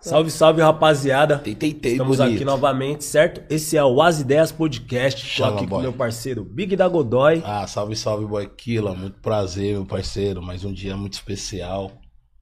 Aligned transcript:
Salve, 0.00 0.30
salve, 0.30 0.62
rapaziada. 0.62 1.38
Tentei, 1.38 1.72
tentei, 1.72 1.92
Estamos 1.92 2.18
bonito. 2.18 2.36
aqui 2.36 2.44
novamente, 2.44 3.04
certo? 3.04 3.42
Esse 3.52 3.76
é 3.76 3.84
o 3.84 4.00
As 4.00 4.20
Ideias 4.20 4.52
Podcast. 4.52 5.22
Tô 5.22 5.28
Chama, 5.28 5.56
aqui 5.56 5.64
com 5.64 5.70
boy. 5.70 5.82
meu 5.82 5.92
parceiro 5.92 6.44
Big 6.44 6.76
da 6.76 6.86
Godoy. 6.86 7.42
Ah, 7.44 7.66
salve, 7.66 7.96
salve, 7.96 8.24
boy 8.24 8.46
Killa. 8.48 8.94
Muito 8.94 9.18
prazer, 9.20 9.72
meu 9.72 9.84
parceiro. 9.84 10.40
Mais 10.40 10.64
um 10.64 10.72
dia 10.72 10.96
muito 10.96 11.14
especial. 11.14 11.90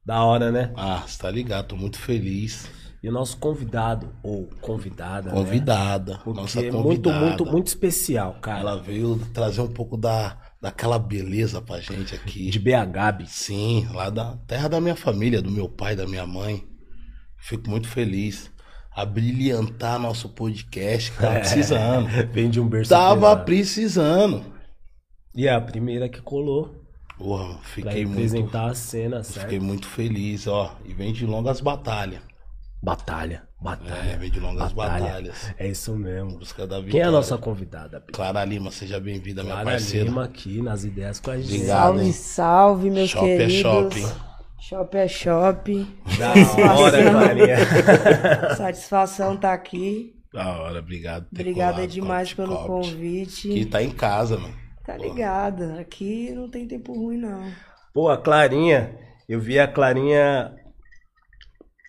Da 0.04 0.22
hora, 0.22 0.52
né? 0.52 0.70
Ah, 0.76 1.02
você 1.06 1.18
tá 1.18 1.30
ligado, 1.30 1.68
tô 1.68 1.76
muito 1.76 1.98
feliz. 1.98 2.68
E 3.02 3.08
o 3.08 3.12
nosso 3.12 3.38
convidado, 3.38 4.12
ou 4.22 4.48
convidada, 4.60 5.30
né? 5.30 5.34
Convidada. 5.34 6.20
Porque 6.22 6.40
nossa 6.40 6.60
é 6.60 6.70
convidada. 6.70 6.84
muito, 6.84 7.10
muito, 7.12 7.46
muito 7.46 7.66
especial, 7.68 8.34
cara. 8.40 8.60
Ela 8.60 8.76
veio 8.76 9.18
trazer 9.32 9.62
um 9.62 9.68
pouco 9.68 9.96
da, 9.96 10.36
daquela 10.60 10.98
beleza 10.98 11.62
pra 11.62 11.80
gente 11.80 12.14
aqui. 12.14 12.50
De 12.50 12.58
BH. 12.58 13.24
Sim, 13.26 13.88
lá 13.94 14.10
da 14.10 14.36
terra 14.46 14.68
da 14.68 14.80
minha 14.80 14.96
família, 14.96 15.40
do 15.40 15.50
meu 15.50 15.68
pai, 15.68 15.96
da 15.96 16.06
minha 16.06 16.26
mãe. 16.26 16.62
Fico 17.38 17.68
muito 17.70 17.88
feliz. 17.88 18.50
A 18.94 19.04
brilhantar 19.04 19.98
nosso 19.98 20.28
podcast, 20.30 21.12
que 21.12 21.18
tava 21.20 21.40
precisando. 21.40 22.08
Vem 22.32 22.48
de 22.48 22.58
um 22.60 22.66
berço 22.66 22.88
Tava 22.90 23.20
pesado. 23.30 23.44
precisando. 23.44 24.44
E 25.34 25.46
é 25.46 25.52
a 25.54 25.60
primeira 25.60 26.08
que 26.08 26.20
colou 26.22 26.82
Porra, 27.18 27.54
pra 27.54 27.62
fiquei 27.64 28.06
muito, 28.06 28.10
representar 28.20 28.70
a 28.70 28.74
cena, 28.74 29.22
certo? 29.22 29.42
fiquei 29.44 29.60
muito 29.60 29.86
feliz, 29.86 30.46
ó. 30.46 30.74
E 30.84 30.94
vem 30.94 31.12
de 31.12 31.26
longas 31.26 31.60
batalhas. 31.60 32.20
Batalha, 32.82 33.42
batalha. 33.60 34.12
É, 34.12 34.16
vem 34.16 34.30
de 34.30 34.40
longas 34.40 34.72
batalha. 34.72 35.04
batalhas. 35.04 35.52
É 35.58 35.66
isso 35.68 35.94
mesmo. 35.94 36.38
Busca 36.38 36.66
da 36.66 36.76
Quem 36.76 36.84
é 36.84 36.86
a 36.86 36.90
vitória. 36.90 37.10
nossa 37.10 37.36
convidada, 37.38 38.00
Big? 38.00 38.12
Clara 38.12 38.44
Lima, 38.46 38.70
seja 38.70 38.98
bem-vinda, 39.00 39.42
minha 39.42 39.54
Clara 39.56 39.70
parceira. 39.72 40.04
Lima 40.06 40.24
aqui 40.24 40.62
nas 40.62 40.84
ideias 40.84 41.20
com 41.20 41.30
a 41.32 41.36
gente. 41.36 41.54
Obrigado, 41.54 41.66
Salve, 41.82 42.04
hein? 42.04 42.12
salve, 42.12 42.90
meus 42.90 43.10
Shopping 43.10 43.28
é 43.28 43.36
queridos. 43.38 43.60
shopping. 43.60 44.06
Shopping 44.58 44.98
é 44.98 45.08
shopping. 45.08 45.98
Da 46.18 46.74
hora, 46.74 47.10
Clarinha. 47.10 47.56
Satisfação 48.56 49.36
tá 49.36 49.52
aqui. 49.52 50.14
Da 50.32 50.60
hora, 50.60 50.78
obrigado. 50.80 51.26
Obrigada 51.32 51.74
colado, 51.74 51.90
demais 51.90 52.32
pelo 52.34 52.56
Copt. 52.56 52.66
convite. 52.66 53.48
Que 53.48 53.64
tá 53.66 53.82
em 53.82 53.90
casa, 53.90 54.38
mano. 54.38 54.54
Tá 54.84 54.96
ligado? 54.96 55.78
Aqui 55.78 56.30
não 56.32 56.48
tem 56.48 56.66
tempo 56.66 56.92
ruim, 56.92 57.16
não. 57.18 57.50
Pô, 57.92 58.08
a 58.08 58.16
Clarinha, 58.16 58.96
eu 59.28 59.40
vi 59.40 59.58
a 59.58 59.68
Clarinha. 59.68 60.54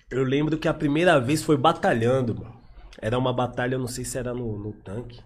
Eu 0.10 0.24
lembro 0.24 0.58
que 0.58 0.68
a 0.68 0.74
primeira 0.74 1.20
vez 1.20 1.44
foi 1.44 1.58
batalhando, 1.58 2.36
mano. 2.36 2.58
Era 3.02 3.18
uma 3.18 3.34
batalha, 3.34 3.76
eu 3.76 3.80
não 3.80 3.88
sei 3.88 4.04
se 4.06 4.18
era 4.18 4.34
no, 4.34 4.58
no 4.58 4.74
tanque. 4.74 5.20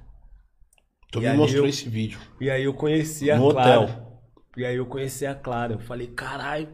Tu 1.12 1.22
E 1.22 1.30
me 1.30 1.38
mostrou 1.38 1.66
eu- 1.66 1.70
esse 1.70 1.88
vídeo. 1.88 2.20
E 2.40 2.50
aí 2.50 2.64
eu 2.64 2.74
conheci 2.74 3.30
a 3.32 3.38
No 3.38 3.52
Clara. 3.52 3.80
hotel. 3.82 4.22
E 4.58 4.66
aí 4.66 4.76
eu 4.76 4.86
conheci 4.86 5.26
a 5.26 5.36
Clara. 5.36 5.74
Eu 5.74 5.80
falei, 5.80 6.08
caralho. 6.08 6.68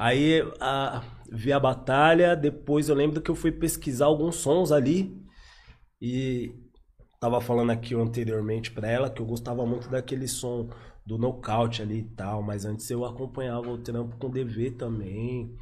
Aí 0.00 0.40
a, 0.60 1.02
vi 1.30 1.52
a 1.52 1.60
batalha, 1.60 2.34
depois 2.34 2.88
eu 2.88 2.94
lembro 2.94 3.20
que 3.20 3.30
eu 3.30 3.34
fui 3.34 3.52
pesquisar 3.52 4.06
alguns 4.06 4.36
sons 4.36 4.72
ali. 4.72 5.14
E 6.00 6.52
tava 7.20 7.40
falando 7.40 7.70
aqui 7.72 7.94
anteriormente 7.94 8.70
pra 8.72 8.88
ela 8.90 9.10
que 9.10 9.20
eu 9.22 9.26
gostava 9.26 9.66
muito 9.66 9.88
daquele 9.90 10.26
som 10.28 10.68
do 11.06 11.18
nocaute 11.18 11.82
ali 11.82 11.98
e 12.00 12.08
tal. 12.16 12.42
Mas 12.42 12.64
antes 12.64 12.90
eu 12.90 13.04
acompanhava 13.04 13.70
o 13.70 13.78
trampo 13.78 14.16
com 14.18 14.30
DV 14.30 14.72
também. 14.72 15.54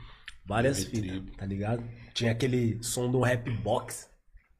Várias 0.47 0.78
DV 0.78 0.91
fitas, 0.91 1.00
Tribo. 1.00 1.33
tá 1.36 1.47
ligado? 1.47 1.84
Tinha 2.14 2.33
aquele 2.33 2.83
som 2.83 3.11
do 3.11 3.20
rap 3.20 3.50
box. 3.50 4.09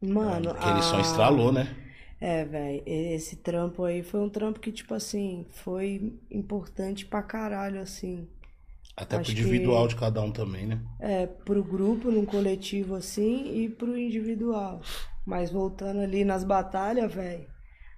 Mano, 0.03 0.51
Aquele 0.51 0.81
a- 0.81 0.83
som 0.83 1.01
estralou, 1.01 1.53
né? 1.53 1.67
É, 2.21 2.45
velho, 2.45 2.83
esse 2.87 3.37
trampo 3.37 3.85
aí 3.85 4.03
foi 4.03 4.21
um 4.21 4.29
trampo 4.31 4.59
que, 4.61 4.73
tipo 4.73 4.93
assim, 4.95 5.47
foi 5.51 6.19
importante 6.31 7.07
pra 7.07 7.23
caralho, 7.23 7.81
assim. 7.81 8.29
Até 8.97 9.19
pro 9.19 9.23
Acho 9.23 9.33
individual 9.33 9.87
que- 9.87 9.89
de 9.89 9.97
cada 9.97 10.21
um 10.21 10.31
também, 10.31 10.67
né? 10.67 10.81
É, 11.01 11.27
pro 11.27 11.63
grupo, 11.65 12.11
num 12.11 12.25
coletivo 12.27 12.95
assim, 12.95 13.53
e 13.65 13.69
pro 13.69 13.97
individual. 13.99 14.81
Mas 15.27 15.51
voltando 15.51 16.01
ali 16.01 16.25
nas 16.25 16.45
batalhas, 16.45 17.13
velho, 17.13 17.47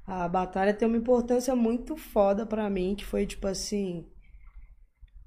a 0.07 0.29
batalha 0.29 0.75
tem 0.75 0.89
uma 0.89 0.97
importância 0.99 1.55
muito 1.57 1.97
foda 1.97 2.47
pra 2.47 2.71
mim, 2.71 2.95
que 2.97 3.05
foi 3.05 3.27
tipo 3.27 3.47
assim. 3.47 4.07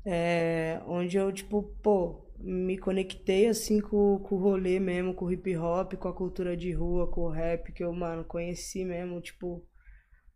É, 0.06 0.81
onde 0.88 1.18
eu, 1.18 1.31
tipo, 1.31 1.63
pô, 1.81 2.25
me 2.38 2.78
conectei 2.78 3.47
assim 3.47 3.80
com, 3.80 4.19
com 4.19 4.35
o 4.35 4.40
rolê 4.40 4.80
mesmo, 4.80 5.13
com 5.13 5.25
o 5.25 5.31
hip 5.31 5.56
hop, 5.57 5.94
com 5.95 6.07
a 6.09 6.13
cultura 6.13 6.57
de 6.57 6.72
rua, 6.74 7.07
com 7.07 7.22
o 7.22 7.30
rap, 7.30 7.72
que 7.72 7.84
eu, 7.84 7.94
mano, 7.94 8.24
conheci 8.25 8.84
mesmo, 8.84 9.22
tipo, 9.22 9.66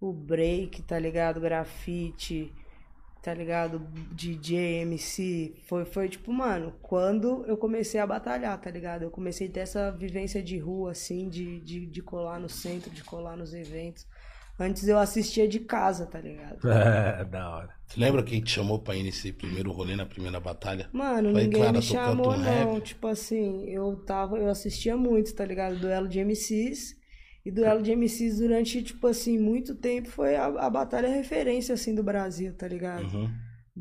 o 0.02 0.14
break, 0.14 0.84
tá 0.84 1.00
ligado? 1.00 1.42
Grafite, 1.42 2.54
tá 3.22 3.34
ligado? 3.34 3.80
DJ, 4.12 4.82
MC. 4.82 5.56
Foi, 5.68 5.86
foi 5.86 6.10
tipo, 6.10 6.32
mano, 6.32 6.74
quando 6.82 7.46
eu 7.46 7.58
comecei 7.58 8.00
a 8.00 8.08
batalhar, 8.08 8.60
tá 8.60 8.70
ligado? 8.70 9.04
Eu 9.04 9.12
comecei 9.12 9.48
a 9.48 9.52
ter 9.52 9.60
essa 9.62 9.92
vivência 9.92 10.42
de 10.42 10.58
rua, 10.58 10.92
assim, 10.92 11.30
de, 11.30 11.60
de, 11.62 11.86
de 11.86 12.02
colar 12.02 12.40
no 12.40 12.50
centro, 12.50 12.90
de 12.92 13.04
colar 13.04 13.36
nos 13.36 13.54
eventos. 13.54 14.06
Antes 14.60 14.88
eu 14.88 14.98
assistia 14.98 15.48
de 15.48 15.60
casa, 15.60 16.06
tá 16.08 16.20
ligado? 16.20 16.58
É, 16.68 17.24
da 17.26 17.50
hora. 17.50 17.70
Você 17.86 18.00
lembra 18.00 18.24
quem 18.24 18.42
te 18.42 18.52
chamou 18.52 18.80
pra 18.80 18.96
ir 18.96 19.04
nesse 19.04 19.32
primeiro 19.32 19.72
rolê, 19.72 19.96
na 19.96 20.06
primeira 20.06 20.40
batalha? 20.40 20.90
Mano, 20.92 21.30
Falei, 21.30 21.46
ninguém 21.46 21.62
Clara, 21.62 21.78
me 21.78 21.82
chamou, 21.82 22.34
um 22.34 22.38
não. 22.38 22.74
rap? 22.74 22.82
Tipo 22.82 23.08
assim, 23.08 23.66
eu 23.70 23.96
tava, 24.06 24.38
eu 24.38 24.50
assistia 24.50 24.98
muito, 24.98 25.34
tá 25.36 25.46
ligado? 25.46 25.78
Duelo 25.80 26.08
de 26.08 26.20
MCs. 26.20 26.98
E 27.48 27.52
duelo 27.52 27.82
de 27.82 27.96
MCs 27.96 28.40
durante, 28.40 28.84
tipo 28.84 29.08
assim, 29.08 29.38
muito 29.38 29.74
tempo 29.74 30.10
foi 30.10 30.36
a, 30.36 30.48
a 30.48 30.70
batalha 30.70 31.08
referência, 31.08 31.76
assim, 31.76 31.96
do 31.96 32.04
Brasil, 32.04 32.54
tá 32.54 32.68
ligado? 32.68 33.06
Uhum. 33.16 33.30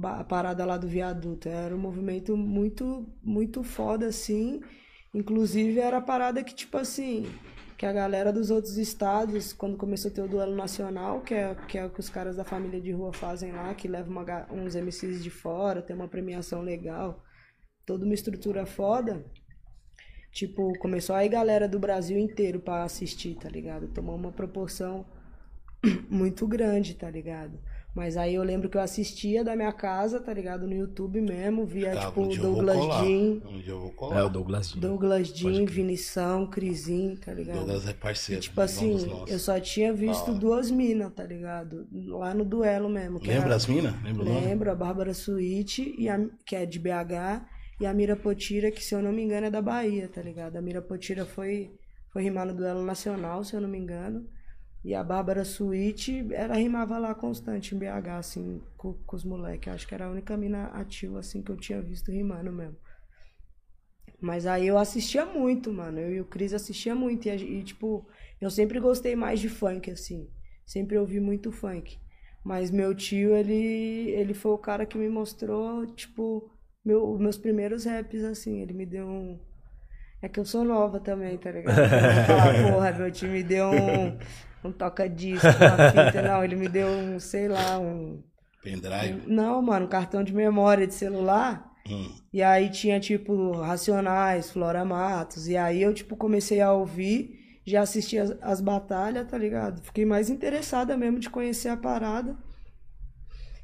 a 0.05 0.23
parada 0.23 0.65
lá 0.65 0.77
do 0.77 0.87
viaduto. 0.87 1.49
Era 1.49 1.75
um 1.75 1.79
movimento 1.79 2.37
muito, 2.37 3.13
muito 3.21 3.65
foda, 3.65 4.07
assim. 4.07 4.61
Inclusive, 5.13 5.81
era 5.81 5.97
a 5.97 6.01
parada 6.01 6.45
que, 6.45 6.55
tipo 6.55 6.77
assim, 6.77 7.27
que 7.77 7.85
a 7.85 7.93
galera 7.93 8.33
dos 8.33 8.53
outros 8.53 8.79
estados, 8.79 9.53
quando 9.53 9.77
começou 9.77 10.13
a 10.13 10.15
ter 10.15 10.23
o 10.23 10.29
duelo 10.29 10.55
nacional, 10.55 11.23
que 11.23 11.35
é, 11.35 11.53
que 11.67 11.77
é 11.77 11.87
o 11.87 11.91
que 11.91 11.99
os 11.99 12.09
caras 12.09 12.37
da 12.37 12.45
família 12.45 12.81
de 12.81 12.93
rua 12.93 13.13
fazem 13.13 13.51
lá, 13.51 13.75
que 13.75 13.89
leva 13.89 14.09
uma 14.09 14.47
uns 14.53 14.77
MCs 14.77 15.25
de 15.25 15.31
fora, 15.31 15.83
tem 15.83 15.97
uma 15.97 16.07
premiação 16.07 16.63
legal, 16.63 17.21
toda 17.85 18.05
uma 18.05 18.15
estrutura 18.15 18.65
foda. 18.65 19.27
Tipo, 20.37 20.71
começou 20.79 21.17
aí 21.17 21.31
galera 21.31 21.67
do 21.67 21.79
Brasil 21.79 22.19
inteiro 22.19 22.61
pra 22.61 22.83
assistir, 22.83 23.37
tá 23.37 23.49
ligado? 23.49 23.89
Tomou 23.89 24.15
uma 24.15 24.31
proporção 24.31 25.07
muito 26.11 26.47
grande, 26.47 26.93
tá 26.93 27.09
ligado? 27.11 27.59
Mas 27.95 28.19
aí 28.19 28.35
eu 28.35 28.43
lembro 28.43 28.69
que 28.69 28.77
eu 28.77 28.83
assistia 28.83 29.43
da 29.43 29.57
minha 29.57 29.73
casa, 29.73 30.21
tá 30.21 30.31
ligado? 30.35 30.67
No 30.67 30.75
YouTube 30.75 31.23
mesmo, 31.23 31.65
via 31.65 31.93
Tá, 31.95 32.09
tipo 32.09 32.21
um 32.21 32.29
dia 32.29 32.37
eu 32.41 32.43
vou 32.43 32.53
Douglas 32.57 32.77
colar. 32.77 33.03
Jean, 33.07 33.41
Um 33.49 33.59
dia 33.63 33.73
eu 33.73 33.81
vou 33.81 33.89
É 33.89 33.93
colar. 33.95 34.25
o 34.27 34.29
Douglas 34.29 34.69
Jean. 34.73 34.81
Douglas 34.81 35.29
Jean. 35.29 35.65
Vinição, 35.65 36.47
Crisim, 36.51 37.17
tá 37.17 37.33
ligado? 37.33 37.57
Douglas 37.57 37.89
é 37.89 37.95
parceiro. 37.95 38.43
Tipo 38.43 38.61
assim, 38.61 38.99
eu 39.27 39.39
só 39.39 39.59
tinha 39.59 39.91
visto 39.95 40.29
hora. 40.33 40.39
duas 40.39 40.71
minas, 40.71 41.11
tá 41.15 41.25
ligado? 41.25 41.87
Lá 41.91 42.35
no 42.35 42.45
duelo 42.45 42.91
mesmo. 42.91 43.19
que 43.19 43.29
Lembra 43.29 43.47
era- 43.47 43.57
as 43.57 43.67
minas? 43.67 43.95
Lembra? 44.03 44.25
Lembro, 44.25 44.71
a 44.71 44.75
Bárbara 44.75 45.15
Suíte, 45.15 45.95
e 45.99 46.11
a, 46.11 46.23
que 46.45 46.55
é 46.55 46.67
de 46.67 46.79
BH, 46.79 47.47
e 47.79 47.87
a 47.87 47.93
Mira 47.93 48.17
Potira, 48.17 48.71
que 48.71 48.83
se 48.83 48.95
eu 48.95 49.03
não 49.03 49.13
me 49.13 49.23
engano 49.23 49.47
é 49.47 49.51
da 49.51 49.61
Bahia, 49.61 50.09
tá 50.09 50.23
ligado? 50.23 50.57
A 50.57 50.63
Mira 50.63 50.81
Potira 50.81 51.27
foi, 51.27 51.71
foi 52.13 52.23
rimar 52.23 52.47
no 52.47 52.55
duelo 52.55 52.85
nacional, 52.85 53.45
se 53.45 53.55
eu 53.55 53.61
não 53.61 53.69
me 53.69 53.79
engano. 53.79 54.29
E 54.83 54.95
a 54.95 55.03
Bárbara 55.03 55.45
Suíte, 55.45 56.27
ela 56.33 56.55
rimava 56.55 56.97
lá 56.97 57.15
constante 57.15 57.75
em 57.75 57.79
BH, 57.79 58.09
assim, 58.19 58.63
com, 58.77 58.95
com 58.95 59.17
os 59.17 59.25
moleques. 59.25 59.73
Acho 59.73 59.87
que 59.87 59.95
era 59.95 60.07
a 60.07 60.11
única 60.11 60.37
mina 60.37 60.67
ativa, 60.69 61.19
assim, 61.19 61.43
que 61.43 61.51
eu 61.51 61.57
tinha 61.57 61.83
visto 61.83 62.11
rimando 62.11 62.53
mesmo. 62.53 62.77
Mas 64.21 64.47
aí 64.47 64.69
eu 64.69 64.79
assistia 64.79 65.27
muito, 65.27 65.73
mano. 65.73 65.99
Eu 65.99 66.13
e 66.15 66.21
o 66.21 66.25
Cris 66.25 66.55
assistia 66.55 66.95
muito. 66.95 67.29
E, 67.29 67.59
e, 67.59 67.63
tipo, 67.65 68.07
eu 68.41 68.51
sempre 68.51 68.81
gostei 68.81 69.15
mais 69.17 69.41
de 69.41 69.49
funk, 69.49 69.91
assim. 69.91 70.31
Sempre 70.65 70.97
ouvi 70.97 71.21
muito 71.21 71.53
funk. 71.53 71.99
Mas 72.45 72.71
meu 72.71 72.95
tio, 72.95 73.35
ele, 73.35 74.11
ele 74.11 74.35
foi 74.35 74.53
o 74.53 74.59
cara 74.59 74.87
que 74.87 74.97
me 74.97 75.09
mostrou, 75.09 75.85
tipo, 75.87 76.49
meu, 76.87 77.19
meus 77.19 77.37
primeiros 77.37 77.85
raps, 77.85 78.23
assim. 78.23 78.61
Ele 78.61 78.73
me 78.73 78.87
deu 78.87 79.07
um. 79.07 79.39
É 80.23 80.29
que 80.29 80.39
eu 80.39 80.45
sou 80.45 80.65
nova 80.65 81.01
também, 81.01 81.37
tá 81.37 81.51
ligado? 81.51 81.75
Falar, 82.27 82.73
porra, 82.73 82.93
meu 82.93 83.11
tio 83.11 83.29
me 83.29 83.43
deu 83.43 83.67
um, 83.67 84.17
um 84.69 84.73
toca-disco, 84.73 85.47
uma 85.47 85.91
fita. 85.91 86.23
Não, 86.23 86.45
ele 86.45 86.55
me 86.55 86.69
deu 86.69 86.87
um, 86.87 87.19
sei 87.19 87.49
lá, 87.49 87.79
um. 87.79 88.23
Pendrive. 88.63 89.23
Não, 89.27 89.61
mano, 89.61 89.87
um 89.87 89.89
cartão 89.89 90.23
de 90.23 90.33
memória 90.33 90.87
de 90.87 90.95
celular. 90.95 91.73
Hum. 91.89 92.09
E 92.33 92.43
aí 92.43 92.71
tinha, 92.71 93.01
tipo, 93.01 93.53
Racionais, 93.53 94.51
Flora 94.51 94.85
Matos. 94.85 95.49
E 95.49 95.57
aí 95.57 95.83
eu, 95.83 95.93
tipo, 95.93 96.17
comecei 96.17 96.61
a 96.61 96.73
ouvir, 96.73 97.61
já 97.65 97.83
assisti 97.83 98.17
as, 98.17 98.37
as 98.41 98.61
batalhas, 98.61 99.27
tá 99.27 99.37
ligado? 99.37 99.83
Fiquei 99.83 100.05
mais 100.05 100.31
interessada 100.31 100.97
mesmo 100.97 101.19
de 101.19 101.31
conhecer 101.31 101.69
a 101.69 101.77
parada. 101.77 102.37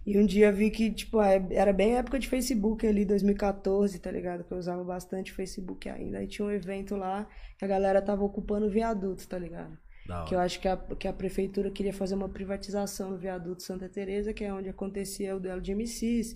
E 0.05 0.19
um 0.19 0.27
dia 0.27 0.51
vi 0.53 0.71
que, 0.71 0.91
tipo, 0.93 1.21
é- 1.23 1.47
era 1.51 1.73
bem 1.73 1.97
época 1.97 2.19
de 2.19 2.29
Facebook 2.29 2.87
ali, 2.87 3.05
2014, 3.05 3.99
tá 4.01 4.11
ligado? 4.11 4.45
Que 4.45 4.53
eu 4.53 4.59
usava 4.59 4.83
bastante 4.85 5.33
Facebook 5.33 5.89
ainda. 5.89 6.19
Aí 6.19 6.27
tinha 6.27 6.45
um 6.47 6.51
evento 6.51 6.97
lá 6.97 7.29
que 7.59 7.65
a 7.65 7.69
galera 7.69 8.03
tava 8.03 8.25
ocupando 8.25 8.67
o 8.67 8.71
viaduto, 8.71 9.27
tá 9.29 9.39
ligado? 9.39 9.79
Que 10.25 10.35
eu 10.35 10.41
acho 10.41 10.61
que 10.61 10.69
a, 10.69 10.77
que 10.77 11.07
a 11.09 11.13
prefeitura 11.13 11.71
queria 11.71 11.93
fazer 11.93 12.15
uma 12.15 12.29
privatização 12.29 13.11
no 13.11 13.19
viaduto 13.19 13.63
Santa 13.63 13.89
Teresa, 13.89 14.33
que 14.35 14.45
é 14.45 14.53
onde 14.53 14.69
acontecia 14.69 15.37
o 15.37 15.41
duelo 15.41 15.61
de 15.61 15.73
MCs. 15.73 16.35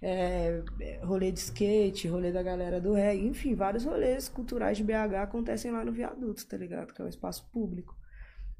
é, 0.00 0.62
rolê 1.04 1.30
de 1.32 1.38
skate, 1.40 2.08
rolê 2.08 2.32
da 2.32 2.42
galera 2.42 2.80
do 2.80 2.92
reggae, 2.92 3.26
enfim, 3.26 3.54
vários 3.54 3.84
rolês 3.84 4.28
culturais 4.28 4.76
de 4.76 4.84
BH 4.84 5.22
acontecem 5.22 5.70
lá 5.70 5.84
no 5.84 5.92
viaduto, 5.92 6.46
tá 6.46 6.56
ligado? 6.56 6.92
Que 6.92 7.00
é 7.02 7.04
um 7.04 7.08
espaço 7.08 7.48
público. 7.52 7.96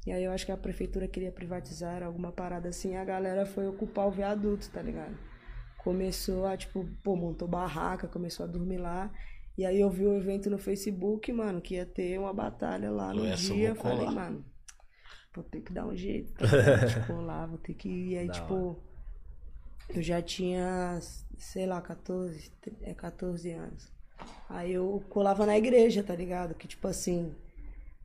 E 0.06 0.10
aí 0.12 0.24
eu 0.24 0.32
acho 0.32 0.44
que 0.44 0.52
a 0.52 0.56
prefeitura 0.56 1.06
queria 1.06 1.30
privatizar 1.30 2.02
alguma 2.02 2.32
parada 2.32 2.68
assim, 2.68 2.92
e 2.92 2.96
a 2.96 3.04
galera 3.04 3.46
foi 3.46 3.68
ocupar 3.68 4.08
o 4.08 4.10
viaduto, 4.10 4.68
tá 4.70 4.82
ligado? 4.82 5.16
Começou 5.78 6.46
a, 6.46 6.56
tipo, 6.56 6.88
pô, 7.02 7.14
montou 7.16 7.46
barraca, 7.46 8.08
começou 8.08 8.44
a 8.44 8.48
dormir 8.48 8.78
lá. 8.78 9.12
E 9.56 9.64
aí 9.64 9.80
eu 9.80 9.90
vi 9.90 10.06
o 10.06 10.16
evento 10.16 10.48
no 10.50 10.58
Facebook, 10.58 11.32
mano, 11.32 11.60
que 11.60 11.74
ia 11.74 11.86
ter 11.86 12.18
uma 12.18 12.32
batalha 12.32 12.90
lá 12.90 13.12
no 13.12 13.26
eu 13.26 13.36
dia. 13.36 13.74
Falei, 13.74 14.06
mano, 14.06 14.44
vou 15.34 15.44
ter 15.44 15.60
que 15.60 15.72
dar 15.72 15.86
um 15.86 15.94
jeito, 15.94 16.32
tá 16.38 16.84
de 16.84 17.06
colar, 17.06 17.46
vou 17.46 17.58
ter 17.58 17.74
que 17.74 17.88
ir. 17.88 18.08
E 18.12 18.18
aí, 18.18 18.26
Da 18.26 18.32
tipo, 18.32 18.82
eu 19.88 20.02
já 20.02 20.20
tinha, 20.22 20.98
sei 21.36 21.66
lá, 21.66 21.80
14, 21.80 22.50
é 22.80 22.94
14 22.94 23.50
anos. 23.52 23.92
Aí 24.48 24.72
eu 24.72 25.02
colava 25.08 25.44
na 25.46 25.56
igreja, 25.56 26.02
tá 26.02 26.14
ligado? 26.14 26.54
Que 26.54 26.66
tipo 26.66 26.86
assim, 26.88 27.34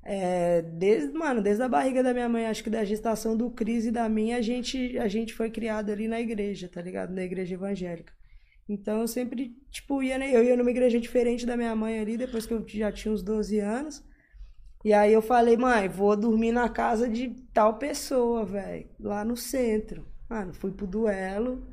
é, 0.09 0.62
desde, 0.62 1.12
mano, 1.12 1.42
desde 1.42 1.62
a 1.62 1.68
barriga 1.68 2.01
da 2.01 2.13
minha 2.13 2.30
mãe, 2.30 2.45
acho 2.45 2.63
que 2.63 2.69
da 2.69 2.86
gestação 2.86 3.36
do 3.36 3.51
Cris 3.51 3.86
e 3.86 3.92
da 3.92 4.07
minha, 4.07 4.38
a 4.38 4.42
gente, 4.42 4.98
a 4.98 5.09
gente 5.09 5.33
foi 5.33 5.51
criado 5.51 5.92
ali 5.92 6.07
na 6.07 6.21
igreja, 6.21 6.69
tá 6.69 6.81
ligado? 6.81 7.13
Na 7.13 7.24
igreja 7.24 7.56
evangélica. 7.56 8.13
Então 8.69 9.01
eu 9.01 9.07
sempre, 9.09 9.54
tipo, 9.69 10.01
ia, 10.01 10.18
né? 10.18 10.33
eu 10.33 10.42
ia 10.42 10.56
numa 10.56 10.71
igreja 10.71 10.98
diferente 10.98 11.45
da 11.45 11.57
minha 11.57 11.75
mãe 11.75 12.00
ali, 12.00 12.15
depois 12.15 12.45
que 12.45 12.54
eu 12.54 12.65
já 12.65 12.89
tinha 12.89 13.13
uns 13.13 13.21
12 13.21 13.59
anos. 13.59 14.01
E 14.81 14.94
aí 14.94 15.12
eu 15.12 15.21
falei, 15.21 15.57
mãe, 15.57 15.89
vou 15.89 16.15
dormir 16.15 16.54
na 16.54 16.69
casa 16.69 17.09
de 17.09 17.36
tal 17.54 17.77
pessoa, 17.77 18.45
velho, 18.45 18.88
lá 18.98 19.25
no 19.25 19.36
centro. 19.36 20.07
Mano, 20.30 20.54
fui 20.54 20.71
pro 20.71 20.88
duelo, 20.88 21.68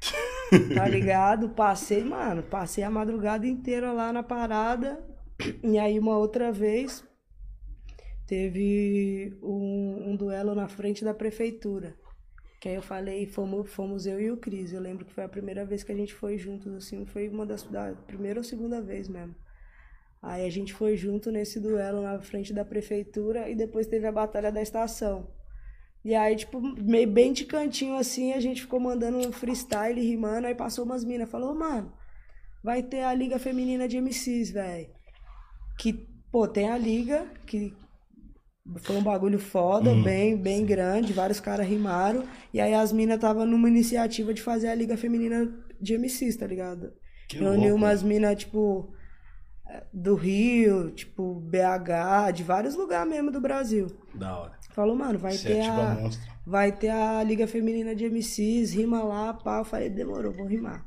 tá 0.76 0.86
ligado? 0.86 1.48
Passei, 1.48 2.04
mano, 2.04 2.42
passei 2.42 2.84
a 2.84 2.90
madrugada 2.90 3.46
inteira 3.46 3.90
lá 3.90 4.12
na 4.12 4.22
parada. 4.22 5.02
E 5.62 5.78
aí 5.78 5.98
uma 5.98 6.18
outra 6.18 6.52
vez 6.52 7.08
teve 8.30 9.36
um, 9.42 10.10
um 10.10 10.16
duelo 10.16 10.54
na 10.54 10.68
frente 10.68 11.04
da 11.04 11.12
prefeitura. 11.12 11.96
Que 12.60 12.68
aí 12.68 12.76
eu 12.76 12.82
falei, 12.82 13.26
fomos, 13.26 13.68
fomos 13.72 14.06
eu 14.06 14.20
e 14.20 14.30
o 14.30 14.36
Cris. 14.36 14.72
Eu 14.72 14.80
lembro 14.80 15.04
que 15.04 15.12
foi 15.12 15.24
a 15.24 15.28
primeira 15.28 15.64
vez 15.64 15.82
que 15.82 15.90
a 15.90 15.96
gente 15.96 16.14
foi 16.14 16.38
juntos, 16.38 16.72
assim, 16.72 17.04
foi 17.06 17.28
uma 17.28 17.44
das 17.44 17.64
da 17.64 17.92
primeira 18.06 18.38
ou 18.38 18.44
segunda 18.44 18.80
vez 18.80 19.08
mesmo. 19.08 19.34
Aí 20.22 20.46
a 20.46 20.50
gente 20.50 20.72
foi 20.72 20.96
junto 20.96 21.32
nesse 21.32 21.58
duelo 21.58 22.02
na 22.02 22.20
frente 22.20 22.52
da 22.52 22.64
prefeitura 22.64 23.48
e 23.48 23.56
depois 23.56 23.88
teve 23.88 24.06
a 24.06 24.12
batalha 24.12 24.52
da 24.52 24.62
estação. 24.62 25.28
E 26.04 26.14
aí, 26.14 26.36
tipo, 26.36 26.60
meio 26.60 27.10
bem 27.10 27.32
de 27.32 27.44
cantinho 27.44 27.96
assim, 27.96 28.32
a 28.32 28.38
gente 28.38 28.60
ficou 28.60 28.78
mandando 28.78 29.18
um 29.18 29.32
freestyle, 29.32 30.00
rimando, 30.00 30.46
aí 30.46 30.54
passou 30.54 30.84
umas 30.84 31.04
minas, 31.04 31.28
falou, 31.28 31.52
mano, 31.52 31.92
vai 32.62 32.80
ter 32.80 33.02
a 33.02 33.12
Liga 33.12 33.40
Feminina 33.40 33.88
de 33.88 34.00
MCs, 34.00 34.52
velho. 34.52 34.88
Que, 35.76 35.92
pô, 36.30 36.46
tem 36.46 36.70
a 36.70 36.78
Liga, 36.78 37.26
que 37.44 37.74
foi 38.78 38.96
um 38.96 39.02
bagulho 39.02 39.38
foda, 39.38 39.94
bem, 39.94 40.36
bem 40.36 40.64
grande, 40.64 41.12
vários 41.12 41.40
caras 41.40 41.66
rimaram. 41.66 42.24
E 42.52 42.60
aí 42.60 42.74
as 42.74 42.92
minas 42.92 43.16
estavam 43.16 43.46
numa 43.46 43.68
iniciativa 43.68 44.32
de 44.32 44.42
fazer 44.42 44.68
a 44.68 44.74
Liga 44.74 44.96
Feminina 44.96 45.50
de 45.80 45.94
MCs, 45.96 46.36
tá 46.36 46.46
ligado? 46.46 46.92
Que 47.28 47.38
Reuniu 47.38 47.74
umas 47.74 48.02
minas, 48.02 48.36
tipo, 48.36 48.92
eh, 49.66 49.84
do 49.92 50.14
Rio, 50.14 50.90
tipo, 50.90 51.40
BH, 51.40 52.32
de 52.34 52.42
vários 52.42 52.74
lugares 52.74 53.10
mesmo 53.10 53.30
do 53.30 53.40
Brasil. 53.40 53.86
Da 54.14 54.38
hora. 54.38 54.52
Falou, 54.72 54.94
mano, 54.94 55.18
vai 55.18 55.36
ter 55.36 55.52
Iniciativa 55.52 55.82
a. 55.82 55.94
monstra. 55.94 56.32
Vai 56.46 56.72
ter 56.72 56.88
a 56.90 57.22
Liga 57.22 57.46
Feminina 57.46 57.94
de 57.94 58.04
MCs, 58.04 58.72
rima 58.72 59.02
lá, 59.02 59.32
pá. 59.34 59.58
Eu 59.58 59.64
falei, 59.64 59.88
demorou, 59.88 60.32
vou 60.32 60.46
rimar. 60.46 60.84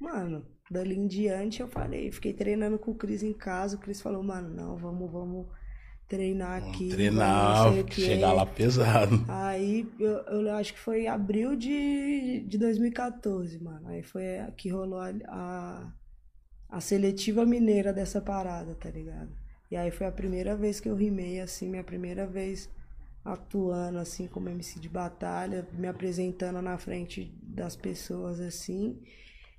Mano, 0.00 0.44
dali 0.70 0.96
em 0.96 1.06
diante 1.06 1.60
eu 1.60 1.68
falei, 1.68 2.10
fiquei 2.12 2.32
treinando 2.32 2.78
com 2.78 2.92
o 2.92 2.94
Cris 2.94 3.22
em 3.22 3.32
casa. 3.32 3.76
O 3.76 3.80
Cris 3.80 4.00
falou, 4.00 4.22
mano, 4.22 4.48
não, 4.48 4.76
vamos, 4.76 5.10
vamos 5.10 5.46
treinar 6.10 6.58
aqui. 6.58 6.88
treinar, 6.88 7.72
chegar 7.92 8.32
lá 8.32 8.44
pesado. 8.44 9.24
Aí 9.28 9.88
eu, 9.98 10.10
eu 10.10 10.54
acho 10.56 10.74
que 10.74 10.80
foi 10.80 11.06
abril 11.06 11.54
de, 11.54 12.40
de 12.40 12.58
2014, 12.58 13.62
mano. 13.62 13.88
Aí 13.88 14.02
foi 14.02 14.24
que 14.56 14.68
rolou 14.68 14.98
a, 14.98 15.12
a, 15.28 15.92
a 16.68 16.80
seletiva 16.80 17.46
mineira 17.46 17.92
dessa 17.92 18.20
parada, 18.20 18.74
tá 18.74 18.90
ligado? 18.90 19.30
E 19.70 19.76
aí 19.76 19.92
foi 19.92 20.08
a 20.08 20.12
primeira 20.12 20.56
vez 20.56 20.80
que 20.80 20.88
eu 20.88 20.96
rimei, 20.96 21.40
assim, 21.40 21.68
minha 21.68 21.84
primeira 21.84 22.26
vez 22.26 22.68
atuando, 23.24 23.98
assim, 23.98 24.26
como 24.26 24.48
MC 24.48 24.80
de 24.80 24.88
batalha, 24.88 25.68
me 25.74 25.86
apresentando 25.86 26.60
na 26.60 26.76
frente 26.76 27.32
das 27.40 27.76
pessoas, 27.76 28.40
assim. 28.40 29.00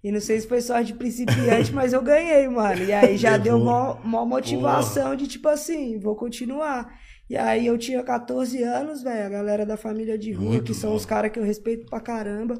E 0.03 0.12
não 0.12 0.19
sei 0.19 0.39
se 0.39 0.48
foi 0.48 0.62
sorte 0.62 0.94
de 0.94 0.98
principiante, 0.98 1.71
mas 1.74 1.94
eu 1.94 2.01
ganhei, 2.01 2.48
mano. 2.48 2.83
E 2.83 2.92
aí 2.92 3.18
já 3.18 3.38
deu 3.38 3.57
Levou. 3.57 3.71
mó, 3.71 3.98
mó 4.03 4.25
motivação 4.25 5.15
de, 5.15 5.27
tipo 5.27 5.48
assim, 5.48 6.00
vou 6.00 6.15
continuar. 6.15 6.92
E 7.30 7.38
aí 7.38 7.68
eu 7.68 7.77
tinha 7.77 8.03
14 8.03 8.62
anos, 8.63 9.03
velho, 9.03 9.25
a 9.25 9.30
galera 9.30 9.65
da 9.65 9.77
família 9.77 10.18
de 10.18 10.31
rua, 10.33 10.50
Muito 10.50 10.65
que 10.65 10.74
são 10.74 10.89
bom. 10.89 10.95
os 10.95 11.06
caras 11.06 11.31
que 11.31 11.39
eu 11.39 11.44
respeito 11.44 11.86
pra 11.89 12.00
caramba, 12.01 12.57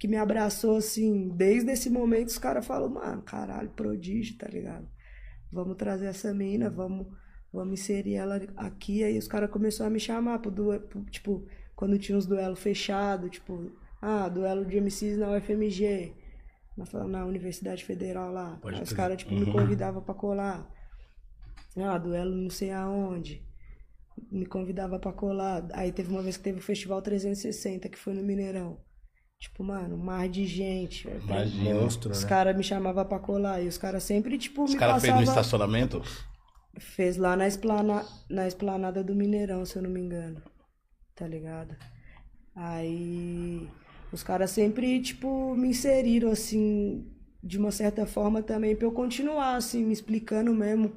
que 0.00 0.08
me 0.08 0.16
abraçou, 0.16 0.76
assim, 0.76 1.28
desde 1.36 1.70
esse 1.70 1.90
momento, 1.90 2.28
os 2.28 2.38
caras 2.38 2.66
falaram, 2.66 2.94
mano, 2.94 3.22
caralho, 3.22 3.68
prodígio, 3.70 4.36
tá 4.38 4.48
ligado? 4.48 4.88
Vamos 5.52 5.76
trazer 5.76 6.06
essa 6.06 6.32
mina, 6.34 6.68
vamos, 6.70 7.06
vamos 7.52 7.80
inserir 7.80 8.14
ela 8.14 8.40
aqui. 8.56 9.04
Aí 9.04 9.16
os 9.18 9.28
caras 9.28 9.50
começaram 9.50 9.90
a 9.90 9.92
me 9.92 10.00
chamar 10.00 10.38
pro 10.40 10.50
duelo, 10.50 10.82
pro- 10.84 11.04
tipo, 11.04 11.44
quando 11.76 11.98
tinha 11.98 12.16
uns 12.16 12.26
duelos 12.26 12.58
fechados, 12.58 13.30
tipo, 13.30 13.70
ah, 14.00 14.28
duelo 14.28 14.64
de 14.64 14.78
MCs 14.80 15.16
na 15.18 15.30
UFMG, 15.36 16.12
na, 16.78 17.04
na 17.04 17.26
Universidade 17.26 17.84
Federal 17.84 18.32
lá. 18.32 18.58
Pode 18.62 18.76
Aí 18.76 18.82
os 18.82 18.92
caras, 18.92 19.18
tipo, 19.18 19.34
me 19.34 19.50
convidavam 19.50 20.02
pra 20.02 20.14
colar. 20.14 20.70
Ah, 21.76 21.98
duelo 21.98 22.34
não 22.34 22.50
sei 22.50 22.70
aonde. 22.70 23.44
Me 24.30 24.46
convidava 24.46 24.98
pra 24.98 25.12
colar. 25.12 25.66
Aí 25.72 25.92
teve 25.92 26.10
uma 26.10 26.22
vez 26.22 26.36
que 26.36 26.44
teve 26.44 26.58
o 26.58 26.62
Festival 26.62 27.00
360, 27.02 27.88
que 27.88 27.98
foi 27.98 28.14
no 28.14 28.22
Mineirão. 28.22 28.80
Tipo, 29.38 29.62
mano, 29.62 29.96
mar 29.96 30.28
de 30.28 30.44
gente. 30.46 31.06
velho. 31.06 31.22
Imagina. 31.22 31.74
Monstro, 31.74 32.10
Os 32.10 32.22
né? 32.22 32.28
caras 32.28 32.56
me 32.56 32.62
chamavam 32.62 33.04
pra 33.04 33.18
colar. 33.18 33.62
E 33.62 33.68
os 33.68 33.78
caras 33.78 34.02
sempre, 34.02 34.36
tipo, 34.38 34.64
Os 34.64 34.72
me 34.72 34.78
caras 34.78 35.00
fez 35.00 35.12
passavam... 35.12 35.24
no 35.24 35.30
estacionamento? 35.30 36.02
Fez 36.78 37.16
lá 37.16 37.36
na, 37.36 37.46
esplana... 37.46 38.04
na 38.28 38.46
esplanada 38.48 39.02
do 39.04 39.14
Mineirão, 39.14 39.64
se 39.64 39.76
eu 39.76 39.82
não 39.82 39.90
me 39.90 40.00
engano. 40.00 40.42
Tá 41.14 41.26
ligado? 41.26 41.76
Aí 42.54 43.68
os 44.12 44.22
caras 44.22 44.50
sempre, 44.50 45.00
tipo, 45.00 45.54
me 45.54 45.68
inseriram, 45.68 46.30
assim, 46.30 47.06
de 47.42 47.58
uma 47.58 47.70
certa 47.70 48.06
forma 48.06 48.42
também, 48.42 48.74
pra 48.74 48.86
eu 48.86 48.92
continuar, 48.92 49.56
assim, 49.56 49.84
me 49.84 49.92
explicando 49.92 50.52
mesmo 50.54 50.96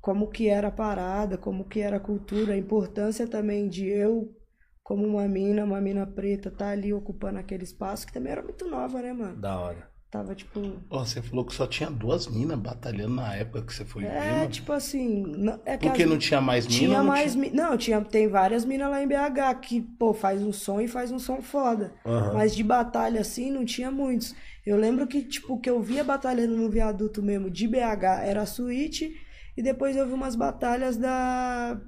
como 0.00 0.28
que 0.28 0.48
era 0.48 0.68
a 0.68 0.72
parada, 0.72 1.38
como 1.38 1.64
que 1.64 1.80
era 1.80 1.96
a 1.96 2.00
cultura, 2.00 2.54
a 2.54 2.58
importância 2.58 3.26
também 3.26 3.68
de 3.68 3.86
eu, 3.86 4.36
como 4.82 5.06
uma 5.06 5.28
mina, 5.28 5.64
uma 5.64 5.80
mina 5.80 6.06
preta, 6.06 6.50
tá 6.50 6.70
ali 6.70 6.92
ocupando 6.92 7.38
aquele 7.38 7.62
espaço, 7.62 8.06
que 8.06 8.12
também 8.12 8.32
era 8.32 8.42
muito 8.42 8.68
nova, 8.68 9.00
né, 9.00 9.12
mano? 9.12 9.40
Da 9.40 9.60
hora. 9.60 9.91
Tava, 10.12 10.34
tipo, 10.34 10.60
Ó, 10.90 11.02
você 11.06 11.22
falou 11.22 11.42
que 11.42 11.54
só 11.54 11.66
tinha 11.66 11.90
duas 11.90 12.26
minas 12.26 12.58
batalhando 12.58 13.14
na 13.14 13.34
época 13.34 13.62
que 13.62 13.72
você 13.72 13.82
foi 13.82 14.04
É, 14.04 14.46
tipo 14.46 14.70
assim. 14.70 15.22
não- 15.22 15.58
É 15.64 15.78
que 15.78 15.86
Porque 15.88 16.02
as- 16.02 16.10
não 16.10 16.18
tinha 16.18 16.38
mais 16.38 16.66
mina? 16.66 16.78
Tinha 16.78 16.98
não 16.98 17.04
mais. 17.06 17.32
tinha- 17.32 17.40
mi- 17.50 17.50
Não, 17.56 17.76
tinha, 17.78 17.98
tem 18.02 18.28
várias 18.28 18.62
minas 18.66 18.90
lá 18.90 19.02
em 19.02 19.08
BH 19.08 19.54
que, 19.54 19.80
pô, 19.80 20.12
faz 20.12 20.42
um 20.42 20.52
som 20.52 20.82
e 20.82 20.86
faz 20.86 21.10
um 21.10 21.18
som 21.18 21.40
foda. 21.40 21.94
Aham. 22.04 22.34
Mas 22.34 22.54
de 22.54 22.62
batalha 22.62 23.22
assim, 23.22 23.50
não 23.50 23.64
tinha 23.64 23.90
muitos. 23.90 24.34
Eu 24.66 24.76
lembro 24.76 25.06
que, 25.06 25.22
tipo, 25.22 25.58
que 25.58 25.70
eu 25.70 25.80
via 25.80 26.04
batalhando 26.04 26.54
no 26.58 26.68
viaduto 26.68 27.22
mesmo 27.22 27.50
de 27.50 27.66
BH 27.66 28.22
era 28.22 28.42
a 28.42 28.46
suíte. 28.46 29.16
E 29.56 29.62
depois 29.62 29.96
eu 29.96 30.06
vi 30.06 30.12
umas 30.12 30.36
batalhas 30.36 30.98
da. 30.98 31.80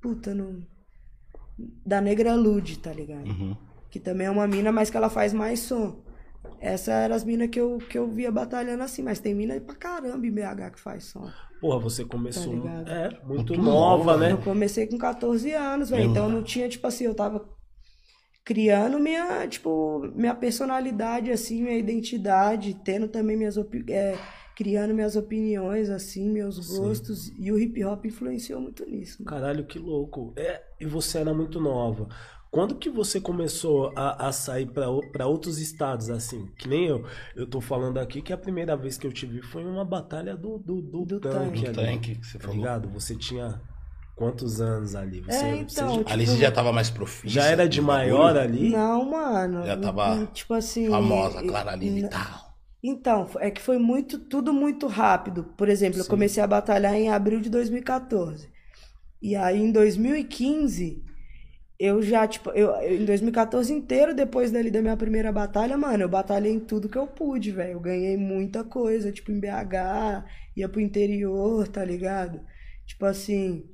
Puta, 0.00 0.32
no. 0.32 0.64
Da 1.84 2.00
Negra 2.00 2.36
Lude, 2.36 2.78
tá 2.78 2.92
ligado? 2.92 3.26
Uhum. 3.26 3.56
Que 3.90 3.98
também 3.98 4.28
é 4.28 4.30
uma 4.30 4.46
mina, 4.46 4.70
mas 4.70 4.90
que 4.90 4.96
ela 4.96 5.10
faz 5.10 5.32
mais 5.32 5.58
som. 5.58 6.04
Essa 6.60 6.92
eram 6.92 7.14
as 7.14 7.24
minas 7.24 7.48
que 7.50 7.60
eu, 7.60 7.78
que 7.78 7.98
eu 7.98 8.08
via 8.08 8.32
batalhando 8.32 8.82
assim, 8.82 9.02
mas 9.02 9.18
tem 9.18 9.34
mina 9.34 9.60
pra 9.60 9.74
caramba 9.74 10.26
em 10.26 10.30
BH 10.30 10.72
que 10.72 10.80
faz 10.80 11.04
som. 11.04 11.30
Porra, 11.60 11.78
você 11.78 12.04
começou. 12.04 12.60
Tá 12.62 12.84
é, 12.86 13.08
muito, 13.26 13.26
Muito 13.26 13.56
nova, 13.56 14.04
nova, 14.04 14.16
né? 14.16 14.32
Eu 14.32 14.38
comecei 14.38 14.86
com 14.86 14.98
14 14.98 15.52
anos, 15.52 15.90
velho. 15.90 16.02
Meu 16.02 16.10
Então 16.10 16.28
não 16.28 16.42
tinha, 16.42 16.68
tipo 16.68 16.86
assim, 16.86 17.04
eu 17.04 17.14
tava 17.14 17.46
criando 18.44 18.98
minha, 18.98 19.48
tipo, 19.48 20.00
minha 20.14 20.34
personalidade, 20.34 21.30
assim, 21.30 21.62
minha 21.62 21.78
identidade, 21.78 22.74
tendo 22.84 23.08
também 23.08 23.36
minhas 23.36 23.56
é, 23.88 24.18
criando 24.54 24.94
minhas 24.94 25.16
opiniões, 25.16 25.88
assim, 25.88 26.30
meus 26.30 26.58
gostos. 26.58 27.32
E 27.38 27.50
o 27.50 27.58
hip 27.58 27.82
hop 27.84 28.04
influenciou 28.04 28.60
muito 28.60 28.84
nisso. 28.84 29.22
mano. 29.24 29.30
Caralho, 29.30 29.64
que 29.66 29.78
louco. 29.78 30.32
É, 30.36 30.62
e 30.80 30.86
você 30.86 31.18
era 31.18 31.32
muito 31.32 31.60
nova. 31.60 32.08
Quando 32.54 32.76
que 32.76 32.88
você 32.88 33.20
começou 33.20 33.92
a, 33.96 34.28
a 34.28 34.32
sair 34.32 34.66
pra 34.66 35.26
outros 35.26 35.58
estados, 35.58 36.08
assim? 36.08 36.46
Que 36.56 36.68
nem 36.68 36.86
eu. 36.86 37.04
Eu 37.34 37.46
tô 37.48 37.60
falando 37.60 37.98
aqui 37.98 38.22
que 38.22 38.32
a 38.32 38.38
primeira 38.38 38.76
vez 38.76 38.96
que 38.96 39.06
eu 39.06 39.12
te 39.12 39.26
vi 39.26 39.42
foi 39.42 39.62
em 39.62 39.66
uma 39.66 39.84
batalha 39.84 40.36
do, 40.36 40.56
do, 40.58 40.80
do, 40.80 41.04
Do 41.04 41.20
tanque. 41.20 41.36
ali, 41.58 41.66
Do 41.66 41.72
tanque 41.72 42.14
que 42.14 42.24
você 42.26 42.38
tá 42.38 42.44
falou. 42.44 42.56
ligado? 42.56 42.88
Você 42.90 43.16
tinha 43.16 43.60
quantos 44.14 44.60
anos 44.60 44.94
ali? 44.94 45.20
Você, 45.20 45.36
É, 45.44 45.64
você 45.64 45.80
então, 45.80 46.04
já, 46.06 46.12
Ali 46.14 46.26
você 46.28 46.36
já 46.36 46.52
tava 46.52 46.72
mais 46.72 46.90
profissa. 46.90 47.28
já 47.28 47.44
era 47.46 47.68
de 47.68 47.80
maior 47.80 48.36
ali? 48.36 48.70
Não, 48.70 49.04
mano. 49.10 49.66
Já 49.66 49.76
tava 49.76 50.24
Tipo 50.32 50.54
assim. 50.54 50.88
Famosa, 50.88 51.42
Clara 51.42 51.72
Aline 51.72 52.04
e- 52.04 52.08
tal. 52.08 52.54
Então, 52.86 53.26
é 53.40 53.50
que 53.50 53.60
foi 53.62 53.78
muito, 53.78 54.18
tudo 54.18 54.52
muito 54.52 54.86
rápido. 54.86 55.42
Por 55.56 55.68
exemplo, 55.68 55.98
eu 55.98 56.04
Sim. 56.04 56.10
comecei 56.10 56.40
a 56.42 56.46
batalhar 56.46 56.94
em 56.94 57.08
abril 57.10 57.40
de 57.40 57.50
2014. 57.50 58.48
E 59.20 59.34
aí, 59.34 59.58
em 59.60 59.72
2015, 59.72 61.02
eu 61.78 62.02
já, 62.02 62.26
tipo, 62.26 62.50
eu, 62.50 62.70
eu- 62.76 63.02
em 63.02 63.04
2014 63.04 63.72
inteiro, 63.72 64.14
depois 64.14 64.50
dali 64.52 64.70
da 64.70 64.80
minha 64.82 64.96
primeira 64.96 65.32
batalha, 65.32 65.76
mano, 65.76 66.04
eu 66.04 66.08
batalhei 66.08 66.52
em 66.52 66.60
tudo 66.60 66.88
que 66.88 66.98
eu 66.98 67.06
pude, 67.06 67.50
velho. 67.52 67.72
Eu 67.74 67.80
ganhei 67.80 68.16
muita 68.16 68.64
coisa, 68.64 69.12
tipo, 69.12 69.32
em 69.32 69.40
BH, 69.40 70.24
ia 70.56 70.68
pro 70.68 70.80
interior, 70.80 71.66
tá 71.68 71.84
ligado? 71.84 72.40
Tipo 72.86 73.06
assim, 73.06 73.68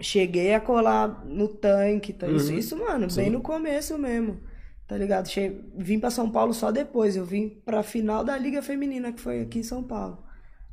cheguei 0.00 0.54
a 0.54 0.60
colar 0.60 1.24
no 1.26 1.48
tanque, 1.48 2.12
tá? 2.12 2.30
Isso, 2.30 2.52
Uhum. 2.52 2.58
isso, 2.58 2.76
mano, 2.78 3.08
Sim. 3.08 3.16
bem 3.16 3.30
no 3.30 3.40
começo 3.42 3.96
mesmo, 3.98 4.40
tá 4.86 4.96
ligado? 4.96 5.28
Che... 5.28 5.50
Vim 5.76 5.98
pra 6.00 6.10
São 6.10 6.30
Paulo 6.30 6.52
só 6.54 6.70
depois, 6.72 7.16
eu 7.16 7.24
vim 7.24 7.48
pra 7.64 7.82
final 7.82 8.24
da 8.24 8.36
Liga 8.38 8.62
Feminina, 8.62 9.12
que 9.12 9.20
foi 9.20 9.40
aqui 9.42 9.60
em 9.60 9.62
São 9.62 9.82
Paulo, 9.84 10.24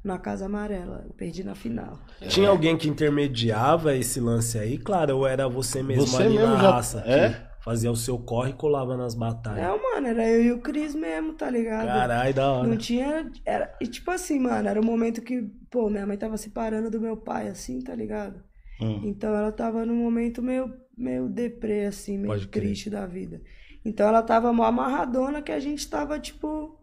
na 0.03 0.18
Casa 0.18 0.46
Amarela. 0.46 1.03
Eu 1.08 1.13
perdi 1.13 1.44
na 1.44 1.56
final. 1.56 2.00
Tinha 2.27 2.50
alguém 2.50 2.77
que 2.77 2.88
intermediava 2.88 3.96
esse 3.96 4.20
lance 4.20 4.58
aí? 4.58 4.77
Claro, 4.77 5.18
ou 5.18 5.27
era 5.27 5.48
você 5.48 5.82
mesmo 5.84 6.08
Você 6.08 6.24
ali 6.24 6.36
mesmo 6.38 6.48
na 6.56 6.62
já- 6.62 6.72
raça? 6.72 7.03
é? 7.06 7.29
que 7.29 7.50
Fazia 7.62 7.91
o 7.91 7.96
seu 7.96 8.18
corre 8.18 8.51
e 8.51 8.53
colava 8.53 8.96
nas 8.96 9.13
batalhas. 9.13 9.60
É, 9.60 9.68
mano, 9.94 10.08
era 10.08 10.25
eu 10.27 10.41
e 10.44 10.51
o 10.53 10.62
Cris 10.62 10.96
mesmo, 10.96 11.34
tá 11.34 11.50
ligado? 11.50 11.88
Caralho, 11.88 12.34
da 12.34 12.51
hora. 12.53 12.68
Não 12.68 12.77
tinha. 12.77 13.29
Era, 13.46 13.75
e 13.82 13.86
tipo 13.86 14.10
assim, 14.12 14.39
mano, 14.39 14.68
era 14.70 14.79
o 14.79 14.84
momento 14.86 15.22
que, 15.22 15.41
pô, 15.70 15.89
minha 15.89 16.08
mãe 16.08 16.18
tava 16.18 16.38
separando 16.38 16.89
do 16.89 17.01
meu 17.01 17.18
pai, 17.18 17.50
assim, 17.50 17.82
tá 17.82 17.94
ligado? 17.94 18.41
Hum. 18.82 19.01
Então 19.03 19.36
ela 19.36 19.51
tava 19.51 19.86
num 19.86 19.94
momento 19.98 20.41
meio, 20.41 20.74
meio 20.98 21.27
deprê, 21.27 21.86
assim, 21.86 22.18
meio 22.18 22.29
Pode 22.29 22.48
crer. 22.48 22.63
triste 22.63 22.89
da 22.89 23.06
vida. 23.06 23.41
Então 23.84 24.08
ela 24.08 24.24
tava 24.24 24.53
mó 24.53 24.63
amarradona 24.63 25.41
que 25.41 25.51
a 25.51 25.60
gente 25.60 25.88
tava, 25.89 26.18
tipo, 26.18 26.78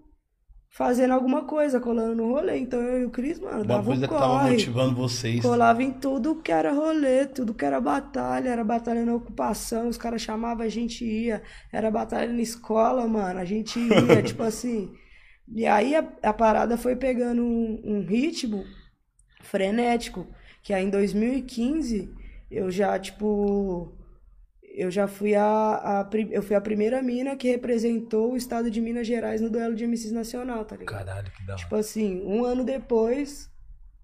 fazendo 0.77 1.13
alguma 1.13 1.43
coisa, 1.47 1.81
colando 1.81 2.15
no 2.15 2.31
rolê. 2.31 2.59
Então 2.59 2.79
eu 2.83 3.01
e 3.01 3.05
o 3.07 3.11
Cris, 3.11 3.39
mano, 3.41 3.57
Uma 3.57 3.65
dava 3.65 3.81
um 3.81 3.85
coisa 3.87 4.07
que 4.07 4.13
tava 4.13 4.27
corre. 4.41 4.51
motivando 4.51 4.95
vocês. 4.95 5.41
Colava 5.41 5.83
em 5.83 5.91
tudo 5.91 6.37
que 6.43 6.53
era 6.53 6.71
rolê, 6.71 7.25
tudo 7.25 7.55
que 7.55 7.65
era 7.65 7.81
batalha, 7.81 8.51
era 8.51 8.63
batalha 8.63 9.03
na 9.03 9.15
ocupação, 9.15 9.89
os 9.89 9.97
caras 9.97 10.21
chamavam, 10.21 10.67
a 10.67 10.69
gente 10.69 11.03
ia, 11.03 11.43
era 11.73 11.91
batalha 11.91 12.31
na 12.31 12.43
escola, 12.43 13.09
mano, 13.09 13.41
a 13.41 13.45
gente 13.47 13.79
ia, 13.79 14.21
tipo 14.23 14.43
assim. 14.43 14.93
E 15.49 15.65
aí 15.67 15.97
a, 15.97 16.07
a 16.23 16.33
parada 16.35 16.77
foi 16.77 16.95
pegando 16.95 17.43
um, 17.43 17.81
um 17.83 18.05
ritmo 18.05 18.63
frenético, 19.41 20.27
que 20.63 20.75
aí 20.75 20.85
em 20.85 20.91
2015 20.91 22.13
eu 22.51 22.71
já, 22.71 22.99
tipo, 22.99 23.97
eu 24.77 24.91
já 24.91 25.09
fui 25.09 25.35
a, 25.35 25.43
a, 25.47 26.11
eu 26.31 26.43
fui 26.43 26.55
a 26.55 26.61
primeira 26.61 27.03
mina 27.03 27.35
que 27.35 27.49
representou 27.49 28.33
o 28.33 28.37
estado 28.37 28.71
de 28.71 28.79
Minas 28.79 29.07
Gerais 29.07 29.41
no 29.41 29.49
duelo 29.49 29.75
de 29.75 29.87
MCs 29.87 30.13
nacional, 30.13 30.67
tá 30.67 30.77
ligado? 30.77 30.99
Caralho, 30.99 31.31
que 31.31 31.47
da 31.47 31.55
hora. 31.55 31.63
Tipo 31.63 31.77
assim, 31.77 32.23
um 32.23 32.45
ano 32.45 32.63
depois 32.63 33.51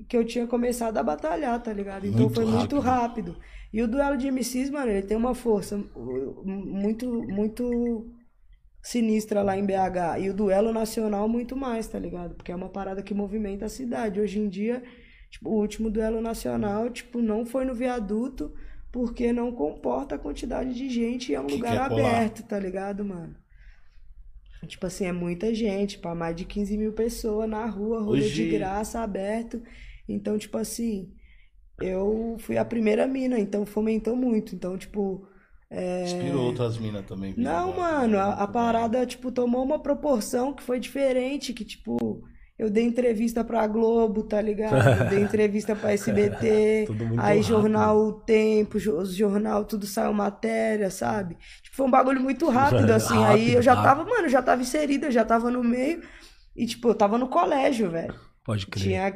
que 0.09 0.17
eu 0.17 0.25
tinha 0.25 0.47
começado 0.47 0.97
a 0.97 1.03
batalhar, 1.03 1.63
tá 1.63 1.73
ligado? 1.75 2.07
Então 2.07 2.21
Muito 2.23 2.35
foi 2.35 2.47
muito 2.47 2.79
rápido. 2.79 3.33
rápido. 3.33 3.37
E 3.71 3.83
o 3.83 3.87
duelo 3.87 4.17
de 4.17 4.31
MCs, 4.31 4.71
mano, 4.71 4.91
ele 4.91 5.03
tem 5.03 5.17
uma 5.17 5.35
força 5.35 5.77
uh, 5.77 6.43
muito, 6.47 7.07
muito 7.29 8.11
sinistra 8.83 9.43
lá 9.43 9.57
em 9.57 9.67
BH. 9.67 10.21
E 10.21 10.31
o 10.31 10.35
duelo 10.35 10.73
nacional 10.73 11.29
muito 11.29 11.55
mais, 11.55 11.87
tá 11.87 11.99
ligado? 11.99 12.35
Porque 12.35 12.51
é 12.51 12.57
uma 12.57 12.71
parada 12.71 13.03
que 13.03 13.13
movimenta 13.13 13.67
a 13.67 13.69
cidade. 13.69 14.21
Hoje 14.21 14.39
em 14.39 14.49
dia, 14.49 14.83
tipo, 15.31 15.51
o 15.51 15.61
último 15.61 15.91
duelo 15.91 16.23
nacional, 16.23 16.89
tipo, 16.89 17.21
não 17.21 17.45
foi 17.45 17.67
no 17.67 17.75
viaduto 17.75 18.53
porque 18.93 19.33
não 19.33 19.51
comporta 19.51 20.15
a 20.15 20.19
quantidade 20.19 20.75
de 20.75 20.89
gente 20.91 21.33
e 21.33 21.35
é 21.35 21.41
um 21.41 21.47
Que 21.47 21.55
lugar 21.55 21.79
aberto, 21.91 22.43
tá 22.45 22.59
ligado, 22.59 23.05
mano? 23.05 23.35
Tipo 24.69 24.87
assim, 24.87 25.07
é 25.07 25.13
muita 25.13 25.53
gente, 25.53 25.99
para 25.99 26.15
mais 26.15 26.37
de 26.37 26.45
15 26.45 26.77
mil 26.79 26.93
pessoas 26.93 27.49
na 27.49 27.67
rua, 27.67 28.01
rolê 28.01 28.21
Hoje- 28.21 28.45
de 28.45 28.51
graça, 28.51 29.01
aberto. 29.01 29.61
Então, 30.09 30.39
tipo 30.39 30.57
assim, 30.57 31.13
eu 31.81 32.37
fui 32.39 32.57
a 32.57 32.65
primeira 32.65 33.07
mina, 33.07 33.41
então 33.41 33.67
fomentou 33.67 34.15
muito. 34.15 34.55
Então, 34.55 34.79
tipo, 34.79 35.27
Inspirou 36.05 36.45
outras 36.49 36.77
minas 36.79 37.05
também. 37.07 37.35
não, 37.37 37.75
mano, 37.77 38.19
a, 38.19 38.35
a 38.35 38.47
parada, 38.47 39.05
tipo, 39.07 39.33
tomou 39.33 39.65
uma 39.65 39.79
proporção 39.83 40.53
que 40.53 40.63
foi 40.63 40.79
diferente, 40.79 41.55
que, 41.55 41.65
tipo, 41.65 42.23
eu 42.59 42.71
dei 42.71 42.85
entrevista 42.85 43.43
pra 43.43 43.67
Globo, 43.67 44.23
tá 44.23 44.41
ligado? 44.41 45.09
Dei 45.09 45.21
entrevista 45.23 45.75
pra 45.75 45.93
SBT, 45.93 46.87
aí 47.19 47.39
rápido. 47.39 47.43
jornal 47.43 47.99
O 47.99 48.13
Tempo, 48.13 48.79
jornal, 48.79 49.65
tudo 49.65 49.87
saiu 49.87 50.13
matéria, 50.13 50.91
sabe? 50.91 51.37
Tipo, 51.63 51.77
foi 51.77 51.87
um 51.87 51.91
bagulho 51.91 52.21
muito 52.21 52.49
rápido, 52.49 52.91
assim, 52.93 53.17
aí 53.17 53.41
Rápido, 53.41 53.55
eu 53.57 53.63
já 53.63 53.75
rápido. 53.75 53.89
tava, 53.89 54.11
mano, 54.11 54.27
eu 54.27 54.31
já 54.31 54.43
tava 54.43 54.63
inserida, 54.63 55.07
eu 55.07 55.13
já 55.13 55.25
tava 55.25 55.51
no 55.51 55.65
meio, 55.65 56.03
e, 56.55 56.67
tipo, 56.67 56.89
eu 56.89 56.95
tava 56.95 57.19
no 57.19 57.29
colégio, 57.29 57.91
velho. 57.91 58.15
Pode 58.45 58.67
crer. 58.67 58.83
Tinha 58.83 59.15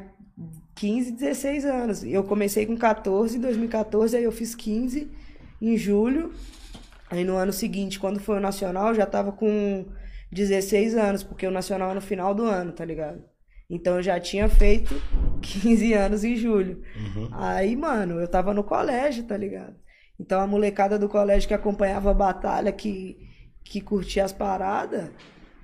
15, 0.74 1.12
16 1.12 1.64
anos. 1.64 2.02
E 2.04 2.12
eu 2.12 2.24
comecei 2.24 2.64
com 2.66 2.76
14 2.76 3.36
em 3.36 3.40
2014, 3.40 4.16
aí 4.16 4.24
eu 4.24 4.32
fiz 4.32 4.54
15 4.54 5.10
em 5.60 5.76
julho. 5.76 6.32
Aí 7.10 7.24
no 7.24 7.36
ano 7.36 7.52
seguinte, 7.52 7.98
quando 8.00 8.18
foi 8.18 8.36
o 8.36 8.40
Nacional, 8.40 8.88
eu 8.88 8.94
já 8.94 9.06
tava 9.06 9.32
com 9.32 9.84
16 10.30 10.94
anos, 10.96 11.22
porque 11.22 11.46
o 11.46 11.50
Nacional 11.50 11.90
é 11.90 11.94
no 11.94 12.00
final 12.00 12.34
do 12.34 12.44
ano, 12.44 12.72
tá 12.72 12.84
ligado? 12.84 13.22
Então 13.68 13.96
eu 13.96 14.02
já 14.02 14.18
tinha 14.20 14.48
feito 14.48 14.94
15 15.42 15.92
anos 15.92 16.24
em 16.24 16.36
julho. 16.36 16.82
Uhum. 16.94 17.28
Aí, 17.32 17.74
mano, 17.76 18.20
eu 18.20 18.28
tava 18.28 18.54
no 18.54 18.64
colégio, 18.64 19.24
tá 19.24 19.36
ligado? 19.36 19.74
Então 20.18 20.40
a 20.40 20.46
molecada 20.46 20.98
do 20.98 21.08
colégio 21.08 21.48
que 21.48 21.54
acompanhava 21.54 22.10
a 22.10 22.14
batalha, 22.14 22.72
que, 22.72 23.18
que 23.64 23.80
curtia 23.80 24.24
as 24.24 24.32
paradas, 24.32 25.10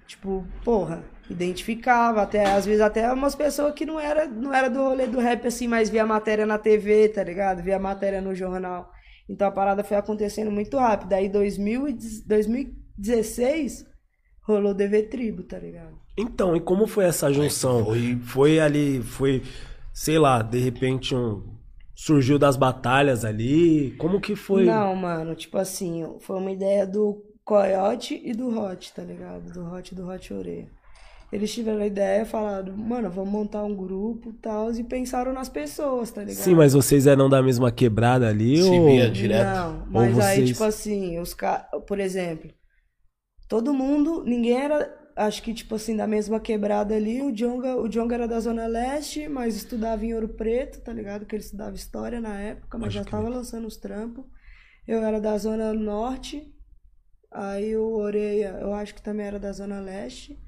tipo, 0.07 0.47
porra, 0.65 1.05
identificava, 1.31 2.23
até, 2.23 2.45
às 2.45 2.67
vezes 2.67 2.81
até 2.81 3.11
umas 3.13 3.35
pessoas 3.35 3.73
que 3.75 3.87
não 3.87 3.99
era, 3.99 4.27
não 4.27 4.53
era 4.53 4.69
do 4.69 4.81
rolê 4.83 5.07
do 5.07 5.19
rap 5.21 5.47
assim, 5.47 5.67
mas 5.67 5.89
via 5.89 6.05
matéria 6.05 6.45
na 6.45 6.59
TV, 6.59 7.09
tá 7.09 7.23
ligado? 7.25 7.63
Via 7.63 7.79
matéria 7.79 8.21
no 8.21 8.35
jornal. 8.35 8.91
Então 9.29 9.49
a 9.49 9.53
parada 9.53 9.83
foi 9.85 9.97
acontecendo 9.97 10.51
muito 10.51 10.77
rápido. 10.77 11.13
Aí 11.15 11.29
2000 11.29 11.89
e 11.89 11.93
dez- 11.93 12.21
2016 12.27 13.87
rolou 14.43 14.75
DV 14.75 15.03
Tribo, 15.05 15.43
tá 15.43 15.59
ligado? 15.59 15.93
Então, 16.17 16.55
e 16.57 16.61
como 16.61 16.87
foi 16.87 17.05
essa 17.05 17.33
junção? 17.33 17.85
foi- 17.87 18.19
Foi 18.23 18.61
ali, 18.61 19.03
foi, 19.03 19.43
sei 19.93 20.19
lá, 20.19 20.43
de 20.43 20.59
repente 20.59 21.15
um 21.15 21.43
surgiu 21.95 22.39
das 22.39 22.57
batalhas 22.57 23.25
ali. 23.25 23.93
Como 23.99 24.21
que 24.21 24.35
foi? 24.35 24.65
Não, 24.65 24.95
mano, 24.97 25.35
tipo 25.35 25.57
assim, 25.57 26.05
foi 26.21 26.37
uma 26.37 26.51
ideia 26.51 26.87
do 26.87 27.23
Coyote 27.45 28.21
e 28.25 28.33
do 28.35 28.49
Hot, 28.59 28.93
tá 28.93 29.03
ligado? 29.03 29.53
Do 29.53 29.65
Hot 29.73 29.93
e 29.93 29.95
do 29.97 30.09
Hot 30.09 30.33
Oreia. 30.35 30.67
Eles 31.33 31.53
tiveram 31.55 31.81
a 31.81 31.87
ideia, 31.87 32.27
falaram, 32.27 32.77
mano, 32.77 33.09
vamos 33.11 33.31
montar 33.31 33.65
um 33.65 33.75
grupo 33.75 34.29
e 34.31 34.33
tal, 34.35 34.71
e 34.73 34.85
pensaram 34.85 35.33
nas 35.33 35.49
pessoas, 35.49 36.11
tá 36.11 36.21
ligado? 36.23 36.43
Sim, 36.45 36.55
mas 36.55 36.75
vocês 36.75 37.07
eram 37.07 37.27
da 37.29 37.43
mesma 37.43 37.71
quebrada 37.73 38.29
ali 38.29 38.59
Se 38.63 38.69
ou 38.69 38.87
via 38.87 39.09
direto. 39.11 39.47
Não, 39.57 39.87
mas 39.91 40.15
Ou 40.17 40.23
aí, 40.23 40.37
vocês- 40.37 40.49
tipo 40.51 40.65
assim, 40.65 41.19
os 41.19 41.33
caras, 41.33 41.65
por 41.87 41.99
exemplo, 41.99 42.51
todo 43.53 43.75
mundo, 43.75 44.25
ninguém 44.25 44.57
era, 44.63 44.99
acho 45.15 45.43
que, 45.43 45.53
tipo 45.53 45.75
assim, 45.75 45.95
da 45.95 46.07
mesma 46.07 46.41
quebrada 46.41 46.95
ali. 46.97 47.21
O 47.21 47.31
Jonga, 47.31 47.77
o 47.77 47.87
Jonga 47.87 48.15
era 48.15 48.27
da 48.27 48.41
Zona 48.41 48.67
Leste, 48.67 49.29
mas 49.29 49.55
estudava 49.55 50.07
em 50.07 50.15
Ouro 50.15 50.31
Preto, 50.31 50.81
tá 50.81 50.91
ligado? 50.91 51.27
Que 51.27 51.37
ele 51.37 51.43
estudava 51.45 51.77
história 51.77 52.19
na 52.19 52.41
época, 52.41 52.79
mas 52.79 52.87
Pode 52.87 52.95
já 52.95 53.05
crer. 53.05 53.11
tava 53.11 53.29
lançando 53.29 53.67
os 53.67 53.77
trampos. 53.77 54.25
Eu 54.89 55.03
era 55.03 55.21
da 55.21 55.37
Zona 55.37 55.71
Norte, 55.75 56.51
aí 57.31 57.77
o 57.77 57.93
Oreia, 57.93 58.57
eu 58.59 58.73
acho 58.73 58.95
que 58.95 59.03
também 59.03 59.27
era 59.27 59.39
da 59.39 59.53
Zona 59.53 59.81
Leste. 59.81 60.41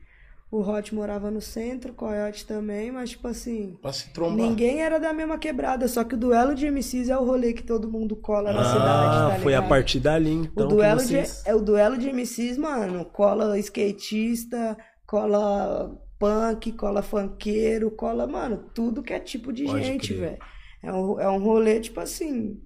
O 0.54 0.60
Hot 0.60 0.94
morava 0.94 1.32
no 1.32 1.40
centro, 1.40 1.90
o 1.90 1.94
Coyote 1.96 2.46
também, 2.46 2.92
mas, 2.92 3.10
tipo 3.10 3.26
assim. 3.26 3.76
Pra 3.82 3.92
se 3.92 4.12
trombar. 4.12 4.36
Ninguém 4.36 4.82
era 4.82 5.00
da 5.00 5.12
mesma 5.12 5.36
quebrada, 5.36 5.88
só 5.88 6.04
que 6.04 6.14
o 6.14 6.16
duelo 6.16 6.54
de 6.54 6.70
MCs 6.70 7.08
é 7.08 7.18
o 7.18 7.24
rolê 7.24 7.52
que 7.52 7.64
todo 7.64 7.90
mundo 7.90 8.14
cola 8.14 8.52
na 8.52 8.60
Ah, 8.60 8.64
cidade, 8.64 9.34
tá 9.34 9.42
foi 9.42 9.52
a 9.56 9.62
partir 9.62 9.98
dali 9.98 10.30
então 10.30 10.66
o 10.66 10.68
duelo 10.68 11.00
vocês... 11.00 11.42
de, 11.42 11.50
é 11.50 11.54
o 11.56 11.60
duelo 11.60 11.98
de 11.98 12.08
MCs, 12.12 12.56
mano. 12.56 13.04
Cola 13.04 13.58
skatista, 13.58 14.76
cola 15.04 16.00
punk, 16.20 16.70
cola 16.70 17.02
funkeiro, 17.02 17.90
cola, 17.90 18.24
mano, 18.24 18.64
tudo 18.72 19.02
que 19.02 19.12
é 19.12 19.18
tipo 19.18 19.52
de 19.52 19.64
Pode 19.64 19.84
gente, 19.84 20.14
velho. 20.14 20.38
É 20.80 20.92
um, 20.92 21.18
é 21.18 21.28
um 21.28 21.38
rolê, 21.42 21.80
tipo 21.80 21.98
assim, 21.98 22.62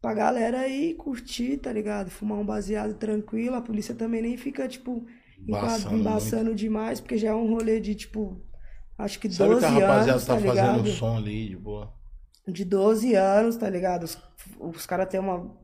pra 0.00 0.14
galera 0.14 0.60
aí 0.60 0.94
curtir, 0.94 1.56
tá 1.56 1.72
ligado? 1.72 2.08
Fumar 2.08 2.38
um 2.38 2.46
baseado 2.46 2.94
tranquilo. 2.94 3.56
A 3.56 3.60
polícia 3.60 3.96
também 3.96 4.22
nem 4.22 4.36
fica, 4.36 4.68
tipo, 4.68 5.04
Embaçando 5.46 5.96
embaçando 6.00 6.54
demais, 6.54 7.00
porque 7.00 7.18
já 7.18 7.30
é 7.30 7.34
um 7.34 7.48
rolê 7.48 7.80
de, 7.80 7.94
tipo, 7.94 8.40
acho 8.98 9.18
que 9.20 9.28
12 9.28 9.60
Sabe 9.60 9.76
que 9.76 9.82
a 9.82 9.88
rapaziada 9.88 10.12
anos, 10.12 10.24
tá 10.24 10.34
tá 10.36 10.40
fazendo 10.40 10.82
ligado? 10.82 10.90
som 10.92 11.16
ali, 11.16 11.48
de 11.50 11.56
boa. 11.56 11.92
de 12.46 12.64
12 12.64 13.14
anos, 13.14 13.56
tá 13.56 13.68
ligado? 13.70 14.04
Os, 14.04 14.18
os 14.60 14.86
caras 14.86 15.08
têm 15.08 15.20
uma. 15.20 15.54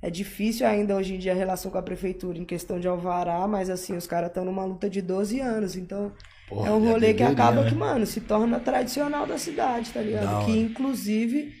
É 0.00 0.10
difícil 0.10 0.66
ainda 0.66 0.96
hoje 0.96 1.14
em 1.14 1.18
dia 1.18 1.30
a 1.32 1.34
relação 1.34 1.70
com 1.70 1.78
a 1.78 1.82
prefeitura 1.82 2.36
em 2.38 2.44
questão 2.44 2.80
de 2.80 2.88
alvará, 2.88 3.46
mas 3.46 3.70
assim, 3.70 3.96
os 3.96 4.06
caras 4.06 4.28
estão 4.30 4.44
numa 4.44 4.64
luta 4.64 4.90
de 4.90 5.00
12 5.00 5.38
anos. 5.40 5.76
Então, 5.76 6.12
Porra, 6.48 6.68
é 6.68 6.72
um 6.72 6.84
já 6.84 6.90
rolê 6.90 7.14
que 7.14 7.22
acaba 7.22 7.62
né? 7.62 7.68
que, 7.68 7.74
mano, 7.76 8.04
se 8.04 8.20
torna 8.20 8.58
tradicional 8.58 9.26
da 9.26 9.38
cidade, 9.38 9.92
tá 9.92 10.02
ligado? 10.02 10.26
hora. 10.28 10.44
Que 10.46 10.58
inclusive 10.58 11.54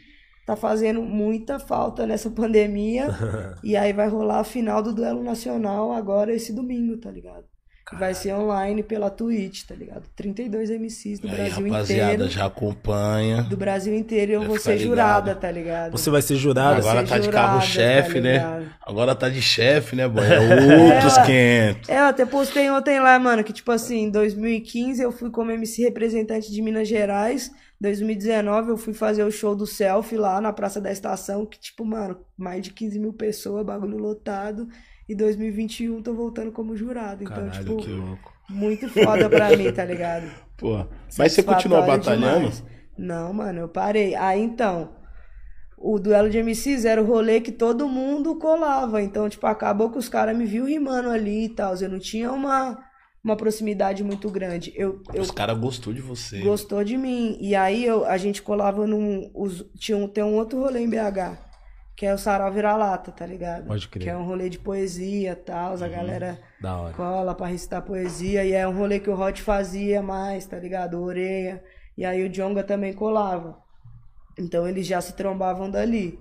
tá 0.46 0.56
fazendo 0.56 1.02
muita 1.02 1.58
falta 1.58 2.06
nessa 2.06 2.30
pandemia. 2.30 3.08
e 3.62 3.76
aí 3.76 3.92
vai 3.92 4.08
rolar 4.08 4.40
a 4.40 4.44
final 4.44 4.82
do 4.82 4.92
duelo 4.92 5.22
nacional 5.22 5.92
agora 5.92 6.34
esse 6.34 6.52
domingo, 6.52 6.96
tá 6.98 7.10
ligado? 7.10 7.51
Vai 7.98 8.14
ser 8.14 8.32
online 8.32 8.82
pela 8.82 9.10
Twitch, 9.10 9.64
tá 9.64 9.74
ligado? 9.74 10.04
32 10.16 10.70
MCs 10.70 11.18
do 11.20 11.28
Aí, 11.28 11.34
Brasil 11.34 11.64
rapaziada, 11.66 12.12
inteiro. 12.14 12.30
já 12.32 12.46
acompanha. 12.46 13.42
Do 13.42 13.56
Brasil 13.56 13.94
inteiro 13.94 14.32
e 14.32 14.34
eu 14.34 14.42
vou 14.46 14.58
ser 14.58 14.78
jurada, 14.78 15.26
ligado. 15.32 15.40
tá 15.40 15.50
ligado? 15.50 15.92
Você 15.92 16.08
vai 16.08 16.22
ser 16.22 16.36
jurado? 16.36 16.80
Vai 16.80 16.90
Agora 16.90 17.00
ser 17.06 17.12
tá 17.12 17.18
de 17.18 17.24
jurada, 17.26 17.46
carro-chefe, 17.48 18.14
tá 18.14 18.20
né? 18.20 18.68
Agora 18.80 19.14
tá 19.14 19.28
de 19.28 19.42
chefe, 19.42 19.96
né, 19.96 20.08
boy? 20.08 20.24
É 20.26 20.40
outros 20.94 21.16
É. 21.18 21.72
500. 21.74 21.88
É, 21.90 21.98
eu 22.00 22.04
até 22.04 22.24
postei 22.24 22.70
ontem 22.70 22.98
lá, 23.00 23.18
mano, 23.18 23.44
que 23.44 23.52
tipo 23.52 23.70
assim, 23.70 24.04
em 24.04 24.10
2015 24.10 25.02
eu 25.02 25.12
fui 25.12 25.30
como 25.30 25.50
MC 25.50 25.82
representante 25.82 26.50
de 26.50 26.62
Minas 26.62 26.88
Gerais. 26.88 27.50
2019 27.80 28.70
eu 28.70 28.76
fui 28.76 28.94
fazer 28.94 29.24
o 29.24 29.30
show 29.30 29.54
do 29.56 29.66
Selfie 29.66 30.16
lá 30.16 30.40
na 30.40 30.52
Praça 30.52 30.80
da 30.80 30.90
Estação, 30.92 31.44
que 31.44 31.58
tipo, 31.58 31.84
mano, 31.84 32.16
mais 32.38 32.62
de 32.62 32.72
15 32.72 32.98
mil 32.98 33.12
pessoas, 33.12 33.66
bagulho 33.66 33.98
lotado. 33.98 34.68
E 35.12 35.14
2021 35.14 36.00
tô 36.02 36.14
voltando 36.14 36.50
como 36.50 36.74
jurado. 36.74 37.22
Então, 37.22 37.36
Caralho, 37.36 37.58
tipo, 37.58 37.76
que 37.76 37.90
louco. 37.90 38.32
muito 38.48 38.88
foda 38.88 39.28
pra 39.28 39.54
mim, 39.54 39.70
tá 39.70 39.84
ligado? 39.84 40.24
Pô. 40.56 40.86
Mas 41.18 41.32
você 41.32 41.42
continua 41.42 41.82
batalhando? 41.82 42.36
demais. 42.38 42.64
Não, 42.96 43.30
mano, 43.32 43.60
eu 43.60 43.68
parei. 43.68 44.14
Aí 44.14 44.40
então, 44.40 44.90
o 45.76 45.98
duelo 45.98 46.30
de 46.30 46.38
MCs 46.42 46.86
era 46.86 47.02
o 47.02 47.04
rolê 47.04 47.42
que 47.42 47.52
todo 47.52 47.86
mundo 47.88 48.36
colava. 48.38 49.02
Então, 49.02 49.28
tipo, 49.28 49.46
acabou 49.46 49.90
que 49.90 49.98
os 49.98 50.08
caras 50.08 50.34
me 50.34 50.46
viu 50.46 50.64
rimando 50.64 51.10
ali 51.10 51.44
e 51.44 51.48
tal. 51.50 51.74
Eu 51.76 51.90
não 51.90 51.98
tinha 51.98 52.32
uma, 52.32 52.78
uma 53.22 53.36
proximidade 53.36 54.02
muito 54.02 54.30
grande. 54.30 54.72
Eu, 54.74 55.02
eu 55.12 55.20
Os 55.20 55.30
caras 55.30 55.58
gostou 55.58 55.92
de 55.92 56.00
você. 56.00 56.38
gostou 56.40 56.82
de 56.82 56.96
mim. 56.96 57.36
E 57.38 57.54
aí 57.54 57.84
eu, 57.84 58.06
a 58.06 58.16
gente 58.16 58.40
colava 58.40 58.86
num. 58.86 59.30
Os, 59.34 59.62
tinha 59.78 59.98
um, 59.98 60.08
tem 60.08 60.24
um 60.24 60.36
outro 60.36 60.58
rolê 60.60 60.80
em 60.80 60.88
BH, 60.88 61.36
que 61.96 62.06
é 62.06 62.14
o 62.14 62.18
Sarau 62.18 62.50
Vira-Lata, 62.52 63.12
tá 63.12 63.24
ligado? 63.26 63.66
Pode 63.66 63.88
crer. 63.88 64.02
Que 64.04 64.10
é 64.10 64.16
um 64.16 64.24
rolê 64.24 64.48
de 64.48 64.58
poesia 64.58 65.32
e 65.32 65.36
tal. 65.36 65.74
A 65.74 65.88
galera 65.88 66.38
Da 66.60 66.76
hora. 66.76 66.94
cola 66.94 67.34
pra 67.34 67.46
recitar 67.46 67.82
poesia. 67.82 68.44
E 68.44 68.52
é 68.52 68.66
um 68.66 68.76
rolê 68.76 68.98
que 68.98 69.10
o 69.10 69.20
Hot 69.20 69.40
fazia 69.42 70.02
mais, 70.02 70.46
tá 70.46 70.58
ligado? 70.58 70.98
O 70.98 71.02
Oreia. 71.04 71.62
E 71.96 72.04
aí 72.04 72.24
o 72.24 72.28
Jonga 72.28 72.62
também 72.64 72.92
colava. 72.92 73.58
Então 74.38 74.66
eles 74.66 74.86
já 74.86 75.00
se 75.00 75.14
trombavam 75.14 75.70
dali. 75.70 76.18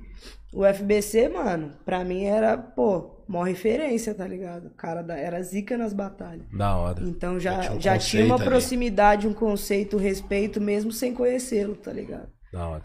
O 0.53 0.65
FBC, 0.65 1.29
mano, 1.29 1.71
pra 1.85 2.03
mim 2.03 2.25
era, 2.25 2.57
pô, 2.57 3.23
maior 3.25 3.45
referência, 3.45 4.13
tá 4.13 4.27
ligado? 4.27 4.65
O 4.67 4.71
cara 4.75 5.01
da, 5.01 5.15
era 5.17 5.41
zica 5.41 5.77
nas 5.77 5.93
batalhas. 5.93 6.45
Da 6.51 6.75
hora. 6.75 7.01
Então 7.01 7.39
Já 7.39 7.53
já, 7.53 7.59
tinha 7.61 7.71
um 7.77 7.81
já 7.81 7.97
tinha 7.97 8.25
uma 8.25 8.35
ali. 8.35 8.43
proximidade, 8.43 9.27
um 9.29 9.33
conceito, 9.33 9.95
um 9.95 9.99
respeito, 9.99 10.59
mesmo 10.59 10.91
sem 10.91 11.13
conhecê-lo, 11.13 11.75
tá 11.77 11.93
ligado? 11.93 12.27
Da 12.51 12.67
hora. 12.67 12.83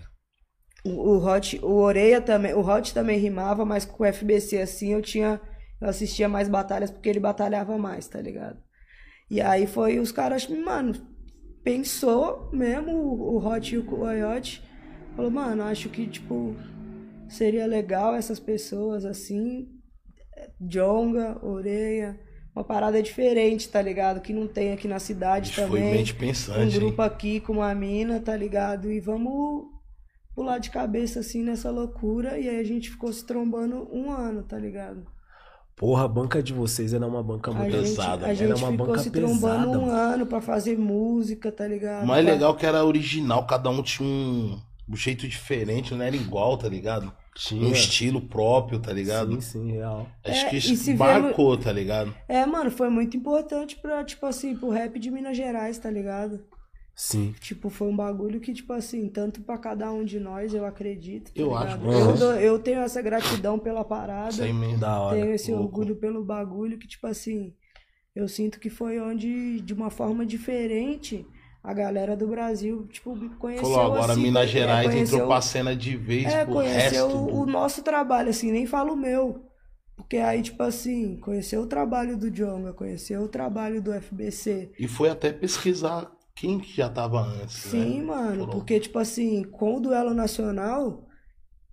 O, 0.86 1.16
o 1.16 1.26
Hot, 1.26 1.58
o 1.62 1.72
Oreia 1.74 2.20
também, 2.20 2.54
o 2.54 2.60
Hot 2.60 2.94
também 2.94 3.18
rimava, 3.18 3.64
mas 3.64 3.84
com 3.84 4.04
o 4.04 4.12
FBC 4.12 4.58
assim 4.58 4.92
eu 4.92 5.02
tinha, 5.02 5.40
eu 5.80 5.88
assistia 5.88 6.28
mais 6.28 6.48
batalhas 6.48 6.90
porque 6.90 7.08
ele 7.08 7.20
batalhava 7.20 7.76
mais, 7.76 8.06
tá 8.06 8.20
ligado? 8.20 8.58
E 9.30 9.40
aí 9.40 9.66
foi 9.66 9.98
os 9.98 10.12
caras, 10.12 10.48
mano, 10.48 10.94
pensou 11.64 12.48
mesmo 12.52 12.92
o, 12.92 13.36
o 13.36 13.46
Hot 13.46 13.74
e 13.74 13.78
o 13.78 13.84
Coyote, 13.84 14.62
falou, 15.14 15.30
mano, 15.30 15.64
acho 15.64 15.88
que 15.88 16.06
tipo 16.06 16.54
seria 17.28 17.66
legal 17.66 18.14
essas 18.14 18.38
pessoas 18.38 19.04
assim, 19.04 19.68
Jonga, 20.60 21.44
Oreia, 21.44 22.18
uma 22.54 22.64
parada 22.64 23.02
diferente, 23.02 23.68
tá 23.68 23.82
ligado? 23.82 24.20
Que 24.20 24.32
não 24.32 24.46
tem 24.46 24.72
aqui 24.72 24.88
na 24.88 24.98
cidade 24.98 25.52
Foi 25.52 25.64
também 25.64 25.92
mente 25.92 26.14
um 26.14 26.16
pensante, 26.16 26.74
hein? 26.74 26.80
grupo 26.80 27.02
aqui 27.02 27.40
com 27.40 27.54
uma 27.54 27.74
mina, 27.74 28.20
tá 28.20 28.34
ligado? 28.34 28.90
E 28.90 29.00
vamos 29.00 29.75
pular 30.36 30.58
de 30.58 30.70
cabeça 30.70 31.18
assim 31.20 31.42
nessa 31.42 31.70
loucura. 31.70 32.38
E 32.38 32.48
aí 32.48 32.60
a 32.60 32.64
gente 32.64 32.90
ficou 32.90 33.12
se 33.12 33.24
trombando 33.26 33.88
um 33.92 34.12
ano, 34.12 34.44
tá 34.44 34.56
ligado? 34.58 35.04
Porra, 35.74 36.04
a 36.04 36.08
banca 36.08 36.42
de 36.42 36.52
vocês 36.54 36.94
era 36.94 37.06
uma 37.06 37.22
banca 37.22 37.50
A 37.50 37.54
muito 37.54 37.70
gente, 37.72 37.82
pesada, 37.88 38.24
a 38.24 38.28
né? 38.28 38.34
gente 38.34 38.44
Era 38.50 38.56
uma 38.56 38.70
ficou 38.70 38.86
banca 38.86 38.98
se 39.00 39.10
trombando 39.10 39.38
pesada, 39.40 39.78
um 39.78 39.86
mano. 39.86 39.92
ano 40.14 40.26
pra 40.26 40.40
fazer 40.40 40.78
música, 40.78 41.50
tá 41.52 41.66
ligado? 41.66 42.04
O 42.04 42.06
mais 42.06 42.24
Pra- 42.24 42.32
legal 42.34 42.54
que 42.54 42.64
era 42.64 42.84
original, 42.84 43.46
cada 43.46 43.68
um 43.68 43.82
tinha 43.82 44.08
um, 44.08 44.58
um 44.88 44.96
jeito 44.96 45.26
diferente, 45.28 45.94
não 45.94 46.02
era 46.04 46.16
igual, 46.16 46.56
tá 46.56 46.68
ligado? 46.68 47.12
Tinha. 47.34 47.66
Um 47.68 47.72
estilo 47.72 48.22
próprio, 48.22 48.78
tá 48.80 48.90
ligado? 48.90 49.34
Sim, 49.34 49.40
sim, 49.42 49.72
real. 49.72 50.06
Acho 50.24 50.46
É, 50.46 50.48
que 50.48 50.94
marcou, 50.94 51.54
tá 51.58 51.70
ligado? 51.70 52.14
É, 52.26 52.46
mano, 52.46 52.70
foi 52.70 52.88
muito 52.88 53.14
importante 53.14 53.76
pra, 53.76 54.02
tipo 54.02 54.24
assim, 54.24 54.56
pro 54.56 54.70
rap 54.70 54.98
de 54.98 55.10
Minas 55.10 55.36
Gerais, 55.36 55.76
tá 55.76 55.90
ligado? 55.90 56.40
Sim. 56.98 57.34
Tipo, 57.40 57.68
foi 57.68 57.86
um 57.88 57.94
bagulho 57.96 58.40
que, 58.40 58.54
tipo 58.54 58.72
assim, 58.72 59.06
tanto 59.10 59.42
pra 59.42 59.58
cada 59.58 59.92
um 59.92 60.02
de 60.02 60.18
nós, 60.18 60.54
eu 60.54 60.64
acredito. 60.64 61.26
tá 61.26 61.32
Eu 61.40 61.48
ligado? 61.48 61.66
acho 61.66 61.84
Eu, 61.86 62.16
dou- 62.16 62.32
eu 62.36 62.58
tenho 62.58 62.80
essa 62.80 63.02
gratidão 63.02 63.58
pela 63.58 63.84
parada. 63.84 64.30
Isso 64.30 64.42
aí 64.42 64.52
mesmo. 64.52 64.78
Da 64.78 64.98
hora. 65.00 65.14
tenho 65.20 65.34
esse 65.34 65.50
louco. 65.52 65.64
orgulho 65.66 65.96
pelo 65.96 66.24
bagulho 66.24 66.78
que, 66.78 66.86
tipo 66.88 67.06
assim, 67.06 67.52
eu 68.14 68.26
sinto 68.26 68.58
que 68.58 68.70
foi 68.70 68.98
onde, 68.98 69.60
de 69.60 69.74
uma 69.74 69.90
forma 69.90 70.24
diferente, 70.24 71.26
a 71.62 71.74
galera 71.74 72.16
do 72.16 72.26
Brasil, 72.28 72.86
tipo, 72.86 73.14
conheceu 73.38 73.66
Falou, 73.70 73.92
agora 73.92 74.12
assim, 74.14 74.22
Minas 74.22 74.44
é, 74.44 74.46
Gerais 74.52 74.86
conheceu- 74.88 75.16
entrou 75.18 75.28
pra 75.28 75.40
cena 75.42 75.76
de 75.76 75.96
vez 75.98 76.24
É, 76.32 76.46
pro 76.46 76.58
resto. 76.60 77.04
o, 77.04 77.40
o 77.42 77.46
nosso 77.46 77.82
trabalho, 77.82 78.30
assim, 78.30 78.50
nem 78.50 78.64
falo 78.64 78.94
o 78.94 78.96
meu. 78.96 79.42
Porque 79.96 80.16
aí, 80.16 80.40
tipo 80.42 80.62
assim, 80.62 81.16
conheceu 81.16 81.60
o 81.62 81.66
trabalho 81.66 82.16
do 82.16 82.30
Jonga, 82.30 82.72
conheceu 82.72 83.22
o 83.22 83.28
trabalho 83.28 83.82
do 83.82 83.92
FBC. 83.92 84.72
E 84.78 84.86
foi 84.88 85.08
até 85.10 85.32
pesquisar 85.32 86.10
quem 86.36 86.58
que 86.60 86.72
já 86.76 86.88
tava 86.88 87.20
antes, 87.22 87.56
Sim, 87.56 88.00
né? 88.00 88.04
mano, 88.06 88.48
porque, 88.48 88.78
tipo 88.78 88.98
assim, 88.98 89.42
com 89.42 89.76
o 89.76 89.80
duelo 89.80 90.12
nacional, 90.14 91.06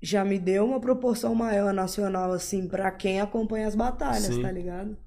já 0.02 0.24
me 0.24 0.40
deu 0.40 0.66
uma 0.66 0.80
proporção 0.80 1.36
maior 1.36 1.74
nacional, 1.74 2.32
assim, 2.32 2.68
pra 2.68 2.90
quem 2.92 3.20
acompanha 3.22 3.68
as 3.68 3.76
batalhas, 3.76 4.24
Sim. 4.36 4.42
tá 4.42 4.52
ligado? 4.52 4.98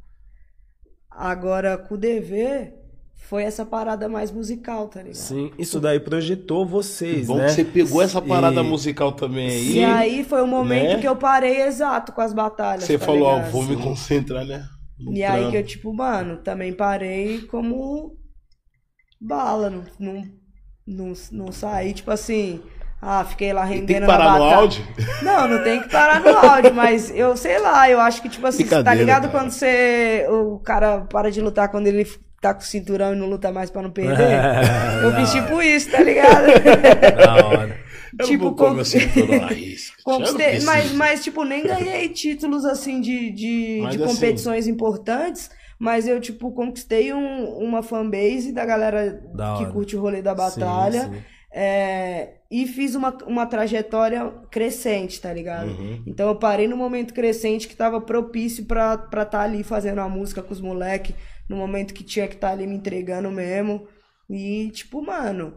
Agora, 1.10 1.78
com 1.78 1.94
o 1.94 1.98
DV, 1.98 2.72
foi 3.14 3.44
essa 3.44 3.64
parada 3.64 4.08
mais 4.08 4.30
musical, 4.30 4.88
tá 4.88 5.00
ligado? 5.00 5.16
Sim. 5.16 5.50
Isso 5.58 5.80
daí 5.80 5.98
projetou 5.98 6.66
vocês, 6.66 7.26
Bom 7.26 7.38
né? 7.38 7.46
que 7.46 7.52
você 7.52 7.64
pegou 7.64 8.02
essa 8.02 8.20
parada 8.20 8.60
E- 8.60 8.64
musical 8.64 9.12
também 9.12 9.48
aí. 9.48 9.72
E 9.78 9.84
aí 9.84 10.24
foi 10.24 10.42
o 10.42 10.46
momento 10.46 10.94
né? 10.96 11.00
que 11.00 11.08
eu 11.08 11.16
parei 11.16 11.62
exato 11.62 12.12
com 12.12 12.20
as 12.20 12.34
batalhas, 12.34 12.84
Você 12.84 12.98
tá 12.98 13.06
falou, 13.06 13.24
ó, 13.24 13.40
vou 13.50 13.62
me 13.62 13.76
concentrar, 13.76 14.44
né? 14.44 14.66
no 14.98 15.12
E 15.12 15.22
aí 15.24 15.50
que 15.50 15.56
eu, 15.56 15.64
tipo, 15.64 15.92
mano, 15.94 16.36
também 16.38 16.72
parei 16.74 17.40
como 17.42 18.16
bala, 19.20 19.70
não, 19.70 19.84
não, 19.98 20.24
não, 20.86 21.12
não 21.32 21.52
saí, 21.52 21.92
tipo 21.92 22.10
assim, 22.10 22.60
ah, 23.00 23.24
fiquei 23.24 23.52
lá 23.52 23.66
E 23.66 23.74
rendendo 23.74 23.86
tem 23.86 23.96
que 23.96 24.00
na 24.00 24.06
parar 24.06 24.38
no 24.38 24.44
áudio? 24.44 24.84
Não, 25.22 25.48
não 25.48 25.62
tem 25.64 25.80
que 25.82 25.88
parar 25.90 26.20
no 26.20 26.36
áudio, 26.36 26.74
mas 26.74 27.10
eu 27.14 27.36
sei 27.36 27.58
lá, 27.58 27.88
eu 27.90 28.00
acho 28.00 28.22
que, 28.22 28.28
tipo 28.28 28.46
assim, 28.46 28.66
tá 28.66 28.94
ligado 28.94 29.28
cara. 29.28 29.32
quando 29.32 29.50
você. 29.50 30.26
O 30.28 30.58
cara 30.58 31.00
para 31.02 31.30
de 31.30 31.40
lutar 31.40 31.68
quando 31.68 31.86
ele 31.86 32.06
tá 32.40 32.52
com 32.54 32.60
o 32.60 32.64
cinturão 32.64 33.12
e 33.14 33.16
não 33.16 33.26
luta 33.26 33.50
mais 33.52 33.70
pra 33.70 33.82
não 33.82 33.90
perder? 33.90 34.38
eu 35.02 35.14
fiz 35.14 35.32
tipo 35.32 35.60
isso, 35.62 35.90
tá 35.90 36.02
ligado? 36.02 36.46
Da 37.16 37.46
hora. 37.46 37.86
Eu 38.18 38.26
Tipo, 38.26 38.54
con- 38.54 38.76
Conquistei, 40.04 40.60
mas, 40.60 40.92
mas, 40.92 41.22
tipo, 41.22 41.44
nem 41.44 41.64
ganhei 41.66 42.08
títulos, 42.08 42.64
assim, 42.64 43.00
de, 43.00 43.30
de, 43.30 43.80
de 43.80 43.86
assim- 43.86 43.98
competições 43.98 44.66
importantes, 44.66 45.50
mas 45.78 46.06
eu, 46.08 46.20
tipo, 46.20 46.52
conquistei 46.52 47.12
um- 47.12 47.58
uma 47.58 47.82
fanbase 47.82 48.52
da 48.52 48.64
galera 48.64 49.22
Da 49.34 49.56
que 49.58 49.66
curte 49.66 49.96
o 49.96 50.00
rolê 50.00 50.22
da 50.22 50.34
batalha. 50.34 51.02
Sim, 51.04 51.12
sim. 51.14 51.22
é, 51.52 52.34
e 52.50 52.66
fiz 52.66 52.94
uma, 52.94 53.10
uma 53.26 53.46
trajetória 53.46 54.30
crescente, 54.50 55.20
tá 55.20 55.32
ligado? 55.32 55.68
Uhum. 55.68 56.02
Então 56.06 56.28
eu 56.28 56.36
parei 56.36 56.68
no 56.68 56.76
momento 56.76 57.12
crescente 57.14 57.66
que 57.66 57.74
tava 57.76 58.00
propício 58.00 58.64
pra 58.66 58.94
estar 59.22 59.40
ali 59.40 59.62
fazendo 59.64 60.00
a 60.00 60.08
música 60.08 60.42
com 60.42 60.52
os 60.52 60.60
moleques, 60.60 61.14
no 61.48 61.56
momento 61.56 61.94
que 61.94 62.04
tinha 62.04 62.28
que 62.28 62.34
estar 62.34 62.50
ali 62.50 62.66
me 62.66 62.76
entregando 62.76 63.30
mesmo. 63.30 63.86
E, 64.28 64.70
tipo, 64.70 65.00
mano, 65.02 65.54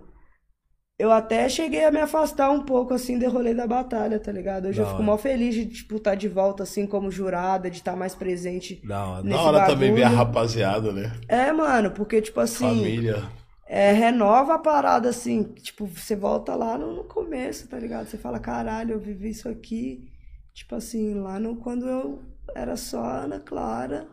eu 1.00 1.12
até 1.12 1.50
cheguei 1.50 1.86
a 1.86 1.92
me 1.92 2.00
afastar 2.00 2.52
um 2.52 2.62
pouco, 2.64 2.94
assim, 2.94 3.18
do 3.18 3.30
rolê 3.30 3.54
da 3.56 3.66
batalha, 3.68 4.20
tá 4.20 4.32
ligado? 4.32 4.68
Hoje 4.68 4.78
Da 4.78 4.84
eu 4.84 4.88
fico 4.88 5.02
hora. 5.02 5.04
mó 5.04 5.18
feliz 5.18 5.56
de, 5.56 5.66
tipo, 5.68 5.96
estar 5.98 6.16
de 6.16 6.28
volta, 6.28 6.64
assim, 6.64 6.86
como 6.86 7.10
jurada, 7.12 7.70
de 7.72 7.78
estar 7.78 7.96
mais 7.96 8.14
presente. 8.16 8.84
Da 8.84 9.06
hora. 9.08 9.24
nesse 9.24 9.48
hora 9.48 9.62
também 9.62 9.94
ver 9.94 10.04
a 10.04 10.10
bagulho. 10.10 10.18
rapaziada, 10.18 10.92
né? 10.92 11.14
É, 11.28 11.52
mano, 11.54 11.92
porque, 11.92 12.22
tipo 12.22 12.40
assim, 12.42 12.66
Família. 12.66 13.24
é, 13.68 13.92
renova 13.94 14.56
a 14.56 14.60
parada, 14.60 15.10
assim, 15.10 15.44
tipo, 15.44 15.86
você 15.88 16.16
volta 16.16 16.56
lá 16.56 16.78
no, 16.78 16.94
no 16.96 17.04
começo, 17.06 17.68
tá 17.70 17.80
ligado? 17.80 18.08
Você 18.08 18.18
fala, 18.18 18.40
caralho, 18.40 18.94
eu 18.94 19.00
vivi 19.00 19.30
isso 19.30 19.48
aqui, 19.50 20.10
tipo 20.54 20.76
assim, 20.76 21.14
lá 21.16 21.40
no, 21.40 21.56
quando 21.58 21.88
eu 21.88 22.22
era 22.56 22.76
só 22.76 23.04
Ana 23.04 23.40
Clara 23.40 24.08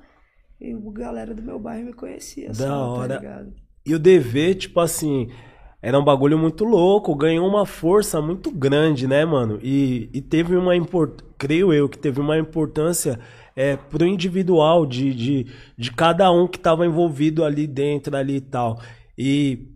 e 0.61 0.73
a 0.73 0.91
galera 0.93 1.35
do 1.35 1.43
meu 1.43 1.59
bairro 1.59 1.87
me 1.87 1.93
conhecia 1.95 2.49
Da 2.49 2.55
só, 2.55 2.89
hora. 2.91 3.15
tá 3.15 3.21
ligado? 3.21 3.55
E 3.85 3.95
o 3.95 3.99
DV, 3.99 4.55
tipo 4.57 4.81
assim, 4.81 5.31
era 5.87 6.01
um 6.01 6.03
bagulho 6.03 6.37
muito 6.37 6.65
louco, 6.65 7.15
ganhou 7.15 7.47
uma 7.49 7.65
força 7.65 8.21
muito 8.21 8.51
grande, 8.51 9.07
né, 9.07 9.25
mano? 9.25 9.61
E, 9.63 10.11
e 10.13 10.21
teve 10.21 10.57
uma 10.57 10.75
importância, 10.75 11.25
creio 11.39 11.73
eu, 11.73 11.89
que 11.89 11.97
teve 11.97 12.21
uma 12.21 12.37
importância 12.37 13.21
é, 13.55 13.77
pro 13.77 14.05
individual 14.05 14.85
de, 14.85 15.15
de, 15.15 15.47
de 15.79 15.93
cada 15.93 16.29
um 16.33 16.49
que 16.49 16.59
tava 16.59 16.85
envolvido 16.85 17.45
ali 17.45 17.69
dentro 17.69 18.17
ali 18.17 18.39
e 18.39 18.41
tal. 18.41 18.81
E 19.17 19.69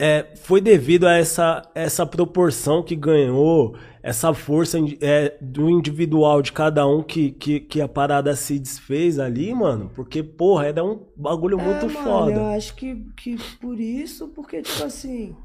é, 0.00 0.26
foi 0.36 0.60
devido 0.60 1.06
a 1.06 1.14
essa, 1.16 1.62
essa 1.74 2.06
proporção 2.06 2.82
que 2.82 2.96
ganhou, 2.96 3.76
essa 4.02 4.32
força 4.32 4.78
é, 5.00 5.36
do 5.40 5.68
individual 5.68 6.40
de 6.40 6.52
cada 6.52 6.86
um 6.86 7.02
que, 7.02 7.32
que, 7.32 7.60
que 7.60 7.80
a 7.80 7.88
parada 7.88 8.34
se 8.34 8.58
desfez 8.58 9.18
ali, 9.18 9.54
mano. 9.54 9.90
Porque, 9.94 10.22
porra, 10.22 10.66
era 10.68 10.82
um 10.84 11.06
bagulho 11.16 11.60
É, 11.60 11.64
muito 11.64 11.86
mano, 11.86 11.98
foda. 12.02 12.32
Eu 12.32 12.46
acho 12.46 12.74
que, 12.76 12.96
que 13.16 13.36
por 13.60 13.78
isso, 13.78 14.28
porque, 14.28 14.62
tipo 14.62 14.82
assim, 14.84 15.36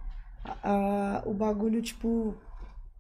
a- 0.44 0.58
a- 0.63 1.24
o 1.26 1.34
bagulho, 1.34 1.82
tipo, 1.82 2.34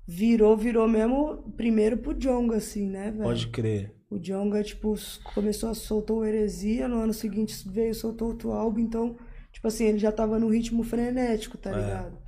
virou, 0.07 0.55
virou 0.57 0.87
mesmo 0.87 1.37
primeiro 1.55 1.97
pro 1.97 2.13
Jonga, 2.13 2.57
assim, 2.57 2.87
né, 2.89 3.11
velho? 3.11 3.23
Pode 3.23 3.47
crer. 3.47 3.93
O 4.09 4.19
Jonga, 4.19 4.63
tipo, 4.63 4.93
começou 5.33 5.69
a 5.69 5.73
soltar 5.73 6.15
o 6.17 6.23
Heresia, 6.25 6.87
no 6.87 6.97
ano 6.99 7.13
seguinte 7.13 7.55
veio 7.67 7.91
e 7.91 7.95
soltou 7.95 8.29
outro 8.29 8.51
álbum, 8.51 8.79
então, 8.79 9.15
tipo 9.55 9.67
assim, 9.67 9.85
ele 9.85 9.99
já 9.99 10.11
tava 10.11 10.37
no 10.37 10.49
ritmo 10.49 10.83
frenético, 10.83 11.57
tá 11.57 11.71
ligado? 11.71 12.19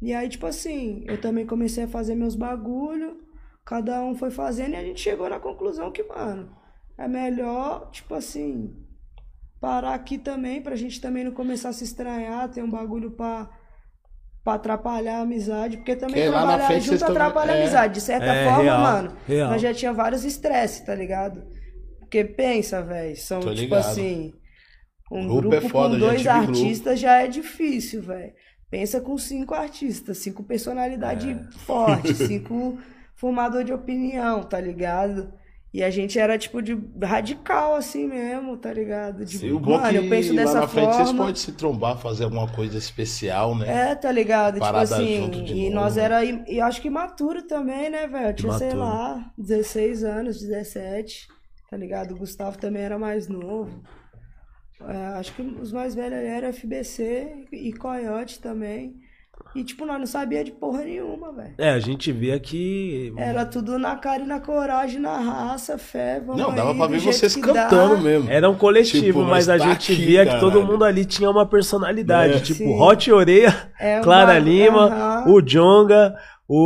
E 0.00 0.12
aí, 0.14 0.28
tipo 0.28 0.46
assim, 0.46 1.04
eu 1.06 1.20
também 1.20 1.46
comecei 1.46 1.84
a 1.84 1.88
fazer 1.88 2.16
meus 2.16 2.34
bagulho, 2.34 3.20
cada 3.64 4.02
um 4.02 4.14
foi 4.16 4.30
fazendo 4.32 4.72
e 4.72 4.76
a 4.76 4.82
gente 4.84 5.00
chegou 5.00 5.28
na 5.30 5.38
conclusão 5.38 5.92
que, 5.92 6.02
mano, 6.02 6.50
é 6.98 7.06
melhor, 7.06 7.90
tipo 7.92 8.14
assim, 8.14 8.74
parar 9.60 9.94
aqui 9.94 10.18
também, 10.18 10.62
pra 10.62 10.74
gente 10.76 11.00
também 11.00 11.24
não 11.24 11.32
começar 11.32 11.68
a 11.68 11.72
se 11.72 11.84
estranhar, 11.84 12.50
ter 12.50 12.62
um 12.64 12.70
bagulho 12.70 13.12
pra, 13.12 13.48
pra 14.42 14.54
atrapalhar 14.54 15.18
a 15.18 15.22
amizade, 15.22 15.76
porque 15.76 15.94
também 15.94 16.28
na 16.30 16.32
trabalhar 16.38 16.66
frente 16.66 16.86
junto 16.86 17.04
atrapalha 17.04 17.52
a 17.52 17.56
é. 17.56 17.62
amizade. 17.62 17.94
De 17.94 18.00
certa 18.00 18.26
É, 18.26 18.44
forma, 18.46 18.62
real, 18.62 18.80
mano, 18.80 19.16
real. 19.26 19.50
nós 19.50 19.62
já 19.62 19.72
tinha 19.74 19.92
vários 19.92 20.24
estresses, 20.24 20.80
tá 20.84 20.94
ligado? 20.94 21.44
Porque 22.00 22.24
pensa, 22.24 22.82
velho, 22.82 23.16
são 23.16 23.40
Tô 23.40 23.54
tipo 23.54 23.74
ligado. 23.74 23.78
assim, 23.78 24.34
um 25.18 25.26
Grupo 25.26 25.48
grupo, 25.50 25.54
é 25.66 25.68
foda, 25.68 25.94
com 25.94 26.00
dois 26.00 26.26
artistas 26.26 26.98
já 27.00 27.22
é 27.22 27.26
difícil, 27.26 28.02
velho. 28.02 28.32
Pensa 28.70 29.00
com 29.00 29.16
cinco 29.18 29.54
artistas, 29.54 30.18
cinco 30.18 30.42
personalidades 30.42 31.26
É. 31.36 31.58
fortes, 31.58 32.16
cinco 32.26 32.78
formador 33.14 33.64
de 33.64 33.72
opinião, 33.72 34.42
tá 34.42 34.58
ligado? 34.60 35.32
E 35.74 35.82
a 35.82 35.88
gente 35.88 36.18
era 36.18 36.36
tipo 36.36 36.60
de 36.60 36.78
radical 37.02 37.74
assim 37.74 38.06
mesmo, 38.06 38.58
tá 38.58 38.70
ligado? 38.72 39.24
De, 39.24 39.46
E 39.46 39.52
o 39.52 39.58
bom 39.58 39.74
é 39.74 39.78
mano, 39.78 39.88
que 39.90 39.96
eu 40.04 40.08
penso 40.10 40.34
lá 40.34 40.42
dessa 40.42 40.60
na 40.60 40.68
frente 40.68 40.92
vocês 40.94 41.08
forma. 41.08 41.24
podem 41.24 41.34
se 41.34 41.52
trombar, 41.52 41.96
fazer 41.96 42.24
alguma 42.24 42.46
coisa 42.46 42.76
especial, 42.76 43.56
né? 43.56 43.90
É, 43.92 43.94
tá 43.94 44.12
ligado? 44.12 44.58
Parada 44.58 44.86
tipo 44.86 45.00
assim, 45.02 45.16
junto 45.16 45.42
de 45.42 45.54
e 45.54 45.62
novo. 45.70 45.74
nós 45.76 45.96
era, 45.96 46.22
e 46.24 46.60
acho 46.60 46.80
que 46.82 46.88
imaturo 46.88 47.42
também, 47.46 47.88
né, 47.88 48.06
velho? 48.06 48.26
Eu 48.28 48.34
Tinha, 48.34 48.52
sei 48.52 48.70
Imaturo. 48.72 48.84
lá, 48.86 49.32
16 49.38 50.04
anos, 50.04 50.38
17, 50.42 51.26
tá 51.70 51.76
ligado? 51.76 52.12
O 52.14 52.18
Gustavo 52.18 52.58
também 52.58 52.82
era 52.82 52.98
mais 52.98 53.26
novo. 53.28 53.82
É, 54.88 55.06
acho 55.18 55.32
que 55.34 55.42
os 55.42 55.72
mais 55.72 55.94
velhos 55.94 56.18
ali 56.18 56.26
eram 56.26 56.52
FBC 56.52 57.46
e 57.52 57.72
Coyote 57.72 58.40
também. 58.40 58.94
E, 59.54 59.64
tipo, 59.64 59.84
nós 59.84 59.98
não 59.98 60.06
sabia 60.06 60.42
de 60.44 60.50
porra 60.52 60.82
nenhuma, 60.84 61.32
velho. 61.32 61.54
É, 61.58 61.70
a 61.70 61.78
gente 61.78 62.10
via 62.12 62.38
que. 62.38 63.12
Era 63.16 63.44
tudo 63.44 63.78
na 63.78 63.96
cara 63.96 64.22
e 64.22 64.26
na 64.26 64.40
coragem, 64.40 64.98
na 65.00 65.18
raça, 65.18 65.76
fé, 65.76 66.20
vamos 66.20 66.40
Não, 66.40 66.54
dava 66.54 66.70
aí, 66.70 66.76
pra 66.76 66.86
ver 66.86 67.00
vocês 67.00 67.34
cantando 67.36 67.96
dá. 67.96 68.00
mesmo. 68.02 68.30
Era 68.30 68.48
um 68.48 68.54
coletivo, 68.54 69.04
Tipo, 69.04 69.22
mas 69.24 69.48
a 69.48 69.58
tá 69.58 69.66
gente 69.68 69.92
aqui, 69.92 70.04
via 70.04 70.24
que 70.24 70.38
todo 70.40 70.62
mundo 70.62 70.84
ali 70.84 71.04
tinha 71.04 71.28
uma 71.30 71.44
personalidade. 71.44 72.34
É. 72.34 72.40
Tipo, 72.40 72.58
Sim. 72.64 72.80
Hot 72.80 73.12
Oreia, 73.12 73.72
É 73.78 74.00
Clara 74.04 74.38
Lima, 74.38 74.86
Aham. 74.86 75.32
o 75.32 75.42
Jonga, 75.42 76.14
o, 76.48 76.56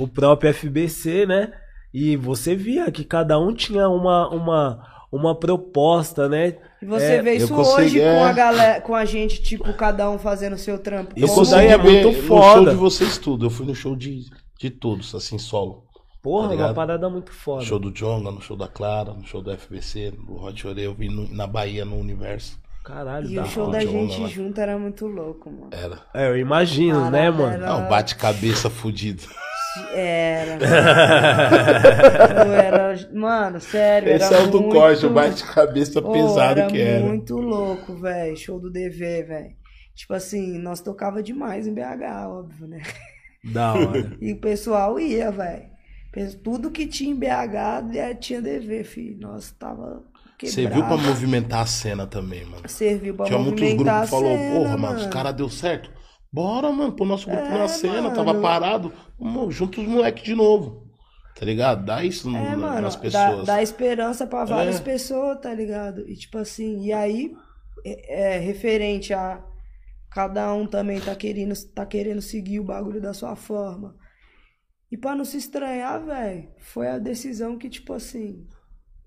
o, 0.00 0.02
o 0.04 0.08
próprio 0.08 0.52
FBC, 0.52 1.26
né? 1.26 1.52
E 1.94 2.16
você 2.16 2.56
via 2.56 2.90
que 2.90 3.04
cada 3.04 3.38
um 3.38 3.54
tinha 3.54 3.88
uma, 3.88 4.28
uma, 4.30 4.86
uma 5.12 5.38
proposta, 5.38 6.28
né? 6.28 6.56
E 6.82 6.84
você 6.84 7.04
É, 7.12 7.22
vê 7.22 7.34
isso 7.36 7.54
consegui- 7.54 7.82
hoje 7.82 8.00
é. 8.00 8.18
com 8.18 8.24
a 8.24 8.32
galera, 8.32 8.80
com 8.80 8.94
a 8.94 9.04
gente, 9.04 9.40
tipo, 9.40 9.72
cada 9.74 10.10
um 10.10 10.18
fazendo 10.18 10.54
o 10.54 10.58
seu 10.58 10.78
trampo. 10.78 11.12
Isso 11.16 11.26
Eu 11.26 11.32
é 11.32 11.34
consegui 11.36 11.68
ver 11.68 11.78
muito 12.04 12.08
no 12.18 12.22
foda. 12.26 12.54
show 12.54 12.70
de 12.70 12.74
vocês 12.76 13.18
tudo. 13.18 13.46
Eu 13.46 13.50
fui 13.50 13.64
no 13.66 13.74
show 13.74 13.94
de, 13.94 14.24
de 14.58 14.68
todos, 14.70 15.14
assim, 15.14 15.38
solo. 15.38 15.84
Porra, 16.20 16.48
Tá 16.50 16.54
uma 16.66 16.74
parada 16.74 17.08
muito 17.08 17.32
foda. 17.32 17.60
No 17.60 17.66
show 17.66 17.78
do 17.78 17.90
Jonga, 17.92 18.30
no 18.30 18.40
show 18.40 18.56
da 18.56 18.68
Clara, 18.68 19.12
no 19.12 19.24
show 19.24 19.40
do 19.42 19.50
FBC, 19.52 20.10
do 20.12 20.34
Rod 20.34 20.56
Chorei, 20.58 20.86
eu 20.86 20.94
vi 20.94 21.08
no- 21.08 21.28
na 21.32 21.46
Bahia, 21.46 21.84
no 21.84 21.96
Universo. 21.98 22.60
Caralho, 22.84 23.28
E 23.30 23.38
o 23.38 23.46
show 23.46 23.70
da 23.70 23.78
gente 23.80 24.20
lá. 24.20 24.26
junto 24.28 24.60
era 24.60 24.76
muito 24.76 25.06
louco, 25.06 25.48
mano. 25.50 25.68
Era. 25.70 26.00
É, 26.12 26.28
eu 26.28 26.36
imagino, 26.36 26.96
Caralho, 26.96 27.12
né, 27.12 27.30
mano? 27.30 27.52
era- 27.54 27.66
Não, 27.66 27.88
bate-cabeça 27.88 28.68
fudido. 28.68 29.22
Era. 29.94 30.58
Era. 32.62 33.08
Mano, 33.12 33.60
sério. 33.60 34.08
Esse 34.10 34.32
era 34.32 34.42
é 34.42 34.46
o 34.46 34.50
do 34.50 34.60
muito... 34.60 34.74
corte, 34.74 35.06
o 35.06 35.10
bate-cabeça 35.10 36.02
Pô, 36.02 36.12
pesado 36.12 36.60
era 36.60 36.70
que 36.70 36.80
era. 36.80 37.04
muito 37.04 37.36
louco, 37.36 37.94
velho. 37.94 38.36
Show 38.36 38.60
do 38.60 38.70
DV, 38.70 39.22
velho. 39.22 39.56
Tipo 39.94 40.14
assim, 40.14 40.58
nós 40.58 40.80
tocava 40.80 41.22
demais 41.22 41.66
em 41.66 41.74
BH, 41.74 42.26
óbvio, 42.28 42.66
né? 42.66 42.82
Da 43.44 43.74
hora. 43.74 44.16
E 44.20 44.32
o 44.32 44.40
pessoal 44.40 44.98
ia, 45.00 45.30
velho. 45.30 45.70
Tudo 46.42 46.70
que 46.70 46.86
tinha 46.86 47.10
em 47.10 47.16
BH 47.16 47.96
é, 47.96 48.14
tinha 48.14 48.42
DV, 48.42 48.84
filho. 48.84 49.18
Nós 49.20 49.50
tava 49.52 50.02
quebrado. 50.38 50.54
Serviu 50.54 50.84
pra 50.84 50.96
movimentar 50.96 51.60
a 51.60 51.66
cena 51.66 52.06
também, 52.06 52.44
mano. 52.44 52.68
Serviu 52.68 53.14
pra 53.14 53.26
Tinha 53.26 53.38
muitos 53.38 53.60
movimentar 53.62 54.06
grupos 54.06 54.10
que 54.10 54.16
falou, 54.16 54.36
cena, 54.36 54.60
porra, 54.60 54.76
mano, 54.76 54.98
os 54.98 55.06
caras 55.06 55.34
deu 55.34 55.48
certo. 55.48 55.90
Bora, 56.32 56.72
mano, 56.72 56.92
pôr 56.92 57.06
nosso 57.06 57.28
grupo 57.28 57.42
É, 57.44 57.58
na 57.58 57.68
cena, 57.68 58.02
mano. 58.02 58.14
tava 58.14 58.40
parado. 58.40 58.92
Vamos, 59.18 59.54
junta 59.54 59.80
os 59.80 59.86
moleques 59.86 60.22
de 60.24 60.34
novo. 60.34 60.82
Tá 61.38 61.44
ligado? 61.44 61.84
Dá 61.84 62.04
isso 62.04 62.28
no- 62.30 62.38
É, 62.38 62.56
mano, 62.56 62.80
nas 62.82 62.94
dá, 62.94 63.00
pessoas. 63.00 63.46
dá 63.46 63.62
esperança 63.62 64.26
pra 64.26 64.44
várias 64.44 64.80
É. 64.80 64.82
pessoas, 64.82 65.38
tá 65.40 65.52
ligado? 65.52 66.08
E 66.08 66.14
tipo 66.16 66.38
assim, 66.38 66.84
e 66.84 66.92
aí, 66.92 67.34
é, 67.84 68.34
é, 68.34 68.38
referente 68.38 69.12
a 69.12 69.42
cada 70.10 70.52
um 70.54 70.66
também 70.66 71.00
tá 71.00 71.14
querendo, 71.14 71.54
tá 71.74 71.84
querendo 71.86 72.20
seguir 72.22 72.60
o 72.60 72.64
bagulho 72.64 73.00
da 73.00 73.12
sua 73.12 73.34
forma. 73.34 73.94
E 74.90 74.96
pra 74.96 75.14
não 75.14 75.24
se 75.24 75.38
estranhar, 75.38 76.04
velho, 76.04 76.48
foi 76.58 76.86
a 76.88 76.98
decisão 76.98 77.56
que, 77.56 77.68
tipo 77.70 77.94
assim, 77.94 78.46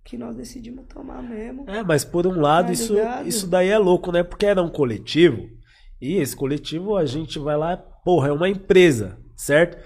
que 0.03 0.17
nós 0.17 0.35
decidimos 0.35 0.85
tomar 0.88 1.21
mesmo. 1.21 1.69
É, 1.69 1.83
mas 1.83 2.03
por 2.03 2.25
um 2.25 2.39
lado, 2.41 2.67
Tá 2.67 2.73
isso, 2.73 2.95
isso 3.25 3.47
daí 3.47 3.69
é 3.69 3.77
louco, 3.77 4.11
né? 4.11 4.23
Porque 4.23 4.45
era 4.47 4.61
um 4.63 4.69
coletivo. 4.69 5.47
E 6.01 6.17
esse 6.17 6.36
coletivo, 6.36 6.95
a 6.95 7.05
gente 7.05 7.39
vai 7.39 7.58
lá, 7.58 7.75
porra, 7.77 8.29
é 8.29 8.31
uma 8.31 8.49
empresa, 8.49 9.17
certo? 9.36 9.77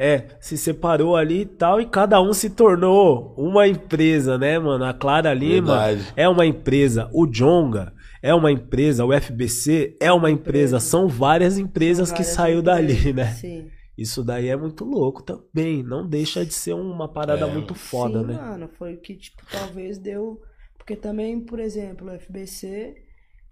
É, 0.00 0.26
se 0.40 0.56
separou 0.56 1.16
ali 1.16 1.40
e 1.40 1.46
tal, 1.46 1.80
e 1.80 1.86
cada 1.86 2.20
um 2.22 2.32
se 2.32 2.50
tornou 2.50 3.34
uma 3.36 3.66
empresa, 3.66 4.38
né, 4.38 4.58
mano? 4.58 4.84
A 4.84 4.94
Clara 4.94 5.34
Lima 5.34 5.86
Verdade. 5.86 6.12
é 6.16 6.28
uma 6.28 6.46
empresa, 6.46 7.10
o 7.12 7.26
Jonga 7.26 7.92
é 8.22 8.32
uma 8.32 8.50
empresa, 8.52 9.04
o 9.04 9.12
FBC 9.12 9.96
é 10.00 10.12
uma 10.12 10.30
empresa. 10.30 10.78
São 10.80 11.08
várias 11.08 11.58
empresas 11.58 12.10
que 12.10 12.18
Várias 12.18 12.34
saiu 12.34 12.62
dali, 12.62 12.92
empresas, 12.92 13.14
né? 13.14 13.26
Sim. 13.32 13.70
Isso 13.96 14.22
daí 14.22 14.48
é 14.48 14.56
muito 14.56 14.84
louco 14.84 15.22
também. 15.24 15.82
Não 15.82 16.06
deixa 16.08 16.44
de 16.46 16.54
ser 16.54 16.74
uma 16.74 17.08
parada 17.08 17.46
É. 17.46 17.50
muito 17.52 17.74
foda, 17.74 18.20
Sim, 18.20 18.26
né? 18.26 18.34
mano, 18.34 18.68
foi 18.78 18.94
o 18.94 19.00
que, 19.00 19.16
tipo, 19.16 19.42
talvez 19.50 19.98
deu. 19.98 20.40
Porque 20.76 20.94
também, 20.94 21.40
por 21.40 21.58
exemplo, 21.58 22.06
o 22.08 22.18
FBC 22.18 22.94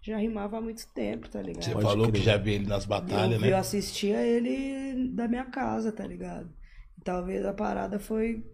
já 0.07 0.16
rimava 0.19 0.59
há 0.59 0.61
muito 0.61 0.87
tempo, 0.92 1.29
tá 1.29 1.40
ligado? 1.42 1.64
Você 1.64 1.73
Pode 1.73 1.85
falou 1.85 2.09
crer. 2.09 2.21
que 2.21 2.27
já 2.27 2.37
viu 2.37 2.55
ele 2.55 2.66
nas 2.66 2.85
batalhas, 2.87 3.40
eu, 3.40 3.47
eu 3.47 3.53
né? 3.53 3.57
assistia 3.59 4.23
ele 4.23 5.09
da 5.11 5.27
minha 5.29 5.45
casa, 5.47 5.90
tá 5.92 6.07
ligado? 6.07 6.49
E 6.99 7.01
talvez 7.03 7.45
a 7.45 7.53
parada 7.53 7.99
foi 7.99 8.45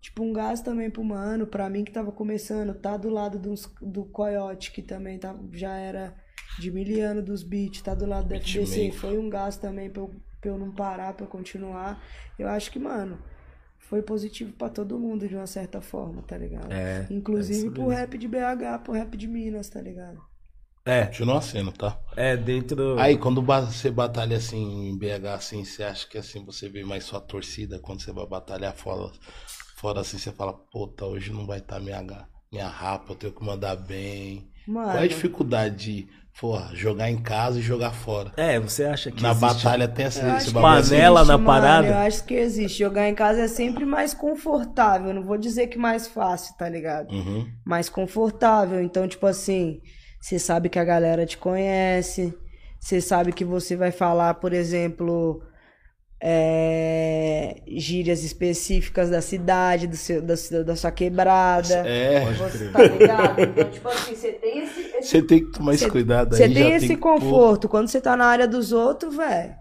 tipo 0.00 0.22
um 0.22 0.32
gás 0.32 0.60
também 0.62 0.90
pro 0.90 1.04
mano, 1.04 1.46
pra 1.46 1.68
mim 1.68 1.84
que 1.84 1.92
tava 1.92 2.10
começando, 2.10 2.74
tá 2.74 2.96
do 2.96 3.10
lado 3.10 3.38
dos- 3.38 3.70
do 3.82 4.04
Coyote, 4.06 4.72
que 4.72 4.80
também 4.82 5.18
tá, 5.18 5.36
já 5.52 5.76
era 5.76 6.14
de 6.58 6.70
miliano 6.70 7.22
dos 7.22 7.42
beats, 7.42 7.82
tá 7.82 7.94
do 7.94 8.06
lado 8.06 8.28
do 8.28 8.34
FBC, 8.34 8.58
Beatmaker. 8.80 8.98
foi 9.00 9.18
um 9.18 9.28
gás 9.28 9.56
também 9.58 9.90
pra 9.90 10.02
eu, 10.02 10.10
pra 10.40 10.50
eu 10.50 10.58
não 10.58 10.72
parar, 10.74 11.12
pra 11.12 11.26
eu 11.26 11.30
continuar. 11.30 12.02
Eu 12.38 12.48
acho 12.48 12.70
que, 12.72 12.78
mano, 12.78 13.18
foi 13.78 14.00
positivo 14.02 14.52
pra 14.54 14.68
todo 14.70 14.98
mundo 14.98 15.28
de 15.28 15.34
uma 15.36 15.46
certa 15.46 15.80
forma, 15.82 16.22
tá 16.22 16.36
ligado? 16.38 16.72
É, 16.72 17.06
Inclusive 17.10 17.58
é 17.58 17.62
isso 17.64 17.70
pro 17.72 17.88
rap 17.88 18.16
de 18.16 18.26
BH, 18.26 18.78
pro 18.82 18.92
rap 18.94 19.16
de 19.16 19.28
Minas, 19.28 19.68
tá 19.68 19.80
ligado? 19.82 20.18
É, 20.84 21.06
Continua 21.06 21.42
sendo, 21.42 21.72
tá? 21.72 21.98
é 22.16 22.36
dentro. 22.36 22.98
Aí, 22.98 23.16
quando 23.18 23.42
você 23.42 23.90
batalha 23.90 24.36
assim 24.38 24.88
em 24.90 24.98
BH, 24.98 25.34
assim, 25.34 25.64
você 25.64 25.84
acha 25.84 26.08
que 26.08 26.16
assim 26.18 26.44
você 26.44 26.68
vê 26.68 26.82
mais 26.84 27.04
sua 27.04 27.20
torcida 27.20 27.78
quando 27.80 28.02
você 28.02 28.12
vai 28.12 28.26
batalhar 28.26 28.74
fora, 28.74 29.10
fora 29.76 30.00
assim, 30.00 30.18
você 30.18 30.32
fala, 30.32 30.52
puta, 30.72 31.04
hoje 31.04 31.32
não 31.32 31.46
vai 31.46 31.58
estar 31.58 31.80
minha, 31.80 32.02
ga- 32.02 32.26
minha 32.50 32.68
rapa, 32.68 33.12
eu 33.12 33.16
tenho 33.16 33.32
que 33.34 33.44
mandar 33.44 33.76
bem. 33.76 34.48
Qual 34.64 34.76
é 34.86 34.90
a 34.90 34.94
Mano, 34.96 35.08
dificuldade 35.08 35.76
de, 35.76 36.08
porra, 36.40 36.70
jogar 36.74 37.10
em 37.10 37.20
casa 37.22 37.58
e 37.58 37.62
jogar 37.62 37.92
fora? 37.92 38.32
É, 38.36 38.58
você 38.58 38.84
acha 38.84 39.10
que 39.10 39.22
Na 39.22 39.30
existe- 39.32 39.46
batalha 39.46 39.86
tem 39.88 40.06
essa, 40.06 40.20
esse 40.36 40.48
assim? 40.48 40.52
Panela 40.52 41.24
na 41.24 41.36
mano, 41.36 41.44
parada? 41.46 41.86
Eu 41.88 41.96
acho 41.98 42.24
que 42.24 42.34
existe. 42.34 42.78
Jogar 42.78 43.08
em 43.08 43.14
casa 43.14 43.42
é 43.42 43.48
sempre 43.48 43.84
mais 43.84 44.14
confortável. 44.14 45.12
Não 45.12 45.22
vou 45.24 45.36
dizer 45.36 45.66
que 45.66 45.78
mais 45.78 46.06
fácil, 46.06 46.56
tá 46.56 46.68
ligado? 46.68 47.12
Uhum. 47.12 47.46
Mais 47.66 47.88
confortável. 47.88 48.80
Então, 48.82 49.06
tipo 49.08 49.26
assim, 49.26 49.80
você 50.20 50.38
sabe 50.38 50.68
que 50.68 50.78
a 50.78 50.84
galera 50.84 51.24
te 51.26 51.36
conhece. 51.38 52.32
Você 52.78 53.00
sabe 53.00 53.32
que 53.32 53.44
você 53.44 53.76
vai 53.76 53.90
falar, 53.90 54.34
por 54.34 54.52
exemplo. 54.52 55.42
é, 56.22 57.62
gírias 57.66 58.22
específicas 58.22 59.08
da 59.08 59.22
cidade, 59.22 59.86
do 59.86 59.96
seu, 59.96 60.20
da, 60.20 60.36
sua- 60.36 60.62
da 60.62 60.76
sua 60.76 60.90
quebrada. 60.90 61.76
É, 61.88 62.24
Você 62.34 62.68
tá 62.68 62.82
ligado? 62.82 63.40
Então, 63.40 63.70
tipo 63.70 63.88
assim, 63.88 64.14
você 64.14 64.32
tem 64.32 64.58
esse, 64.64 64.80
esse 64.80 65.08
você 65.08 65.22
tem 65.22 65.44
que 65.46 65.52
tomar 65.52 65.72
esse 65.74 65.84
Cê- 65.84 65.90
cuidado 65.90 66.34
aí. 66.34 66.38
Você 66.38 66.48
tem 66.52 66.72
esse 66.74 66.96
pôr- 66.96 67.14
conforto. 67.18 67.68
Quando 67.70 67.88
você 67.88 68.00
tá 68.02 68.16
na 68.16 68.26
área 68.26 68.46
dos 68.46 68.70
outros, 68.70 69.16
velho. 69.16 69.54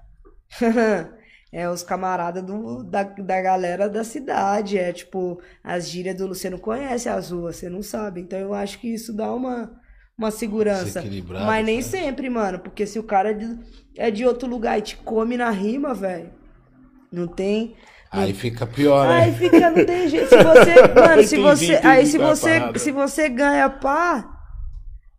é 1.53 1.69
os 1.69 1.81
camaradas 1.83 2.43
da, 2.89 3.03
da 3.03 3.41
galera 3.41 3.87
da 3.89 4.03
cidade. 4.03 4.77
É 4.77 4.91
tipo, 4.91 5.39
as 5.63 5.87
gírias 5.89 6.15
do. 6.17 6.27
Você 6.27 6.49
não 6.49 6.57
conhece 6.57 7.07
as 7.07 7.31
ruas, 7.31 7.55
você 7.55 7.69
não 7.69 7.81
sabe. 7.81 8.19
Então 8.21 8.37
eu 8.37 8.53
acho 8.53 8.79
que 8.79 8.93
isso 8.93 9.13
dá 9.13 9.33
uma, 9.33 9.71
uma 10.19 10.29
segurança. 10.31 10.83
Desequilibrado, 11.01 11.45
Mas 11.45 11.65
nem 11.65 11.81
sempre, 11.81 12.29
mano. 12.29 12.59
Porque 12.59 12.85
se 12.85 12.99
o 12.99 13.03
cara 13.03 13.31
é 13.31 13.33
de, 13.33 13.57
é 13.97 14.11
de 14.11 14.25
outro 14.25 14.47
lugar 14.47 14.77
e 14.77 14.81
te 14.81 14.97
come 14.97 15.37
na 15.37 15.49
rima, 15.49 15.93
velho. 15.93 16.29
Não 17.11 17.25
tem. 17.27 17.75
Aí 18.11 18.33
fica 18.33 18.65
pior, 18.67 19.07
Aí 19.07 19.31
né? 19.31 19.37
fica, 19.37 19.69
não 19.71 19.85
tem 19.85 20.07
jeito. 20.09 20.29
Se 20.29 20.37
você, 20.43 20.87
mano, 20.99 21.23
se 21.23 21.37
você, 21.37 21.65
entendi 21.73 21.87
aí 21.87 22.05
se 22.05 22.17
é 22.17 22.23
a 22.23 22.27
você, 22.27 22.59
parada. 22.59 22.79
se 22.79 22.91
você 22.91 23.29
ganha 23.29 23.69
pá, 23.69 24.29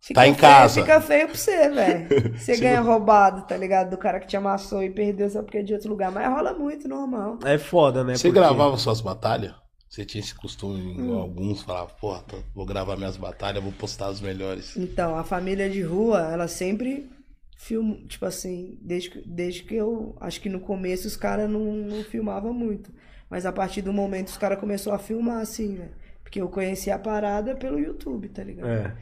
fica 0.01 0.19
Tá 0.21 0.27
em 0.27 0.33
feio, 0.33 0.41
casa. 0.41 0.81
Fica 0.81 1.01
feio 1.01 1.27
pra 1.27 1.35
você, 1.37 1.69
velho. 1.69 2.37
Você 2.37 2.57
ganha 2.57 2.81
roubado, 2.81 3.43
tá 3.47 3.55
ligado? 3.55 3.89
Do 3.91 3.97
cara 3.97 4.19
que 4.19 4.27
te 4.27 4.35
amassou 4.35 4.83
e 4.83 4.89
perdeu 4.89 5.29
só 5.29 5.41
porque 5.41 5.59
é 5.59 5.63
de 5.63 5.73
outro 5.73 5.89
lugar. 5.89 6.11
Mas 6.11 6.27
rola 6.27 6.53
muito, 6.53 6.87
normal. 6.87 7.39
É 7.45 7.57
foda, 7.57 8.03
né? 8.03 8.15
Você 8.15 8.27
Porque- 8.27 8.39
gravava 8.39 8.75
suas 8.77 8.99
batalhas? 8.99 9.53
Você 9.91 10.05
tinha 10.05 10.21
esse 10.23 10.33
costume, 10.33 10.95
Hum. 11.01 11.15
alguns, 11.19 11.63
falar, 11.63 11.85
porra, 11.87 12.21
tô- 12.21 12.41
vou 12.55 12.65
gravar 12.65 12.95
minhas 12.95 13.17
batalhas, 13.17 13.61
vou 13.61 13.73
postar 13.73 14.07
as 14.07 14.21
melhores. 14.21 14.77
Então, 14.77 15.17
a 15.17 15.23
família 15.25 15.69
de 15.69 15.81
rua, 15.81 16.31
ela 16.31 16.47
sempre 16.47 17.09
filma, 17.57 17.97
tipo 18.07 18.25
assim, 18.25 18.79
desde, 18.81 19.09
que- 19.09 19.27
desde 19.27 19.63
que 19.63 19.75
eu, 19.75 20.15
acho 20.21 20.39
que 20.39 20.47
no 20.47 20.61
começo 20.61 21.05
os 21.09 21.17
caras 21.17 21.49
não, 21.49 21.73
não 21.73 22.03
filmavam 22.05 22.53
muito. 22.53 22.89
Mas 23.29 23.45
a 23.45 23.51
partir 23.51 23.81
do 23.81 23.91
momento 23.91 24.29
os 24.29 24.37
caras 24.37 24.61
começaram 24.61 24.95
a 24.95 24.99
filmar 24.99 25.41
assim, 25.41 25.75
velho. 25.75 25.91
Porque 26.23 26.39
eu 26.39 26.47
conheci 26.47 26.89
a 26.89 26.97
parada 26.97 27.53
pelo 27.53 27.77
YouTube, 27.77 28.29
tá 28.29 28.45
ligado? 28.45 28.69
É. 28.69 28.95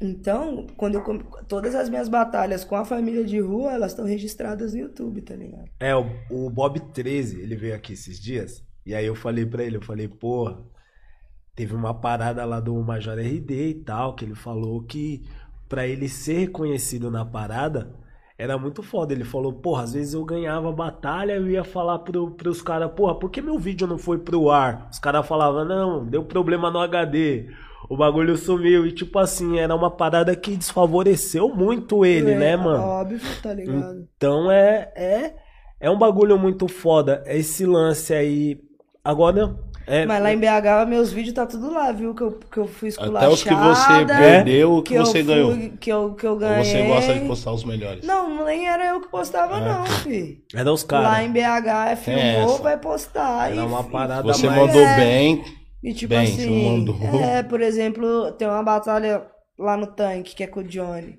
Então, 0.00 0.68
quando 0.76 0.94
eu 0.94 1.24
todas 1.48 1.74
as 1.74 1.88
minhas 1.88 2.08
batalhas 2.08 2.62
com 2.62 2.76
a 2.76 2.84
família 2.84 3.24
de 3.24 3.40
rua, 3.40 3.72
elas 3.72 3.90
estão 3.90 4.04
registradas 4.04 4.72
no 4.74 4.78
YouTube, 4.78 5.22
tá 5.22 5.34
ligado? 5.34 5.68
É, 5.80 5.92
o, 5.96 6.06
o 6.30 6.48
Bob 6.48 6.78
13, 6.92 7.40
ele 7.40 7.56
veio 7.56 7.74
aqui 7.74 7.94
esses 7.94 8.20
dias. 8.20 8.62
E 8.88 8.94
aí 8.94 9.04
eu 9.04 9.14
falei 9.14 9.44
pra 9.44 9.62
ele, 9.62 9.76
eu 9.76 9.82
falei, 9.82 10.08
porra, 10.08 10.56
teve 11.54 11.74
uma 11.74 11.92
parada 11.92 12.42
lá 12.46 12.58
do 12.58 12.74
Major 12.82 13.18
RD 13.18 13.68
e 13.68 13.74
tal, 13.74 14.14
que 14.14 14.24
ele 14.24 14.34
falou 14.34 14.82
que 14.82 15.28
pra 15.68 15.86
ele 15.86 16.08
ser 16.08 16.38
reconhecido 16.38 17.10
na 17.10 17.22
parada 17.22 17.94
era 18.38 18.56
muito 18.56 18.82
foda. 18.82 19.12
Ele 19.12 19.24
falou, 19.24 19.52
porra, 19.52 19.82
às 19.82 19.92
vezes 19.92 20.14
eu 20.14 20.24
ganhava 20.24 20.72
batalha, 20.72 21.32
eu 21.32 21.46
ia 21.46 21.62
falar 21.64 21.98
pro, 21.98 22.30
pros 22.30 22.62
caras, 22.62 22.90
porra, 22.92 23.14
por 23.14 23.28
que 23.30 23.42
meu 23.42 23.58
vídeo 23.58 23.86
não 23.86 23.98
foi 23.98 24.16
pro 24.16 24.50
ar? 24.50 24.88
Os 24.90 24.98
caras 24.98 25.26
falavam, 25.26 25.66
não, 25.66 26.06
deu 26.06 26.24
problema 26.24 26.70
no 26.70 26.78
HD. 26.78 27.50
O 27.90 27.94
bagulho 27.94 28.38
sumiu. 28.38 28.86
E 28.86 28.92
tipo 28.92 29.18
assim, 29.18 29.58
era 29.58 29.74
uma 29.74 29.90
parada 29.90 30.34
que 30.34 30.56
desfavoreceu 30.56 31.50
muito 31.50 32.06
ele, 32.06 32.30
É, 32.30 32.38
né, 32.38 32.56
mano? 32.56 32.82
Óbvio, 32.82 33.20
tá 33.42 33.52
ligado? 33.52 34.08
Então 34.16 34.50
é, 34.50 34.90
é, 34.96 35.36
é 35.78 35.90
um 35.90 35.98
bagulho 35.98 36.38
muito 36.38 36.66
foda. 36.66 37.22
Esse 37.26 37.66
lance 37.66 38.14
aí. 38.14 38.66
Agora. 39.04 39.56
É, 39.90 40.04
Mas 40.04 40.22
lá 40.22 40.30
em 40.34 40.38
BH, 40.38 40.86
meus 40.86 41.10
vídeos 41.10 41.34
tá 41.34 41.46
tudo 41.46 41.72
lá, 41.72 41.90
viu? 41.92 42.14
Que 42.14 42.22
eu, 42.22 42.32
que 42.32 42.58
eu 42.58 42.68
fui 42.68 42.90
esculachada. 42.90 43.18
Até 43.24 43.28
os 43.34 43.42
que 43.42 43.54
você 43.54 44.04
perdeu, 44.06 44.72
o 44.74 44.82
que, 44.82 44.92
eu 44.94 45.06
você 45.06 45.24
fui- 45.24 45.34
ganhou. 45.34 45.56
Que 45.80 45.90
eu, 45.90 46.14
que 46.14 46.26
eu 46.26 46.32
Ou 46.32 46.36
ganhei. 46.36 46.64
você 46.64 46.82
gosta 46.86 47.14
de 47.14 47.20
postar 47.26 47.52
os 47.52 47.64
melhores? 47.64 48.04
Não, 48.06 48.44
nem 48.44 48.68
era 48.68 48.84
eu 48.88 49.00
que 49.00 49.08
postava, 49.08 49.58
não, 49.60 49.86
fi. 49.86 50.44
Era 50.54 50.70
os 50.70 50.82
Lá 50.82 50.88
caras. 50.88 51.24
em 51.26 51.32
BH, 51.32 51.90
é 51.92 51.96
filmou, 51.96 52.22
essa. 52.54 52.62
vai 52.62 52.76
postar. 52.78 53.50
Era 53.50 53.62
e- 53.62 53.64
uma 53.64 53.82
parada 53.82 54.22
Você 54.30 54.46
mais- 54.46 54.60
mandou 54.60 54.82
É. 54.82 54.96
bem. 54.96 55.44
E 55.82 55.94
tipo 55.94 56.10
Bem, 56.10 56.24
assim, 56.24 56.36
você 56.36 56.50
mandou. 56.68 57.20
é, 57.22 57.42
por 57.42 57.62
exemplo, 57.62 58.32
tem 58.32 58.46
uma 58.46 58.62
batalha 58.62 59.22
lá 59.58 59.74
no 59.74 59.86
tanque, 59.86 60.34
que 60.34 60.42
é 60.42 60.46
com 60.46 60.60
o 60.60 60.64
Johnny. 60.64 61.18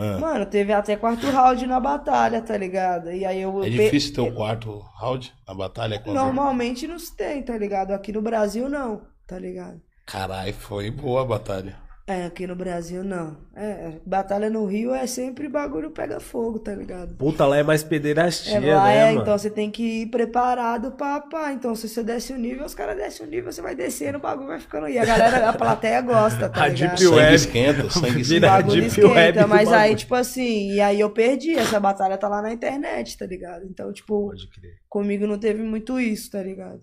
Ah, 0.00 0.18
Mano, 0.18 0.46
teve 0.46 0.72
até 0.72 0.96
quarto 0.96 1.26
round 1.28 1.66
na 1.66 1.80
batalha, 1.80 2.40
tá 2.40 2.56
ligado? 2.56 3.10
E 3.10 3.24
aí 3.24 3.42
eu 3.42 3.64
é 3.64 3.68
difícil 3.68 4.14
ter 4.14 4.20
o 4.20 4.32
quarto 4.32 4.78
round 4.96 5.32
na 5.46 5.54
batalha 5.54 5.98
contra. 5.98 6.12
Normalmente 6.14 6.86
não 6.86 6.98
se 6.98 7.14
tem, 7.16 7.42
tá 7.42 7.56
ligado? 7.58 7.92
Aqui 7.92 8.12
no 8.12 8.22
Brasil 8.22 8.68
não, 8.68 9.02
tá 9.26 9.38
ligado? 9.38 9.80
Caralho, 10.06 10.54
foi 10.54 10.90
boa 10.90 11.22
a 11.22 11.24
batalha. 11.24 11.87
É, 12.08 12.24
aqui 12.24 12.46
no 12.46 12.56
Brasil 12.56 13.04
não. 13.04 13.36
É, 13.54 14.00
batalha 14.06 14.48
no 14.48 14.64
Rio 14.64 14.94
é 14.94 15.06
sempre 15.06 15.46
bagulho 15.46 15.90
pega 15.90 16.18
fogo, 16.18 16.58
tá 16.58 16.74
ligado? 16.74 17.14
Puta, 17.16 17.44
lá 17.46 17.58
é 17.58 17.62
mais 17.62 17.82
É, 17.82 17.86
pederastia, 17.86 18.58
lá 18.74 18.84
né, 18.84 18.96
é, 18.96 19.04
mano? 19.10 19.20
então 19.20 19.36
você 19.36 19.50
tem 19.50 19.70
que 19.70 19.82
ir 20.02 20.06
preparado 20.06 20.92
pra, 20.92 21.20
pá. 21.20 21.52
Então, 21.52 21.74
se 21.74 21.86
você 21.86 22.02
desce 22.02 22.32
o 22.32 22.38
nível, 22.38 22.64
os 22.64 22.74
caras 22.74 22.96
descem 22.96 23.26
o 23.26 23.28
nível, 23.28 23.52
você 23.52 23.60
vai 23.60 23.74
descendo, 23.74 24.16
o 24.16 24.20
bagulho 24.22 24.48
vai 24.48 24.58
ficando. 24.58 24.88
E 24.88 24.98
a 24.98 25.04
galera, 25.04 25.50
a 25.50 25.52
plateia 25.52 26.00
gosta, 26.00 26.48
tá 26.48 26.62
A 26.64 26.68
ligado? 26.68 26.96
Deep 26.96 26.96
O 27.08 27.10
Sangue 27.10 27.14
Web. 27.16 27.34
esquenta, 27.34 27.90
sangue 27.90 28.22
esquenta. 28.22 28.40
bagulho 28.40 28.80
Deep 28.80 29.04
Web 29.04 29.38
esquenta, 29.38 29.46
mas 29.46 29.70
aí, 29.70 29.90
bagulho. 29.90 29.98
tipo 29.98 30.14
assim, 30.14 30.72
e 30.72 30.80
aí 30.80 30.98
eu 31.00 31.10
perdi, 31.10 31.56
essa 31.58 31.78
batalha 31.78 32.16
tá 32.16 32.26
lá 32.28 32.40
na 32.40 32.52
internet, 32.52 33.18
tá 33.18 33.26
ligado? 33.26 33.66
Então, 33.66 33.92
tipo, 33.92 34.28
Pode 34.28 34.48
crer. 34.50 34.72
comigo 34.88 35.26
não 35.26 35.38
teve 35.38 35.62
muito 35.62 36.00
isso, 36.00 36.30
tá 36.30 36.42
ligado? 36.42 36.80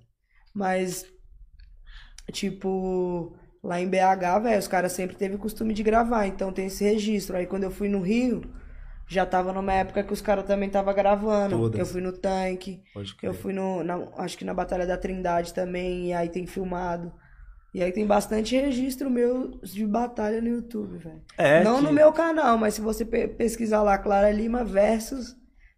Mas, 0.53 1.03
tipo, 2.31 3.35
lá 3.65 3.81
em 3.81 3.87
BH, 3.89 4.39
velho, 4.43 4.59
os 4.59 4.67
caras 4.67 4.91
sempre 4.91 5.15
teve 5.15 5.35
o 5.35 5.39
costume 5.39 5.73
de 5.73 5.81
gravar, 5.83 6.27
então 6.27 6.51
tem 6.53 6.67
esse 6.67 6.83
registro. 6.83 7.35
Aí 7.35 7.45
quando 7.47 7.63
eu 7.63 7.71
fui 7.71 7.89
no 7.89 7.99
Rio, 8.01 8.43
já 9.07 9.25
tava 9.25 9.51
numa 9.51 9.73
época 9.73 10.03
que 10.03 10.13
os 10.13 10.21
caras 10.21 10.45
também 10.45 10.69
tava 10.69 10.93
gravando. 10.93 11.57
Todas. 11.57 11.79
Eu 11.79 11.85
fui 11.85 12.01
no 12.01 12.11
tanque, 12.13 12.81
eu 13.25 13.33
fui 13.33 13.53
no, 13.53 13.83
na- 13.83 14.07
acho 14.17 14.37
que 14.37 14.45
na 14.45 14.53
Batalha 14.53 14.85
da 14.85 14.97
Trindade 14.97 15.53
também, 15.53 16.07
e 16.09 16.13
aí 16.13 16.29
tem 16.29 16.45
filmado. 16.45 17.11
E 17.73 17.83
aí 17.83 17.91
tem 17.91 18.05
bastante 18.05 18.55
registro 18.55 19.09
meu 19.09 19.59
de 19.61 19.85
batalha 19.85 20.39
no 20.41 20.47
YouTube, 20.47 20.97
velho. 20.97 21.21
É 21.37 21.61
Não 21.63 21.77
que- 21.79 21.83
no 21.83 21.91
meu 21.91 22.13
canal, 22.13 22.57
mas 22.57 22.75
se 22.75 22.81
você 22.81 23.03
pe- 23.03 23.27
pesquisar 23.27 23.81
lá 23.83 23.97
Clara 23.97 24.31
Lima 24.31 24.63
versus, 24.63 25.35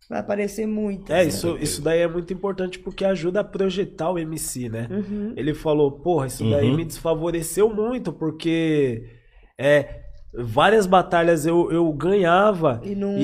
vai 0.10 0.20
aparecer 0.20 0.66
muito. 0.66 1.12
É, 1.12 1.24
isso, 1.26 1.58
isso 1.60 1.82
daí 1.82 2.00
é 2.00 2.08
muito 2.08 2.34
importante 2.34 2.80
porque 2.80 3.04
ajuda 3.06 3.42
a 3.42 3.44
projetar 3.44 4.10
o 4.12 4.18
MC, 4.20 4.70
né? 4.70 4.88
Uhum. 4.90 5.34
Ele 5.36 5.54
falou, 5.54 5.92
porra, 5.92 6.28
isso 6.28 6.50
daí 6.50 6.70
Uhum. 6.70 6.76
me 6.78 6.86
desfavoreceu 6.86 7.74
muito, 7.74 8.14
porque 8.14 9.04
é, 9.58 10.02
várias 10.34 10.86
batalhas 10.86 11.46
eu, 11.46 11.72
eu 11.72 11.92
ganhava 11.94 12.80
E 12.84 12.94
não- 12.96 13.18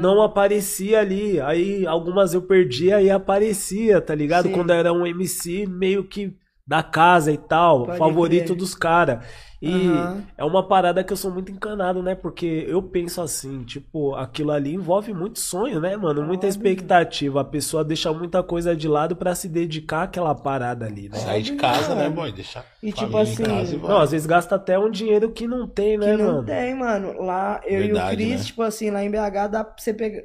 não 0.00 0.22
aparecia 0.22 1.00
ali. 1.00 1.40
Aí 1.40 1.86
algumas 1.86 2.32
eu 2.34 2.42
perdia 2.42 3.00
e 3.02 3.10
aparecia, 3.10 4.00
tá 4.00 4.14
ligado? 4.14 4.46
Sim. 4.48 4.52
Quando 4.52 4.70
era 4.72 4.92
um 4.92 5.06
MC 5.06 5.66
meio 5.66 6.04
que 6.04 6.32
da 6.66 6.82
casa 6.82 7.30
e 7.30 7.36
tal, 7.36 7.84
Pode 7.84 7.98
favorito 7.98 8.46
crer. 8.46 8.56
dos 8.56 8.74
caras. 8.74 9.26
E 9.62 9.70
Aham. 9.70 10.24
é 10.36 10.44
uma 10.44 10.66
parada 10.66 11.02
que 11.02 11.12
eu 11.12 11.16
sou 11.16 11.30
muito 11.30 11.50
encanado, 11.50 12.02
né? 12.02 12.14
Porque 12.14 12.64
eu 12.68 12.82
penso 12.82 13.20
assim, 13.22 13.64
tipo, 13.64 14.14
aquilo 14.14 14.50
ali 14.50 14.74
envolve 14.74 15.14
muito 15.14 15.38
sonho, 15.40 15.80
né, 15.80 15.96
mano? 15.96 16.22
Muita 16.22 16.46
expectativa. 16.46 17.40
A 17.40 17.44
pessoa 17.44 17.82
deixa 17.84 18.12
muita 18.12 18.42
coisa 18.42 18.76
de 18.76 18.86
lado 18.88 19.16
pra 19.16 19.34
se 19.34 19.48
dedicar 19.48 20.02
àquela 20.02 20.34
parada 20.34 20.86
ali, 20.86 21.08
né? 21.08 21.18
Sair 21.18 21.42
de 21.42 21.52
casa, 21.52 21.94
né, 21.94 22.10
boy? 22.10 22.30
Deixar 22.32 22.64
E, 22.82 22.92
tipo 22.92 23.16
assim, 23.16 23.42
em 23.42 23.46
casa 23.46 23.74
e. 23.74 23.78
Não, 23.78 23.98
às 24.00 24.10
vezes 24.10 24.26
gasta 24.26 24.54
até 24.56 24.78
um 24.78 24.90
dinheiro 24.90 25.30
que 25.32 25.46
não 25.46 25.66
tem, 25.66 25.96
né, 25.96 26.12
Que 26.12 26.22
não 26.22 26.26
mano? 26.34 26.44
tem, 26.44 26.74
mano. 26.74 27.22
Lá, 27.22 27.60
eu 27.64 27.82
e 27.82 27.92
Verdade, 27.92 28.16
o 28.16 28.18
Cris, 28.18 28.40
né? 28.40 28.44
tipo 28.46 28.62
assim, 28.62 28.90
lá 28.90 29.02
em 29.02 29.10
BH 29.10 29.46
dá 29.48 29.64
pra 29.64 29.74
você 29.78 29.94
pegar. 29.94 30.22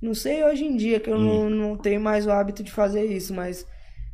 Não 0.00 0.14
sei 0.14 0.44
hoje 0.44 0.64
em 0.64 0.76
dia, 0.76 1.00
que 1.00 1.10
eu 1.10 1.18
Hum. 1.18 1.48
não, 1.48 1.50
não 1.50 1.76
tenho 1.76 2.00
mais 2.00 2.26
o 2.26 2.30
hábito 2.30 2.62
de 2.62 2.70
fazer 2.70 3.04
isso, 3.06 3.34
mas 3.34 3.66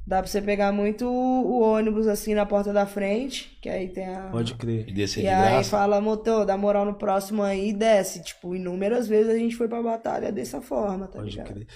dá 0.06 0.18
pra 0.22 0.26
você 0.30 0.42
pegar 0.42 0.72
muito 0.72 1.06
o, 1.08 1.60
ônibus 1.60 2.06
assim 2.06 2.34
na 2.34 2.44
porta 2.46 2.72
da 2.72 2.86
frente, 2.86 3.56
que 3.62 3.68
aí 3.68 3.88
tem 3.88 4.06
a. 4.06 4.28
Pode 4.30 4.54
crer. 4.54 4.88
E 4.88 4.92
descer 4.92 5.20
E 5.20 5.22
de 5.22 5.28
aí 5.28 5.52
graça. 5.54 5.70
fala, 5.70 6.00
motor, 6.00 6.44
dá 6.44 6.56
moral 6.56 6.84
no 6.84 6.94
próximo 6.94 7.42
aí 7.42 7.70
e 7.70 7.72
desce. 7.72 8.22
Tipo, 8.22 8.54
inúmeras 8.54 9.06
vezes 9.08 9.32
a 9.32 9.36
gente 9.38 9.56
foi 9.56 9.68
pra 9.68 9.82
batalha 9.82 10.30
dessa 10.32 10.60
forma, 10.60 11.06
tá 11.06 11.18
Pode 11.18 11.30
ligado? 11.30 11.46
crer. 11.52 11.66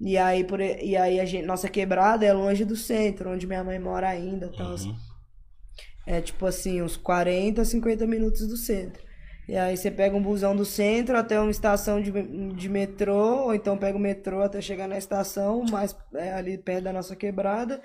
E 0.00 0.18
aí, 0.18 0.44
por, 0.44 0.60
e 0.60 0.96
aí 0.96 1.20
a 1.20 1.24
gente, 1.24 1.46
nossa 1.46 1.68
quebrada 1.68 2.24
é 2.26 2.32
longe 2.32 2.64
do 2.64 2.76
centro, 2.76 3.30
onde 3.30 3.46
minha 3.46 3.62
mãe 3.64 3.78
mora 3.78 4.08
ainda. 4.08 4.50
Então, 4.52 4.74
Uhum. 4.74 4.94
é 6.06 6.20
tipo 6.20 6.44
assim, 6.46 6.82
uns 6.82 6.96
40, 6.96 7.64
50 7.64 8.06
minutos 8.06 8.46
do 8.46 8.56
centro. 8.56 9.02
E 9.48 9.56
aí 9.56 9.76
você 9.76 9.90
pega 9.90 10.16
um 10.16 10.22
busão 10.22 10.56
do 10.56 10.64
centro 10.64 11.16
até 11.18 11.38
uma 11.38 11.50
estação 11.50 12.00
de, 12.00 12.10
de 12.54 12.68
metrô, 12.68 13.44
ou 13.44 13.54
então 13.54 13.76
pega 13.76 13.96
o 13.96 14.00
metrô 14.00 14.42
até 14.42 14.60
chegar 14.60 14.88
na 14.88 14.96
estação, 14.96 15.64
mais 15.70 15.94
é, 16.14 16.32
ali 16.32 16.56
perto 16.56 16.84
da 16.84 16.92
nossa 16.92 17.14
quebrada. 17.14 17.80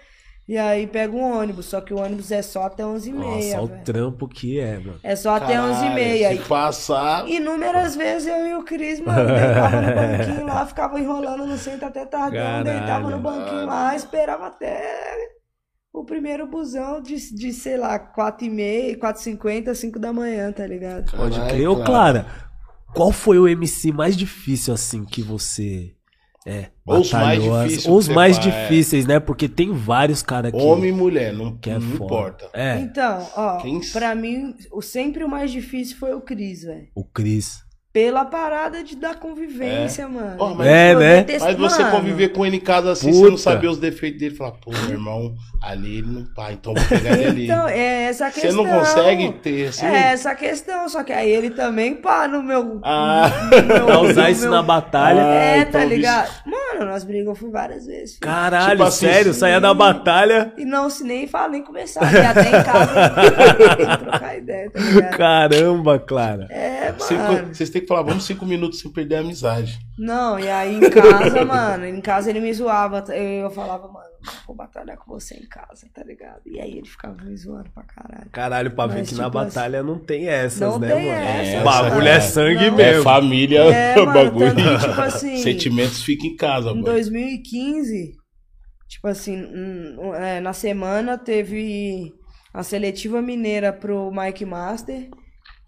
E 0.48 0.58
aí 0.58 0.88
pega 0.88 1.16
um 1.16 1.38
ônibus, 1.38 1.68
só 1.68 1.80
que 1.80 1.94
o 1.94 2.00
ônibus 2.00 2.32
é 2.32 2.42
só 2.42 2.64
até 2.64 2.82
11h30, 2.82 3.14
Nossa, 3.14 3.38
velho. 3.40 3.64
o 3.64 3.68
trampo 3.84 4.28
que 4.28 4.60
é, 4.60 4.80
mano. 4.80 5.00
É 5.04 5.16
só 5.16 5.36
até 5.36 5.54
Caralho, 5.54 5.76
11h30. 5.96 6.38
Se 6.42 6.48
passar. 6.50 7.30
Inúmeras 7.30 7.96
vezes 7.96 8.28
eu 8.28 8.48
e 8.48 8.56
o 8.56 8.64
Cris, 8.64 9.00
mano, 9.00 9.28
deitava 9.28 9.82
no 9.82 9.94
banquinho 9.94 10.46
lá, 10.48 10.66
ficava 10.66 11.00
enrolando 11.00 11.46
no 11.46 11.56
centro 11.56 11.86
até 11.88 12.04
tardão, 12.04 12.40
Caralho. 12.42 12.64
deitava 12.64 13.10
no 13.12 13.20
banquinho 13.20 13.66
lá, 13.68 13.96
esperava 13.96 14.48
até 14.48 15.39
o 15.94 16.04
primeiro 16.06 16.46
busão 16.48 17.02
de, 17.02 17.16
de 17.34 17.52
sei 17.52 17.78
lá, 17.78 18.00
4h30, 18.00 18.98
4h50, 19.00 19.74
5 19.74 20.00
da 20.00 20.14
manhã, 20.14 20.52
tá 20.52 20.66
ligado? 20.66 21.12
Pode 21.16 21.40
crer. 21.48 21.68
Ô, 21.68 21.84
Clara. 21.84 22.26
Qual 22.96 23.12
foi 23.12 23.38
o 23.38 23.48
MC 23.48 23.92
mais 23.92 24.18
difícil, 24.18 24.74
assim, 24.74 25.06
que 25.06 25.22
você 25.22 25.94
É. 26.46 26.68
Ou 26.86 27.02
os 27.02 27.12
mais 27.12 27.44
difíceis 27.44 27.86
Ou 27.86 27.98
os 27.98 28.08
mais 28.08 28.38
é. 28.38 28.40
difíceis, 28.42 29.06
né? 29.06 29.20
Porque 29.20 29.48
tem 29.48 29.72
vários 29.74 30.24
caras 30.24 30.52
que, 30.52 30.58
Homem 30.58 30.90
e 30.90 30.94
mulher, 30.94 31.32
não, 31.34 31.56
que 31.58 31.70
é 31.70 31.74
não 31.74 31.82
foda. 31.82 32.06
importa. 32.06 32.50
É, 32.54 32.80
Então, 32.80 33.28
ó, 33.36 33.58
Quem- 33.58 33.80
pra 33.92 34.16
mim, 34.16 34.56
o, 34.72 34.82
sempre 34.82 35.24
o 35.24 35.30
mais 35.30 35.52
difícil 35.52 35.98
foi 35.98 36.14
o 36.16 36.22
Cris, 36.22 36.64
velho. 36.64 36.88
o 36.96 37.04
Cris. 37.04 37.64
Pela 37.92 38.24
parada 38.24 38.84
de 38.84 38.96
dar 38.96 39.16
convivência, 39.16 40.08
mano. 40.08 40.36
Ó, 40.38 40.54
mas- 40.54 40.68
É, 40.68 40.94
né? 40.96 41.18
detesto- 41.24 41.48
Mas 41.48 41.58
você 41.58 41.82
mano, 41.82 41.96
conviver 41.96 42.30
com 42.30 42.46
ele 42.46 42.58
em 42.58 42.60
casa 42.60 42.92
assim, 42.92 43.12
você 43.12 43.22
não 43.24 43.30
Puta. 43.32 43.42
saber 43.42 43.68
os 43.68 43.80
defeitos 43.80 44.20
dele, 44.20 44.36
falar, 44.36 44.52
pô, 44.52 44.70
meu 44.70 44.92
irmão, 44.92 45.34
ali 45.64 45.98
ele 45.98 46.08
não 46.08 46.24
pá, 46.36 46.52
então 46.52 46.76
vou 46.76 46.84
pegar 46.86 47.14
ele 47.18 47.26
ali. 47.26 47.46
Então, 47.46 47.68
é 47.68 48.04
essa 48.04 48.30
você 48.30 48.42
questão. 48.42 48.64
não 48.64 48.80
consegue 48.80 49.32
ter 49.42 49.70
assim. 49.70 49.88
É 49.88 50.12
essa 50.12 50.36
questão, 50.36 50.88
só 50.88 51.04
que 51.04 51.12
aí 51.12 51.32
ele 51.32 51.50
também 51.50 51.96
pá 51.96 52.28
no 52.28 52.44
meu. 52.44 52.80
Ah. 52.84 53.28
no 53.52 53.86
meu- 53.88 54.02
usar 54.12 54.22
no 54.26 54.30
isso 54.30 54.42
meu- 54.44 54.52
na 54.52 54.62
batalha. 54.62 55.24
Ah, 55.24 55.34
É, 55.34 55.58
então, 55.62 55.72
tá 55.82 55.86
ligado? 55.86 56.30
Mano, 56.46 56.92
nós 56.92 57.04
brigamos 57.04 57.40
fui 57.40 57.50
várias 57.50 57.88
vezes. 57.88 58.12
filho. 58.18 58.22
Caralho, 58.22 58.70
Tipo 58.72 58.84
assim, 58.84 59.08
sério, 59.08 59.34
sim. 59.34 59.40
saía 59.40 59.60
da 59.60 59.74
batalha. 59.74 60.54
E 60.60 60.64
não 60.64 60.92
se 60.92 61.04
nem 61.04 61.26
fala, 61.26 61.48
nem 61.50 61.64
conversar. 61.64 62.04
E 62.14 62.18
até 62.20 62.50
em 62.50 62.64
casa 62.64 63.10
trocar 63.98 64.38
ideia, 64.38 64.70
tá 64.70 64.80
ligado? 64.80 65.18
Caramba, 65.18 65.98
Clara. 65.98 66.46
É, 66.52 66.92
mano. 66.92 67.48
vocês 67.52 67.70
têm 67.72 67.79
que 67.82 67.88
falar, 67.88 68.02
vamos 68.04 68.24
cinco 68.26 68.46
minutos 68.46 68.80
sem 68.80 68.92
perder 68.92 69.16
a 69.16 69.20
amizade. 69.20 69.80
Não, 69.98 70.40
e 70.40 70.50
aí 70.50 70.76
em 70.76 70.90
casa, 70.90 71.44
mano, 71.46 71.86
em 71.86 72.02
casa 72.02 72.30
ele 72.30 72.40
me 72.40 72.54
zoava. 72.54 73.04
Eu, 73.10 73.44
eu 73.44 73.50
falava, 73.52 73.88
mano, 73.88 74.10
vou 74.48 74.56
batalhar 74.56 74.98
com 74.98 75.12
você 75.12 75.36
em 75.36 75.48
casa, 75.48 75.88
tá 75.94 76.04
ligado? 76.04 76.42
E 76.46 76.60
aí 76.60 76.78
ele 76.78 76.88
ficava 76.88 77.16
me 77.24 77.36
zoando 77.38 77.70
pra 77.72 77.84
caralho. 77.84 78.30
Caralho, 78.32 78.72
pra 78.72 78.88
ver 78.88 79.06
que 79.06 79.16
na 79.16 79.26
tipo 79.26 79.30
batalha 79.34 79.82
não 79.84 80.00
tem 80.00 80.28
essas, 80.28 80.60
Não 80.60 80.80
né, 80.80 80.96
tem 80.96 81.06
mano? 81.06 81.22
essas, 81.22 81.62
O 81.62 81.64
bagulho 81.64 82.08
é 82.08 82.20
sangue 82.22 82.70
Não. 82.70 82.78
mesmo. 82.78 83.00
É 83.00 83.04
família, 83.04 83.60
É, 83.62 83.96
o 84.00 84.06
mano, 84.06 84.14
bagulho. 84.24 84.56
tanto 84.56 84.80
tipo 84.88 85.02
assim, 85.02 85.38
Sentimentos 85.38 86.04
ficam 86.04 86.28
em 86.28 86.36
casa, 86.36 86.70
Em 86.70 86.74
mano. 86.76 86.84
2015, 86.86 88.14
tipo 88.88 89.08
assim, 89.08 89.46
é, 90.16 90.40
na 90.40 90.54
semana 90.54 91.18
teve 91.18 92.14
a 92.54 92.64
seletiva 92.64 93.22
mineira 93.22 93.72
pro 93.72 94.12
Mike 94.12 94.44
Master, 94.46 95.10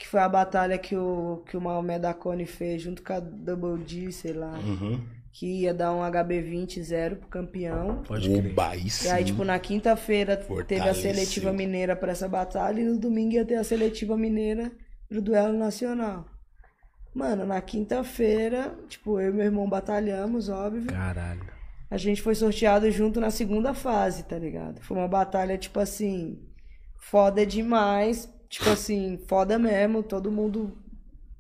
que 0.02 0.08
foi 0.08 0.20
a 0.20 0.28
batalha 0.28 0.80
que 0.80 0.96
o, 0.96 1.44
que 1.46 1.56
o 1.56 1.62
Maomé 1.62 2.00
da 2.00 2.12
Cone 2.12 2.48
fez 2.48 2.82
junto 2.82 3.04
com 3.04 3.14
a 3.14 3.20
Double 3.20 3.78
D, 3.86 4.12
sei 4.12 4.34
lá, 4.34 4.58
Uhum. 4.58 5.00
que 5.32 5.46
ia 5.62 5.76
dar 5.76 5.94
um 5.94 6.00
HB20 6.00 6.82
zero 6.82 7.18
pro 7.18 7.28
campeão. 7.28 8.02
Pode 8.08 8.28
crer. 8.28 8.52
Oba, 8.52 8.70
aí 8.70 8.90
sim. 8.90 9.08
E 9.08 9.12
aí, 9.12 9.24
tipo, 9.24 9.44
na 9.46 9.60
quinta-feira 9.60 10.36
teve 10.68 10.90
a 10.90 10.94
seletiva 10.96 11.54
mineira 11.54 11.96
pra 11.96 12.12
essa 12.14 12.28
batalha 12.28 12.82
e 12.82 12.84
no 12.84 12.98
domingo 12.98 13.34
ia 13.36 13.46
ter 13.46 13.56
a 13.58 13.64
seletiva 13.64 14.18
mineira 14.18 14.72
pro 15.08 15.22
duelo 15.22 15.56
nacional. 15.56 16.26
Mano, 17.14 17.46
na 17.46 17.62
quinta-feira, 17.62 18.74
tipo, 18.90 19.20
eu 19.20 19.30
e 19.30 19.34
meu 19.34 19.46
irmão 19.46 19.70
batalhamos, 19.70 20.50
óbvio. 20.50 20.88
Caralho. 20.88 21.46
A 21.92 21.98
gente 21.98 22.24
foi 22.24 22.34
sorteado 22.34 22.90
junto 22.90 23.20
na 23.22 23.30
segunda 23.30 23.72
fase, 23.76 24.24
tá 24.24 24.40
ligado? 24.40 24.82
Foi 24.82 24.98
uma 24.98 25.08
batalha, 25.08 25.58
tipo 25.60 25.80
assim, 25.80 26.40
foda 26.98 27.46
demais. 27.46 28.28
Tipo 28.52 28.70
assim, 28.70 29.18
foda 29.30 29.58
mesmo. 29.58 30.04
Todo 30.04 30.30
mundo 30.30 30.78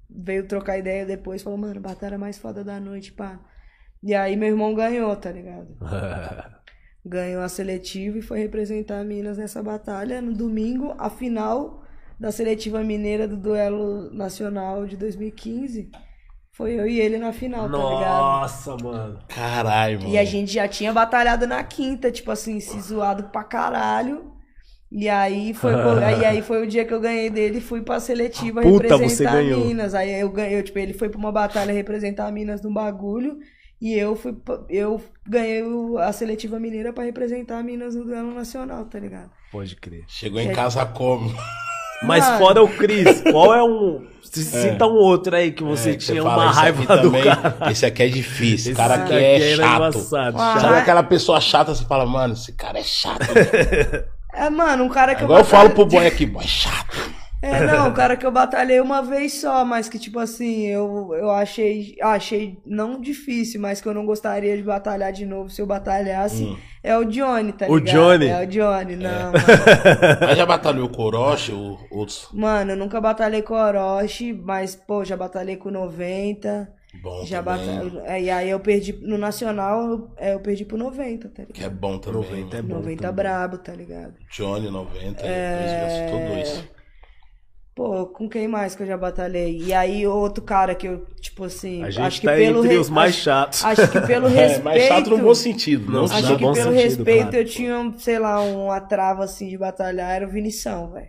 veio 0.10 0.48
trocar 0.48 0.78
ideia 0.78 1.06
depois. 1.06 1.44
Falou, 1.44 1.60
mano, 1.60 1.82
batalha 1.82 2.18
mais 2.18 2.38
foda 2.38 2.64
da 2.64 2.80
noite, 2.80 3.12
pá. 3.12 3.38
E 4.02 4.16
aí 4.16 4.38
meu 4.38 4.48
irmão 4.48 4.74
ganhou, 4.74 5.14
tá 5.18 5.30
ligado? 5.30 5.68
Ganhou 7.04 7.42
a 7.42 7.50
seletiva 7.50 8.20
e 8.20 8.22
foi 8.22 8.40
representar 8.40 9.04
Minas 9.04 9.38
nessa 9.38 9.62
batalha. 9.62 10.22
No 10.22 10.34
domingo, 10.34 10.94
a 11.00 11.10
final 11.10 11.84
da 12.20 12.32
seletiva 12.32 12.84
mineira 12.84 13.28
do 13.28 13.36
duelo 13.36 14.14
nacional 14.14 14.86
de 14.86 14.96
2015. 14.96 15.90
Foi 16.52 16.80
eu 16.80 16.86
e 16.88 17.00
ele 17.00 17.18
na 17.18 17.34
final, 17.34 17.64
tá 17.64 17.78
ligado? 17.78 18.22
Nossa, 18.22 18.78
mano. 18.78 19.20
Caralho, 19.28 20.00
mano. 20.00 20.14
E 20.14 20.18
a 20.18 20.24
gente 20.24 20.52
já 20.54 20.68
tinha 20.68 20.94
batalhado 20.94 21.48
na 21.48 21.64
quinta, 21.64 22.12
tipo 22.12 22.30
assim, 22.30 22.60
se 22.60 22.80
zoado 22.80 23.26
pra 23.26 23.44
caralho. 23.44 24.31
E 24.92 25.08
aí 25.08 25.54
foi, 25.54 25.74
aí, 26.04 26.26
aí 26.26 26.42
foi 26.42 26.64
o 26.64 26.68
dia 26.68 26.84
que 26.84 26.94
eu 26.94 27.00
ganhei 27.00 27.30
dele 27.30 27.60
e 27.60 27.62
fui 27.62 27.82
pra 27.82 28.00
seletiva 28.00 28.62
Puta, 28.62 28.88
você 28.90 28.94
representar 28.98 29.32
ganhou. 29.36 29.66
Minas. 29.66 29.94
Aí 29.96 30.20
eu 30.20 30.30
ganhei, 30.30 30.62
tipo, 30.64 30.78
ele 30.80 30.94
foi 30.94 31.08
pra 31.10 31.18
uma 31.18 31.32
batalha 31.32 31.72
representar 31.74 32.30
Minas 32.32 32.62
no 32.62 32.74
bagulho. 32.74 33.38
E 33.82 33.94
eu 33.98 34.16
fui 34.16 34.34
pra- 34.34 34.60
eu 34.70 35.02
ganhei 35.28 35.64
a 36.00 36.12
seletiva 36.12 36.60
mineira 36.60 36.92
pra 36.94 37.04
representar 37.04 37.64
Minas 37.64 37.96
no 37.96 38.04
duelo 38.04 38.34
nacional, 38.34 38.86
tá 38.86 39.00
ligado? 39.00 39.32
Pode 39.52 39.76
crer. 39.78 40.04
Chegou 40.08 40.40
em 40.40 40.52
casa 40.52 40.86
como? 40.86 41.34
Mas 42.04 42.26
Mano. 42.26 42.38
fora 42.40 42.64
o 42.64 42.68
Cris, 42.68 43.22
qual 43.32 43.54
é 43.54 43.64
um. 43.64 44.06
se- 44.24 44.44
Cita 44.44 44.88
um 44.88 44.94
outro 44.96 45.36
aí 45.36 45.52
que 45.52 45.64
você 45.64 45.92
É, 45.92 45.94
que 45.94 46.00
tinha 46.00 46.22
fala, 46.24 46.44
uma 46.46 46.52
"Esse 46.52 46.60
raiva 46.60 46.84
aqui 46.84 47.02
do 47.02 47.02
também- 47.12 47.24
cara. 47.24 47.72
Esse 47.72 47.86
aqui 47.86 48.04
é 48.04 48.08
difícil. 48.08 48.72
Esse 48.72 48.74
cara 48.82 48.96
aqui 48.96 49.14
daqui 49.14 49.24
é 49.24 49.56
chato. 49.56 49.78
embaçado, 49.78 50.38
Ah, 50.40 50.54
chato. 50.54 50.62
Sabe 50.62 50.76
aquela 50.80 51.04
pessoa 51.04 51.40
chata, 51.40 51.76
você 51.76 51.86
fala, 51.86 52.06
mano, 52.06 52.34
esse 52.34 52.52
cara 52.54 52.80
é 52.80 52.84
chato. 52.84 53.20
É, 54.34 54.50
mano, 54.50 54.84
um 54.86 54.90
cara 54.90 55.16
que 55.16 55.24
Agora 55.24 55.42
eu 55.42 55.44
batalhei- 55.44 55.68
falo 55.70 55.76
pro 55.76 55.86
boy 55.86 56.08
aqui, 56.08 56.26
boy, 56.26 56.44
chato. 56.46 57.12
É, 57.44 57.66
não, 57.66 57.90
o 57.90 57.92
cara 57.92 58.16
que 58.16 58.24
eu 58.24 58.32
batalhei 58.32 58.80
uma 58.80 59.02
vez 59.02 59.42
só, 59.42 59.66
mas 59.66 59.90
que, 59.90 59.98
tipo 59.98 60.20
assim, 60.20 60.68
eu, 60.68 61.10
eu 61.16 61.32
achei, 61.32 61.96
achei 62.00 62.60
não 62.64 63.02
difícil, 63.02 63.60
mas 63.60 63.82
que 63.82 63.88
eu 63.88 63.96
não 63.96 64.06
gostaria 64.06 64.56
de 64.56 64.62
batalhar 64.62 65.12
de 65.12 65.26
novo 65.26 65.50
se 65.50 65.60
eu 65.60 65.66
batalhasse, 65.66 66.44
Hum. 66.44 66.56
é 66.84 66.96
o 66.96 67.04
Johnny, 67.04 67.52
tá 67.52 67.66
O 67.68 67.78
ligado? 67.80 67.96
Johnny? 67.96 68.28
É 68.28 68.44
o 68.44 68.46
Johnny, 68.46 68.96
não, 68.96 69.32
mano. 69.32 69.34
Mas 70.22 70.38
já 70.38 70.46
batalhou 70.46 70.88
com 70.90 71.02
o 71.02 71.06
Orochi 71.06 71.52
ou 71.52 71.80
outros? 71.90 72.28
Mano, 72.32 72.74
eu 72.74 72.78
nunca 72.78 73.02
batalhei 73.02 73.42
com 73.42 73.56
o 73.56 73.58
Orochi, 73.58 74.34
mas, 74.34 74.76
pô, 74.76 75.04
já 75.04 75.18
batalhei 75.18 75.56
com 75.58 75.70
o 75.70 75.72
90, 75.72 76.72
Bom 77.02 77.24
já 77.26 77.42
também. 77.42 77.90
batalhei, 77.90 78.24
e 78.26 78.30
aí 78.30 78.50
eu 78.50 78.60
perdi, 78.60 78.94
no 78.94 79.18
Nacional, 79.18 79.82
eu, 79.90 80.12
é, 80.18 80.34
eu 80.34 80.40
perdi 80.42 80.66
pro 80.66 80.78
90, 80.78 81.30
tá 81.30 81.46
Que 81.46 81.62
é 81.62 81.64
ligado? 81.64 81.80
bom 81.80 81.98
também. 81.98 82.22
90 82.22 82.58
é 82.58 82.62
bom 82.62 82.74
90 82.76 83.02
também. 83.02 83.16
brabo, 83.16 83.58
tá 83.58 83.74
ligado? 83.74 84.14
Johnny 84.30 84.70
90, 84.70 85.26
É. 85.26 85.58
dois 85.58 85.72
versus 86.12 86.58
dois. 86.60 86.70
Pô, 87.74 88.06
com 88.08 88.28
quem 88.28 88.50
mais 88.50 88.76
que 88.76 88.84
eu 88.84 88.88
já 88.88 88.98
batalhei? 88.98 89.58
E 89.58 89.74
aí, 89.74 90.06
outro 90.06 90.44
cara 90.44 90.76
que 90.76 90.86
eu, 90.86 91.06
tipo 91.22 91.46
assim, 91.46 91.82
A 91.84 91.90
gente 91.90 92.02
acho 92.06 92.20
que 92.22 92.28
tá 92.28 92.34
pelo 92.34 92.60
entre 92.60 92.74
re- 92.74 92.78
os 92.80 92.90
mais 92.90 93.12
acho- 93.14 93.24
chatos. 93.24 93.64
Acho 93.66 93.90
que 93.90 94.02
pelo 94.02 94.28
É, 94.28 94.32
respeito. 94.32 94.64
mas 94.66 94.84
chato 94.84 95.10
no 95.10 95.18
bom 95.18 95.34
sentido. 95.34 95.86
Não, 95.86 96.06
Não. 96.06 96.06
Acho 96.06 96.36
que 96.38 96.44
bom 96.44 96.54
pelo 96.54 96.72
sentido, 96.72 96.74
respeito 96.76 97.22
claro. 97.22 97.38
eu 97.38 97.46
tinha, 97.46 97.94
sei 97.98 98.20
lá, 98.20 98.42
uma 98.42 98.82
trava 98.82 99.24
assim 99.24 99.48
de 99.48 99.58
batalhar, 99.58 100.12
era 100.12 100.28
o 100.28 100.30
Vinição, 100.30 100.92
velho. 100.92 101.08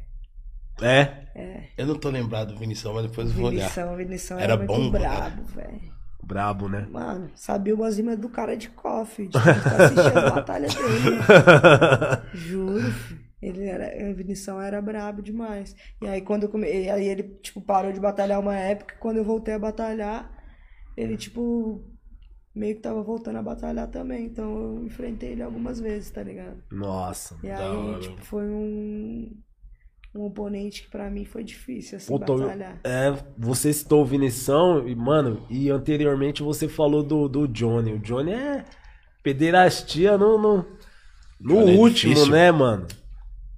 É, 0.83 1.71
Eu 1.77 1.87
não 1.87 1.99
tô 1.99 2.11
lembrado 2.11 2.53
do 2.53 2.59
Vinição, 2.59 2.95
mas 2.95 3.05
depois 3.07 3.29
eu 3.29 3.35
vou 3.35 3.47
olhar. 3.47 3.62
Vinição, 3.62 3.97
Vinição 3.97 4.38
Era 4.38 4.55
era, 4.55 4.57
muito 4.57 4.66
bom, 4.66 4.90
brabo, 4.90 5.45
velho. 5.47 5.81
brabo, 6.23 6.68
né? 6.68 6.87
Mano, 6.90 7.31
sabia 7.35 7.75
umas 7.75 7.97
rimas 7.97 8.18
do 8.18 8.29
cara 8.29 8.57
de 8.57 8.68
coffee, 8.71 9.29
de 9.29 9.33
tá 9.33 9.40
assistindo 9.85 10.18
a 10.18 10.31
batalha 10.31 10.68
dele. 10.68 11.11
mano. 11.16 12.27
Juro, 12.35 12.90
filho. 12.92 13.23
Ele 13.42 13.64
era, 13.64 14.11
a 14.11 14.12
Vinição 14.12 14.61
era 14.62 14.81
brabo 14.81 15.21
demais. 15.21 15.75
E 16.01 16.07
aí 16.07 16.21
quando 16.23 16.45
eu 16.45 16.49
come... 16.49 16.68
e 16.68 16.88
aí 16.88 17.07
ele, 17.09 17.25
tipo, 17.42 17.61
parou 17.61 17.90
de 17.92 17.99
batalhar 17.99 18.38
uma 18.38 18.57
época, 18.57 18.95
quando 19.01 19.16
eu 19.16 19.25
voltei 19.25 19.55
a 19.55 19.59
batalhar, 19.59 20.31
ele, 20.97 21.16
tipo, 21.16 21.85
meio 22.55 22.77
que 22.77 22.83
tava 22.83 23.03
voltando 23.03 23.38
a 23.38 23.42
batalhar 23.42 23.88
também. 23.88 24.27
Então 24.27 24.45
eu 24.77 24.85
enfrentei 24.85 25.33
ele 25.33 25.42
algumas 25.42 25.81
vezes, 25.81 26.11
tá 26.11 26.23
ligado? 26.23 26.62
Nossa. 26.71 27.37
E 27.42 27.51
aí, 27.51 27.99
tipo, 28.01 28.25
foi 28.25 28.45
um, 28.49 29.37
um 30.14 30.25
oponente 30.27 30.83
que 30.85 30.90
pra 30.90 31.11
mim 31.11 31.25
foi 31.25 31.44
difícil, 31.44 31.96
assim, 31.98 32.18
Puta, 32.18 32.33
eu- 32.33 32.38
batalhar. 32.38 32.81
é, 32.85 33.12
você 33.38 33.72
citou 33.72 34.03
o 34.03 34.05
Vinição, 34.07 34.87
e, 34.88 34.94
mano, 34.94 35.46
e 35.48 35.70
anteriormente 35.70 36.42
você 36.42 36.68
falou 36.68 37.03
do, 37.03 37.29
do 37.29 37.46
Johnny. 37.48 37.92
O 37.94 37.98
Johnny 37.98 38.33
é 38.33 38.64
pederastia 39.22 40.18
no, 40.18 40.38
no, 40.38 40.66
no 41.40 41.61
é 41.61 41.64
último, 41.64 41.90
difícil. 41.90 42.31
né, 42.31 42.51
mano? 42.53 42.87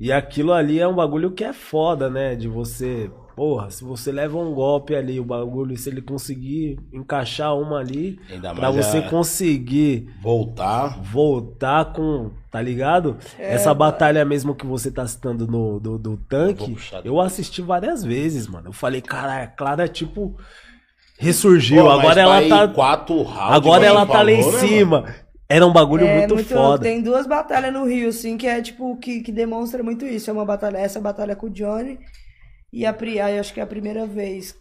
E 0.01 0.13
aquilo 0.13 0.53
ali 0.53 0.81
é 0.81 0.89
um 0.89 0.95
bagulho 0.95 1.33
que 1.33 1.45
é 1.45 1.53
foda, 1.53 2.11
né? 2.11 2.37
De 2.37 2.49
você. 2.49 3.11
Porra, 3.37 3.69
se 3.71 3.83
você 3.83 4.13
leva 4.13 4.39
um 4.39 4.55
golpe 4.55 4.95
ali, 4.95 5.19
o 5.19 5.25
bagulho, 5.25 5.77
se 5.77 5.89
ele 5.89 6.01
conseguir 6.01 6.79
encaixar 6.93 7.57
uma 7.59 7.79
ali, 7.81 8.19
Ainda 8.31 8.55
pra 8.55 8.71
você 8.71 8.99
a- 8.99 9.09
conseguir 9.11 10.09
voltar. 10.23 11.01
voltar 11.03 11.93
com. 11.93 12.31
Tá 12.51 12.63
ligado? 12.63 13.17
É, 13.37 13.55
Essa 13.55 13.75
batalha 13.75 14.25
mesmo 14.25 14.55
que 14.55 14.65
você 14.65 14.89
tá 14.89 15.05
citando 15.09 15.47
no, 15.49 15.81
do, 15.81 15.99
do 15.99 16.13
Eu 16.13 16.19
tanque, 16.29 16.71
puxar 16.75 17.05
eu 17.05 17.21
assisti 17.21 17.61
várias 17.61 18.05
vezes, 18.05 18.47
mano. 18.47 18.69
Eu 18.69 18.73
falei, 18.73 19.01
cara, 19.01 19.43
a 19.43 19.47
Clara, 19.49 19.89
tipo, 19.89 20.37
ressurgiu. 21.19 21.83
Pô, 21.85 21.91
agora 21.91 22.21
ela 22.21 22.49
tá. 22.49 22.69
Quatro 22.69 23.23
rounds, 23.23 23.57
Agora 23.57 23.85
ela 23.85 24.07
tá 24.07 24.23
lá 24.23 24.31
em 24.31 24.37
né, 24.39 24.45
mano? 24.45 24.59
cima. 24.61 25.15
Era 25.49 25.67
um 25.67 25.73
bagulho 25.73 26.07
É, 26.07 26.27
muito, 26.27 26.39
foda. 26.45 26.83
Tem 26.85 27.03
duas 27.03 27.27
batalhas 27.27 27.73
no 27.73 27.85
Rio, 27.85 28.09
assim, 28.09 28.37
que 28.37 28.47
é 28.47 28.63
tipo, 28.63 28.97
que, 28.99 29.21
que 29.21 29.31
demonstra 29.33 29.83
muito 29.83 30.05
isso. 30.07 30.31
É 30.31 30.33
uma 30.33 30.45
batalha, 30.45 30.79
essa 30.79 31.01
batalha 31.01 31.37
com 31.37 31.47
o 31.47 31.51
Johnny. 31.51 31.99
E 32.77 32.85
a, 32.87 32.93
pri- 32.93 33.21
aí 33.21 33.39
acho 33.39 33.53
que 33.55 33.61
é 33.61 33.63
a 33.63 33.67
primeira 33.67 34.07
vez 34.07 34.55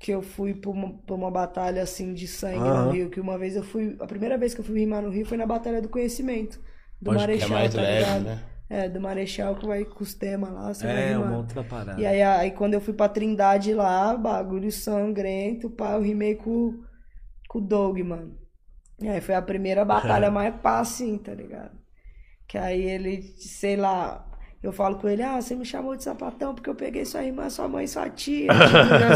que 0.00 0.12
eu 0.12 0.22
fui 0.22 0.54
pra 0.54 0.70
uma, 0.70 0.98
pra 1.06 1.14
uma 1.14 1.30
batalha 1.30 1.82
assim 1.82 2.12
de 2.14 2.28
sangue 2.28 2.58
Aham. 2.58 2.84
no 2.86 2.90
Rio. 2.92 3.10
Que 3.10 3.20
uma 3.20 3.38
vez 3.38 3.56
eu 3.56 3.62
fui. 3.64 3.96
A 4.00 4.06
primeira 4.06 4.36
vez 4.38 4.54
que 4.54 4.60
eu 4.60 4.64
fui 4.64 4.78
rimar 4.78 5.02
no 5.02 5.10
Rio 5.10 5.26
foi 5.26 5.36
na 5.38 5.46
Batalha 5.46 5.80
do 5.82 5.88
Conhecimento. 5.88 6.60
Do 7.00 7.12
Pode- 7.12 7.24
que 7.26 7.32
é 7.32 7.36
Que 7.38 7.44
é 7.44 7.48
Marechal, 7.48 7.50
mais 7.50 7.74
tá 7.74 7.80
leve, 7.82 7.98
ligado? 8.04 8.24
né? 8.24 8.44
É, 8.70 8.88
do 8.88 9.00
Marechal 9.00 9.56
que 9.56 9.66
vai 9.66 9.84
com 9.84 10.02
os 10.04 10.12
temas 10.14 10.52
lá, 10.52 10.74
você 10.74 10.86
vai 10.86 11.12
É, 11.12 11.18
uma 11.18 11.38
outra 11.38 11.64
parada. 11.64 11.98
E 12.00 12.04
aí, 12.04 12.22
aí 12.22 12.50
quando 12.50 12.74
eu 12.74 12.80
fui 12.82 12.92
pra 12.92 13.08
Trindade 13.08 13.72
lá, 13.72 14.14
bagulho 14.14 14.70
sangrento, 14.70 15.70
pá, 15.70 15.92
eu 15.94 16.02
rimei 16.02 16.34
com, 16.34 16.78
com 17.48 17.58
o 17.60 17.62
Doug, 17.62 17.98
mano. 18.00 18.36
É, 19.02 19.20
foi 19.22 19.34
a 19.34 19.40
primeira 19.42 19.84
batalha 19.86 20.30
mais 20.30 20.54
pá, 20.56 20.80
assim, 20.80 21.16
tá 21.16 21.32
ligado? 21.32 21.78
Que 22.46 22.58
aí 22.58 22.82
ele, 22.82 23.22
sei 23.38 23.76
lá, 23.76 24.27
eu 24.62 24.72
falo 24.72 24.96
com 24.96 25.08
ele, 25.08 25.22
ah, 25.22 25.40
você 25.40 25.54
me 25.54 25.64
chamou 25.64 25.94
de 25.94 26.02
sapatão 26.02 26.52
porque 26.54 26.68
eu 26.68 26.74
peguei 26.74 27.04
sua 27.04 27.22
irmã, 27.22 27.48
sua 27.48 27.68
mãe, 27.68 27.86
sua 27.86 28.08
tia. 28.10 28.48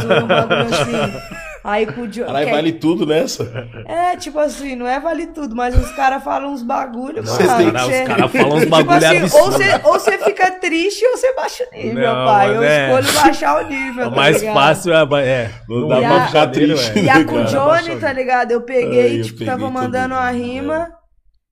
Tipo, 0.01 0.15
um 0.25 0.27
bagulho 0.27 0.63
assim. 0.63 1.19
Aí 1.65 1.87
com 1.87 2.03
o 2.03 2.09
Diogo. 2.09 2.33
Caralho, 2.33 2.51
vale 2.51 2.73
tudo 2.73 3.07
nessa. 3.07 3.69
É, 3.87 4.17
tipo 4.17 4.39
assim, 4.39 4.75
não 4.77 4.87
é 4.87 4.99
vale 5.01 5.27
tudo, 5.29 5.55
mas 5.55 5.77
os 5.77 5.91
caras 5.93 6.23
falam 6.25 6.53
uns 6.53 6.63
bagulho, 6.63 7.25
Cê 7.27 7.45
mano. 7.45 7.57
tem- 7.59 7.71
que 7.73 7.77
Os 7.77 8.09
caras 8.09 8.33
falam 8.33 8.53
uns 8.57 8.61
tipo 8.63 8.71
bagulho 8.71 8.97
assim, 8.97 9.23
ou 9.39 9.51
você, 9.53 9.81
ou 9.85 9.93
você 9.95 10.19
fica 10.19 10.51
triste 10.53 11.05
ou 11.07 11.17
você 11.17 11.33
baixa 11.35 11.65
o 11.73 11.77
nível, 11.77 12.03
Não, 12.15 12.27
pai. 12.27 12.57
Eu 12.57 12.63
é. 12.63 12.87
escolho 13.01 13.23
baixar 13.25 13.65
o 13.65 13.69
nível. 13.69 14.07
O 14.07 14.11
tá 14.11 14.17
mais 14.17 14.41
ligado? 14.41 14.55
fácil 14.55 14.93
é. 14.95 15.29
é 15.29 15.51
Não 15.69 15.77
no 15.81 15.89
dá 15.89 15.99
pra 15.99 16.17
a- 16.17 16.27
ficar 16.27 16.47
triste. 16.49 16.99
E 16.99 17.09
a 17.11 17.25
com 17.25 17.35
o 17.43 17.45
Cara, 17.45 17.81
Johnny, 17.83 17.97
tá 18.01 18.13
ligado? 18.13 18.51
Eu 18.53 18.61
peguei, 18.63 19.11
Ai, 19.13 19.21
eu 19.21 19.25
tipo, 19.25 19.39
peguei 19.39 19.53
tava 19.55 19.71
mandando 19.71 20.15
uma 20.15 20.31
rima, 20.31 20.89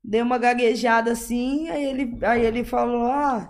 dei 0.03 0.23
uma 0.23 0.39
gaguejada 0.39 1.13
assim, 1.13 1.69
aí 1.71 1.85
ele, 1.85 2.19
aí 2.23 2.45
ele 2.47 2.65
falou, 2.65 3.07
ah, 3.07 3.49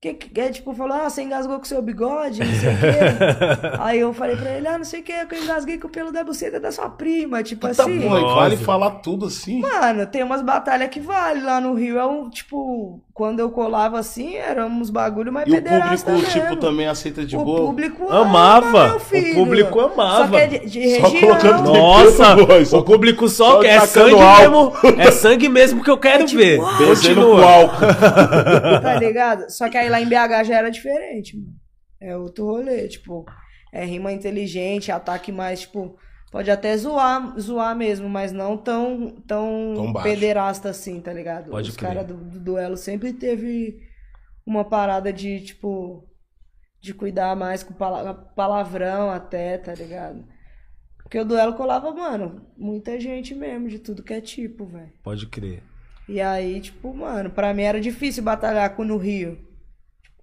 que, 0.00 0.12
que 0.12 0.40
é, 0.40 0.50
tipo, 0.50 0.74
falou, 0.74 0.94
ah, 0.96 1.08
você 1.08 1.22
engasgou 1.22 1.58
com 1.58 1.64
seu 1.64 1.80
bigode, 1.80 2.40
não 2.40 2.54
sei 2.54 2.68
o 2.74 2.78
quê. 2.78 3.76
aí 3.80 3.98
eu 3.98 4.12
falei 4.12 4.36
pra 4.36 4.50
ele, 4.50 4.68
ah, 4.68 4.76
não 4.76 4.84
sei 4.84 5.00
o 5.00 5.02
que, 5.02 5.12
eu 5.12 5.42
engasguei 5.42 5.78
com 5.78 5.88
o 5.88 5.90
pelo 5.90 6.12
da 6.12 6.22
buceta 6.22 6.60
da 6.60 6.70
sua 6.70 6.90
prima, 6.90 7.42
tipo 7.42 7.62
Tá 7.66 7.82
assim. 7.82 7.98
Nossa. 8.06 8.34
vale 8.34 8.56
falar 8.58 8.90
tudo 8.96 9.26
assim. 9.26 9.60
Mano, 9.60 10.06
tem 10.06 10.22
umas 10.22 10.42
batalhas 10.42 10.90
que 10.90 11.00
vale 11.00 11.40
lá 11.40 11.60
no 11.60 11.72
Rio. 11.74 11.98
É 11.98 12.04
um, 12.06 12.28
tipo, 12.28 13.00
quando 13.14 13.40
eu 13.40 13.50
colava 13.50 13.98
assim, 13.98 14.36
eram 14.36 14.68
uns 14.68 14.90
bagulho 14.90 15.32
mais 15.32 15.48
E 15.48 15.52
o 15.52 15.62
público, 15.62 16.30
tipo, 16.30 16.44
mesmo. 16.44 16.56
também 16.56 16.86
aceita 16.86 17.24
de 17.24 17.34
o 17.34 17.42
boa. 17.42 17.60
público 17.60 18.12
Amava. 18.12 18.96
O 18.96 19.34
público 19.34 19.80
amava. 19.80 20.24
Só 20.24 20.28
que 20.30 20.36
é 20.36 20.46
de, 20.46 20.66
de 20.66 20.80
região. 20.80 21.62
Nossa, 21.62 22.76
o 22.76 22.82
público 22.84 23.28
só, 23.28 23.52
só 23.52 23.60
quer. 23.60 23.76
É 23.76 23.80
sangue 23.86 24.20
álcool. 24.20 24.72
mesmo. 24.84 25.00
É 25.00 25.10
sangue 25.10 25.48
mesmo 25.48 25.82
que 25.82 25.90
eu 25.90 25.96
quero 25.98 26.26
tipo, 26.26 26.38
ver. 26.42 26.60
álcool. 26.60 27.86
tá 28.82 28.94
ligado? 29.00 29.50
Só 29.50 29.68
que 29.70 29.78
aí 29.78 29.85
lá 29.88 30.00
em 30.00 30.06
BH 30.08 30.44
já 30.44 30.56
era 30.58 30.70
diferente, 30.70 31.36
mano. 31.36 31.54
É 32.00 32.16
outro 32.16 32.44
rolê, 32.44 32.86
tipo, 32.88 33.24
é 33.72 33.84
rima 33.84 34.12
inteligente, 34.12 34.92
ataque 34.92 35.32
mais, 35.32 35.60
tipo, 35.62 35.98
pode 36.30 36.50
até 36.50 36.76
zoar, 36.76 37.38
zoar 37.40 37.74
mesmo, 37.74 38.08
mas 38.08 38.32
não 38.32 38.56
tão, 38.56 39.10
tão, 39.26 39.72
Tão 39.74 39.92
baixo. 39.92 40.08
pederasta 40.08 40.68
assim, 40.68 41.00
tá 41.00 41.12
ligado? 41.12 41.50
Pode 41.50 41.70
Os 41.70 41.76
caras 41.76 42.06
do, 42.06 42.14
do 42.16 42.38
duelo 42.40 42.76
sempre 42.76 43.12
teve 43.12 43.80
uma 44.46 44.64
parada 44.64 45.12
de, 45.12 45.40
tipo, 45.40 46.06
de 46.80 46.92
cuidar 46.92 47.34
mais 47.34 47.62
com 47.62 47.72
pala- 47.74 48.14
palavrão 48.14 49.10
até, 49.10 49.56
tá 49.58 49.74
ligado? 49.74 50.24
Porque 51.02 51.18
o 51.18 51.24
duelo 51.24 51.54
colava, 51.54 51.90
mano, 51.92 52.46
muita 52.58 52.98
gente 53.00 53.34
mesmo, 53.34 53.68
de 53.68 53.78
tudo 53.78 54.02
que 54.02 54.12
é 54.12 54.20
tipo, 54.20 54.66
velho. 54.66 54.92
Pode 55.02 55.26
crer. 55.28 55.62
E 56.08 56.20
aí, 56.20 56.60
tipo, 56.60 56.92
mano, 56.92 57.30
pra 57.30 57.54
mim 57.54 57.62
era 57.62 57.80
difícil 57.80 58.22
batalhar 58.22 58.74
com 58.76 58.84
no 58.84 58.96
Rio. 58.96 59.38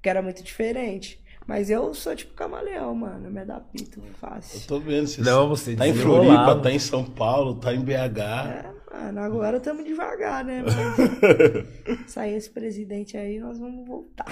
Porque 0.04 0.10
era 0.10 0.22
muito 0.22 0.44
diferente. 0.44 1.18
Mas 1.48 1.70
eu 1.70 1.94
sou 1.94 2.14
tipo 2.14 2.34
camaleão, 2.34 2.94
mano. 2.94 3.28
Eu 3.28 3.32
me 3.32 3.40
adapto 3.40 4.02
Eu 4.02 4.14
fácil. 4.20 4.68
tô 4.68 4.78
vendo. 4.82 5.08
Você 5.08 5.22
Não, 5.22 5.48
você 5.48 5.78
tá 5.78 5.88
em. 5.88 5.94
Floripa, 5.94 6.60
tá 6.62 6.70
em 6.70 6.78
São 6.80 7.06
Paulo, 7.06 7.56
tá 7.56 7.74
em 7.74 7.80
BH. 7.80 8.20
É, 8.20 8.74
mano, 8.94 9.20
agora 9.22 9.58
estamos 9.58 9.86
devagar, 9.86 10.44
né? 10.44 10.62
Mas 11.88 12.12
sair 12.12 12.36
esse 12.36 12.50
presidente 12.50 13.16
aí, 13.16 13.40
nós 13.40 13.58
vamos 13.60 13.88
voltar. 13.88 14.26
Pô, 14.26 14.32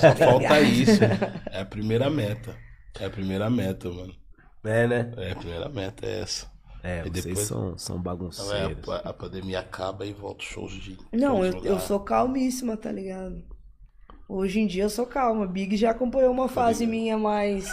só 0.00 0.14
falta 0.16 0.60
isso. 0.62 1.00
É 1.50 1.60
a 1.60 1.66
primeira 1.66 2.08
meta. 2.08 2.56
É 2.98 3.04
a 3.04 3.10
primeira 3.10 3.50
meta, 3.50 3.90
mano. 3.90 4.14
É, 4.64 4.86
né? 4.86 5.12
É 5.18 5.32
a 5.32 5.36
primeira 5.36 5.68
meta, 5.68 6.06
é 6.06 6.20
essa. 6.20 6.50
É, 6.82 7.00
E 7.06 7.10
vocês 7.10 7.24
depois- 7.26 7.46
são, 7.46 7.76
são 7.76 7.96
Então, 7.98 8.12
é, 8.12 8.16
bagunceiros. 8.16 8.88
a, 8.88 8.96
a 9.10 9.12
pandemia 9.12 9.60
acaba 9.60 10.06
e 10.06 10.12
volta 10.14 10.42
os 10.42 10.48
shows 10.48 10.72
de. 10.72 10.96
Não, 11.12 11.44
eu, 11.44 11.62
eu 11.64 11.78
sou 11.78 12.00
calmíssima, 12.00 12.78
tá 12.78 12.90
ligado? 12.90 13.42
Hoje 14.32 14.60
em 14.60 14.66
dia 14.68 14.84
eu 14.84 14.90
sou 14.90 15.04
calma. 15.04 15.44
Big 15.44 15.76
já 15.76 15.90
acompanhou 15.90 16.32
uma 16.32 16.48
fase 16.48 16.86
minha 16.86 17.18
mais. 17.18 17.68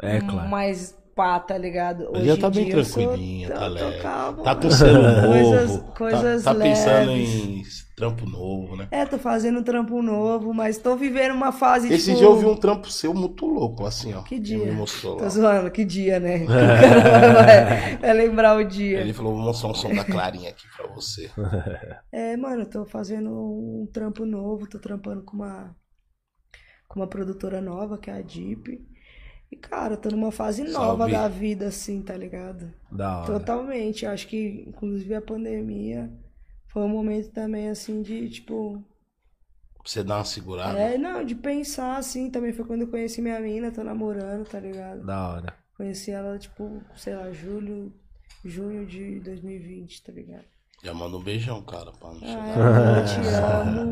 É, 0.00 0.20
claro. 0.20 0.48
Mais 0.48 0.96
pá, 1.20 1.38
tá 1.40 1.58
ligado? 1.58 2.08
Hoje 2.10 2.24
já 2.24 2.36
tá 2.36 2.48
em 2.48 2.50
bem 2.50 2.64
dia 2.64 2.74
tranquilinha, 2.74 3.48
tá 3.50 3.68
tô- 3.68 3.76
tô 3.78 3.90
leve. 3.90 3.98
calma, 3.98 4.42
Tá 4.42 4.54
com 4.56 4.62
mano. 4.64 4.72
selo 4.72 5.02
novo. 5.02 5.26
Coisas- 5.28 5.82
tá- 5.82 5.92
coisas 5.92 6.42
tá, 6.44 6.54
pensando 6.54 7.10
em 7.10 7.62
trampo 7.94 8.24
novo, 8.26 8.76
né? 8.76 8.88
É, 8.90 9.04
tô 9.04 9.18
fazendo 9.18 9.60
um 9.60 9.62
trampo 9.62 10.00
novo, 10.00 10.54
mas 10.54 10.78
tô 10.78 10.96
vivendo 10.96 11.32
uma 11.34 11.52
fase 11.52 11.92
Esse 11.92 12.06
tipo... 12.06 12.16
dia 12.18 12.26
eu 12.26 12.36
vi 12.38 12.46
um 12.46 12.56
trampo 12.56 12.90
seu 12.90 13.12
muito 13.12 13.44
louco, 13.46 13.84
assim, 13.84 14.14
ó. 14.14 14.22
Que 14.22 14.36
Ele 14.36 14.44
dia? 14.44 14.58
me 14.58 14.72
mostrou 14.72 15.16
lá. 15.16 15.24
Tô 15.24 15.28
zoando, 15.28 15.70
que 15.70 15.84
dia, 15.84 16.18
né? 16.18 16.46
Vai, 16.46 17.96
vai 18.00 18.12
lembrar 18.14 18.56
o 18.56 18.64
dia. 18.64 19.00
Ele 19.00 19.12
falou, 19.12 19.34
vou 19.34 19.42
mostrar 19.44 19.68
um 19.68 19.74
som 19.74 19.94
da 19.94 20.04
Clarinha 20.04 20.48
aqui 20.50 20.64
pra 20.76 20.86
você. 20.88 21.30
É, 22.10 22.36
mano, 22.36 22.64
tô 22.66 22.86
fazendo 22.86 23.30
um 23.30 23.86
trampo 23.92 24.24
novo, 24.24 24.66
tô 24.68 24.78
trampando 24.78 25.22
com 25.22 25.36
uma 25.36 25.76
com 26.88 26.98
uma 26.98 27.06
produtora 27.06 27.60
nova, 27.60 27.98
que 27.98 28.10
é 28.10 28.14
a 28.14 28.20
Deep. 28.22 28.84
E, 29.50 29.56
cara, 29.56 29.96
tô 29.96 30.08
numa 30.10 30.30
fase 30.30 30.62
nova 30.62 31.08
Salve. 31.08 31.12
da 31.12 31.28
vida, 31.28 31.66
assim, 31.68 32.02
tá 32.02 32.16
ligado? 32.16 32.72
Da 32.90 33.18
hora. 33.18 33.26
Totalmente. 33.26 34.06
Acho 34.06 34.28
que, 34.28 34.64
inclusive, 34.68 35.14
a 35.14 35.20
pandemia 35.22 36.10
foi 36.68 36.82
um 36.82 36.88
momento 36.88 37.30
também, 37.30 37.68
assim, 37.68 38.02
de, 38.02 38.28
tipo, 38.30 38.82
Pra 39.82 39.82
você 39.90 40.04
dar 40.04 40.18
uma 40.18 40.24
segurada. 40.24 40.78
É, 40.78 40.98
não, 40.98 41.24
de 41.24 41.34
pensar 41.34 41.96
assim, 41.96 42.30
também 42.30 42.52
foi 42.52 42.64
quando 42.64 42.82
eu 42.82 42.88
conheci 42.88 43.20
minha 43.22 43.40
mina, 43.40 43.72
tô 43.72 43.82
namorando, 43.82 44.46
tá 44.46 44.60
ligado? 44.60 45.04
Da 45.04 45.28
hora. 45.28 45.54
Conheci 45.76 46.10
ela, 46.10 46.38
tipo, 46.38 46.82
sei 46.94 47.16
lá, 47.16 47.32
julho, 47.32 47.92
junho 48.44 48.84
de 48.86 49.18
2020, 49.20 50.02
tá 50.02 50.12
ligado? 50.12 50.44
Já 50.82 50.92
manda 50.94 51.16
um 51.16 51.22
beijão, 51.22 51.62
cara, 51.62 51.90
pra 51.92 52.08
não 52.10 52.20
Ah, 52.22 52.26
chegar. 52.26 52.58
é, 52.58 53.00
eu 53.00 53.04
te 53.04 53.20
amo, 53.34 53.89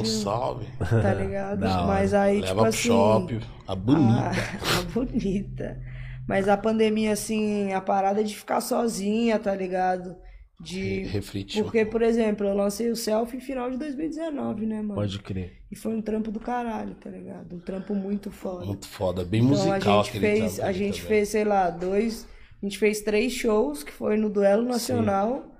um 0.00 0.04
salve. 0.04 0.66
tá 0.78 1.14
ligado? 1.14 1.62
Hora. 1.64 1.86
Mas 1.86 2.14
aí, 2.14 2.40
Leva 2.40 2.46
tipo 2.46 2.60
pro 2.60 2.68
assim... 2.68 2.88
shopping. 2.88 3.40
A 3.66 3.74
bonita. 3.74 4.30
Ah, 4.30 4.78
a 4.78 4.82
bonita. 4.92 5.80
Mas 6.28 6.48
a 6.48 6.56
pandemia, 6.56 7.12
assim, 7.12 7.72
a 7.72 7.80
parada 7.80 8.22
de 8.24 8.34
ficar 8.36 8.60
sozinha, 8.60 9.38
tá 9.38 9.54
ligado? 9.54 10.16
De... 10.60 11.02
Refletiu. 11.04 11.62
Porque, 11.64 11.84
por 11.84 12.00
exemplo, 12.02 12.46
eu 12.46 12.54
lancei 12.54 12.90
o 12.90 12.96
Selfie 12.96 13.36
em 13.36 13.40
final 13.40 13.70
de 13.70 13.76
2019, 13.76 14.66
né, 14.66 14.76
mano? 14.76 14.94
Pode 14.94 15.18
crer. 15.20 15.52
E 15.70 15.76
foi 15.76 15.94
um 15.94 16.00
trampo 16.00 16.30
do 16.30 16.40
caralho, 16.40 16.94
tá 16.94 17.10
ligado? 17.10 17.54
Um 17.54 17.60
trampo 17.60 17.94
muito 17.94 18.30
foda. 18.30 18.64
Muito 18.64 18.88
foda. 18.88 19.24
Bem 19.24 19.40
Então 19.42 19.50
musical 19.50 20.00
a 20.00 20.02
gente 20.02 20.16
aquele 20.16 20.40
fez, 20.40 20.60
a 20.60 20.72
gente 20.72 20.94
também. 21.02 21.08
fez, 21.08 21.28
sei 21.28 21.44
lá, 21.44 21.70
dois, 21.70 22.26
a 22.62 22.66
gente 22.66 22.78
fez 22.78 23.02
três 23.02 23.32
shows, 23.32 23.82
que 23.82 23.92
foi 23.92 24.16
no 24.16 24.30
Duelo 24.30 24.64
Nacional, 24.66 25.55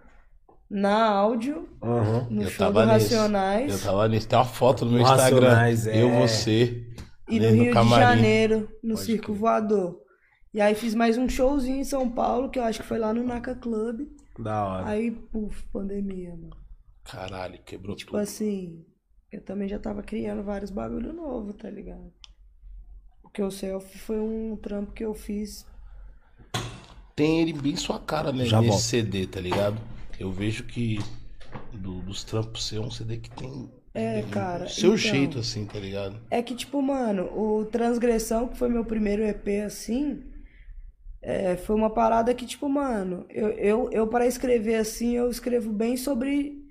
na 0.68 1.04
áudio, 1.08 1.68
Uhum. 1.82 2.26
no 2.30 2.42
Eu 2.42 2.50
show 2.50 2.72
do. 2.72 2.78
Racionais 2.80 3.72
Eu 3.72 3.78
tava 3.90 4.08
nisso. 4.08 4.28
Tem 4.28 4.38
uma 4.38 4.44
foto 4.44 4.84
no 4.84 4.92
meu 4.92 5.00
O 5.00 5.02
Instagram. 5.02 5.40
Racionais, 5.48 5.86
é. 5.86 6.02
Eu, 6.02 6.10
você. 6.10 6.86
e 7.28 7.38
no 7.40 7.48
Rio 7.50 7.64
de 7.66 7.70
camarim. 7.72 8.02
Janeiro, 8.02 8.68
no 8.82 8.94
Pode 8.94 9.06
Circo 9.06 9.26
crer. 9.26 9.38
Voador. 9.38 10.00
E 10.54 10.60
aí 10.60 10.74
fiz 10.74 10.94
mais 10.94 11.18
um 11.18 11.28
showzinho 11.28 11.78
em 11.80 11.84
São 11.84 12.08
Paulo, 12.10 12.48
que 12.50 12.58
eu 12.58 12.64
acho 12.64 12.80
que 12.80 12.86
foi 12.86 12.98
lá 12.98 13.12
no 13.12 13.22
Naka 13.22 13.54
Club. 13.54 14.08
Da 14.38 14.64
hora. 14.66 14.86
Aí, 14.88 15.10
puf, 15.10 15.62
pandemia, 15.72 16.30
mano. 16.30 16.56
Caralho, 17.04 17.58
quebrou 17.64 17.94
Tipo 17.94 18.12
tudo. 18.12 18.20
assim, 18.20 18.84
eu 19.30 19.40
também 19.42 19.68
já 19.68 19.78
tava 19.78 20.02
criando 20.02 20.42
vários 20.42 20.70
bagulho 20.70 21.12
novo, 21.12 21.52
tá 21.52 21.70
ligado? 21.70 22.12
Porque 23.22 23.42
o 23.42 23.50
selfie 23.50 23.98
foi 23.98 24.18
um 24.18 24.56
trampo 24.56 24.92
que 24.92 25.04
eu 25.04 25.14
fiz 25.14 25.66
Tem 27.14 27.40
ele 27.42 27.52
bem 27.52 27.76
sua 27.76 27.98
cara, 28.00 28.32
né? 28.32 28.44
Já 28.46 28.58
nesse 28.58 28.70
volto. 28.70 28.82
CD, 28.82 29.26
tá 29.26 29.40
ligado? 29.40 29.76
Eu 30.18 30.30
vejo 30.32 30.64
que 30.64 30.98
do- 31.72 32.00
dos 32.02 32.24
trampos 32.24 32.66
seu 32.66 32.82
é 32.82 32.86
um 32.86 32.90
CD 32.90 33.16
que 33.18 33.30
tem. 33.30 33.70
É, 33.94 34.20
tem 34.22 34.30
cara, 34.30 34.68
Seu 34.68 34.88
então. 34.88 34.96
jeito, 34.96 35.38
assim, 35.38 35.64
tá 35.64 35.78
ligado? 35.78 36.20
É 36.30 36.42
que, 36.42 36.54
tipo, 36.54 36.82
mano, 36.82 37.24
o 37.34 37.64
Transgressão, 37.64 38.48
que 38.48 38.56
foi 38.58 38.68
meu 38.68 38.84
primeiro 38.84 39.22
EP, 39.22 39.62
assim, 39.62 40.22
é, 41.22 41.56
foi 41.56 41.74
uma 41.74 41.90
parada 41.90 42.34
que, 42.34 42.46
tipo, 42.46 42.68
mano, 42.68 43.24
eu, 43.30 43.48
eu, 43.50 43.90
eu 43.92 44.06
para 44.06 44.26
escrever 44.26 44.76
assim, 44.76 45.16
eu 45.16 45.30
escrevo 45.30 45.72
bem 45.72 45.96
sobre 45.96 46.65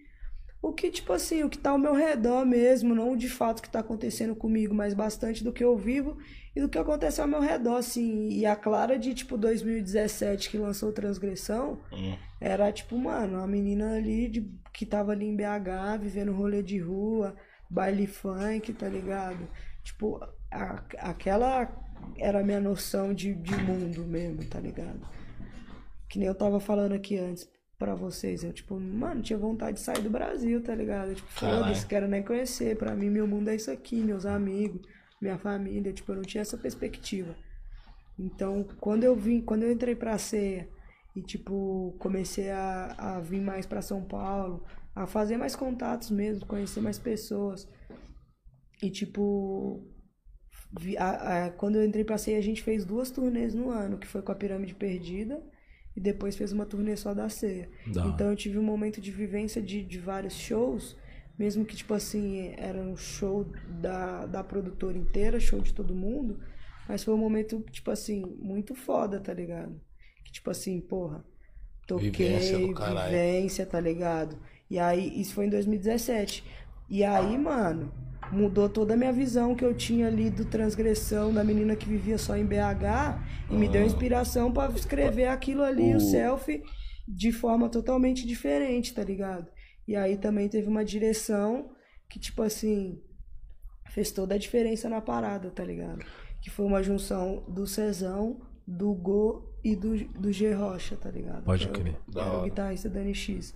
o 0.68 0.74
que, 0.74 0.89
tipo 0.89 1.13
assim, 1.13 1.43
o 1.43 1.49
que 1.49 1.57
tá 1.59 1.70
ao 1.70 1.78
meu 1.78 1.93
redor 1.93 2.43
mesmo, 2.45 2.95
não 2.95 3.16
de 3.16 3.30
fato 3.30 3.59
o 3.59 3.61
que 3.61 3.70
tá 3.70 3.80
acontecendo 3.80 4.36
comigo, 4.36 4.74
mas 4.74 4.93
bastante 4.95 5.43
do 5.43 5.53
que 5.53 5.63
eu 5.63 5.78
vivo 5.78 6.18
e 6.55 6.61
do 6.61 6.68
que 6.68 6.78
acontece 6.80 7.22
ao 7.22 7.28
meu 7.28 7.39
redor, 7.39 7.76
assim. 7.78 8.30
E 8.30 8.45
a 8.45 8.55
Clara 8.55 8.97
de, 8.97 9.13
tipo, 9.13 9.38
2017, 9.38 10.49
que 10.49 10.57
lançou 10.57 10.91
Transgressão, 10.91 11.80
Hum. 11.91 12.16
era 12.41 12.72
tipo, 12.72 12.97
mano, 12.97 13.38
uma 13.38 13.47
menina 13.47 13.95
ali 13.95 14.28
de, 14.28 14.49
que 14.74 14.86
tava 14.86 15.11
ali 15.11 15.26
em 15.28 15.36
BH, 15.36 15.97
vivendo 16.01 16.32
rolê 16.34 16.63
de 16.63 16.80
rua, 16.80 17.36
baile 17.70 18.07
funk, 18.07 18.74
tá 18.74 18.88
ligado? 18.89 19.47
Tipo, 19.84 20.20
a- 20.51 20.84
aquela 20.99 21.70
era 22.18 22.39
a 22.39 22.43
minha 22.43 22.59
noção 22.59 23.13
de, 23.13 23.34
de 23.36 23.55
mundo 23.55 24.03
mesmo, 24.05 24.43
tá 24.45 24.59
ligado? 24.59 24.99
Que 26.09 26.18
nem 26.20 26.28
eu 26.28 26.36
tava 26.36 26.59
falando 26.59 26.93
aqui 26.93 27.18
antes 27.18 27.47
pra 27.78 27.95
vocês. 27.95 28.43
Eu, 28.43 28.53
tipo, 28.53 28.80
mano, 28.80 29.21
tinha 29.21 29.38
vontade 29.38 29.78
de 29.78 29.84
sair 29.84 30.01
do 30.01 30.09
Brasil, 30.09 30.61
tá 30.63 30.73
ligado? 30.76 31.09
Eu, 31.09 31.15
tipo, 31.15 31.28
foda-se, 31.61 31.86
quero 31.88 32.07
nem 32.07 32.23
conhecer. 32.23 32.78
Pra 32.78 32.95
mim, 32.95 33.09
meu 33.09 33.28
mundo 33.28 33.49
é 33.49 33.55
isso 33.55 33.69
aqui, 33.71 33.97
meus 34.01 34.26
amigos, 34.26 34.82
minha 35.21 35.38
família. 35.38 35.91
Tipo, 35.93 36.11
eu 36.11 36.15
não 36.17 36.23
tinha 36.23 36.41
essa 36.41 36.57
perspectiva. 36.57 37.36
Então, 38.17 38.63
quando 38.80 39.03
eu 39.03 39.15
vim, 39.15 39.41
quando 39.41 39.63
eu 39.63 39.71
entrei 39.71 39.95
pra 39.95 40.17
ceia 40.17 40.69
E, 41.15 41.21
tipo, 41.21 41.95
comecei 41.99 42.49
a, 42.49 42.93
a 42.97 43.19
vir 43.21 43.39
mais 43.41 43.65
pra 43.65 43.82
São 43.82 44.03
Paulo, 44.03 44.65
a 44.93 45.07
fazer 45.07 45.38
mais 45.38 45.55
contatos 45.55 46.11
mesmo, 46.11 46.45
conhecer 46.45 46.82
mais 46.82 46.99
pessoas. 46.99 47.67
E, 48.84 48.89
tipo, 48.89 49.82
vi- 50.78 50.97
a- 50.97 51.45
a- 51.45 51.51
quando 51.51 51.78
eu 51.78 51.86
entrei 51.86 52.03
pra 52.03 52.17
ceia, 52.17 52.38
a 52.38 52.41
gente 52.41 52.61
fez 52.61 52.84
duas 52.86 53.11
turnês 53.11 53.53
no 53.55 53.69
ano, 53.69 53.97
que 53.97 54.05
foi 54.07 54.21
com 54.21 54.32
a 54.32 54.36
Pirâmide 54.36 54.76
Perdida 54.76 55.41
e 55.96 56.02
depois 56.02 56.36
fez 56.36 56.52
uma 56.52 56.66
turnê 56.66 56.96
só 56.96 57.14
da 57.14 57.30
ceia. 57.30 57.70
Hora. 57.96 58.08
Então 58.10 58.30
eu 58.30 58.36
tive 58.36 58.60
um 58.60 58.64
momento 58.64 59.00
de 59.00 59.12
vivência 59.12 59.62
de, 59.62 59.84
de 59.84 60.00
vários 60.00 60.34
shows, 60.34 60.98
mesmo 61.38 61.66
que, 61.66 61.76
tipo 61.76 61.93
assim, 61.93 62.54
era 62.58 62.80
um 62.80 62.96
show 62.96 63.46
da, 63.82 64.26
da 64.26 64.43
produtora 64.43 64.98
inteira, 64.98 65.39
show 65.39 65.60
de 65.62 65.74
todo 65.74 65.96
mundo, 65.96 66.39
mas 66.88 67.04
foi 67.04 67.14
um 67.14 67.18
momento, 67.18 67.64
tipo 67.72 67.91
assim, 67.91 68.26
muito 68.39 68.76
foda, 68.76 69.20
tá 69.20 69.34
ligado? 69.34 69.80
Que, 70.24 70.32
tipo 70.32 70.50
assim, 70.50 70.80
porra, 70.82 71.26
toquei, 71.88 72.10
Vivência 72.10 72.58
vivência, 72.58 73.66
tá 73.66 73.80
ligado? 73.80 74.38
E 74.70 74.80
aí, 74.80 75.20
isso 75.20 75.34
foi 75.34 75.46
em 75.46 75.50
2017. 75.50 76.43
E 76.89 77.04
aí, 77.04 77.38
mano, 77.38 77.91
mudou 78.32 78.67
toda 78.69 78.93
a 78.93 78.97
minha 78.97 79.13
visão 79.13 79.55
que 79.55 79.63
eu 79.63 79.73
tinha 79.73 80.07
ali 80.07 80.30
do 80.30 80.45
transgressão 80.45 81.34
da 81.34 81.43
menina 81.43 81.76
que 81.76 81.88
vivia 81.88 82.17
só 82.17 82.36
em 82.38 82.45
BH 82.45 83.19
e 83.51 83.55
me 83.55 83.67
deu 83.67 83.84
inspiração 83.84 84.51
pra 84.51 84.69
escrever 84.71 85.28
aquilo 85.28 85.61
ali, 85.63 85.93
o, 85.93 85.97
O- 85.97 85.99
selfie, 85.99 86.63
de 87.07 87.32
forma 87.32 87.69
totalmente 87.69 88.26
diferente, 88.28 88.93
tá 88.93 89.03
ligado? 89.03 89.47
E 89.88 89.95
aí 89.95 90.17
também 90.17 90.49
teve 90.49 90.67
uma 90.67 90.84
direção 90.84 91.69
que, 92.09 92.19
tipo 92.19 92.41
assim, 92.41 92.99
fez 93.91 94.11
toda 94.11 94.36
a 94.36 94.38
diferença 94.38 94.89
na 94.89 94.99
parada, 95.01 95.51
tá 95.51 95.63
ligado? 95.63 96.03
Que 96.41 96.49
foi 96.49 96.65
uma 96.65 96.82
junção 96.82 97.43
do 97.47 97.67
Cezão, 97.67 98.41
do 98.67 98.93
Go 98.93 99.53
e 99.63 99.76
do, 99.76 99.95
do 100.19 100.32
G 100.32 100.51
Rocha, 100.53 100.95
tá 100.95 101.09
ligado? 101.11 101.43
Pode 101.43 101.67
Que 101.67 101.67
é 101.67 101.69
o- 101.69 101.84
crer. 101.84 101.95
era 102.15 102.39
o 102.39 102.43
guitarrista 102.43 102.89
da 102.89 103.01
NX. 103.03 103.53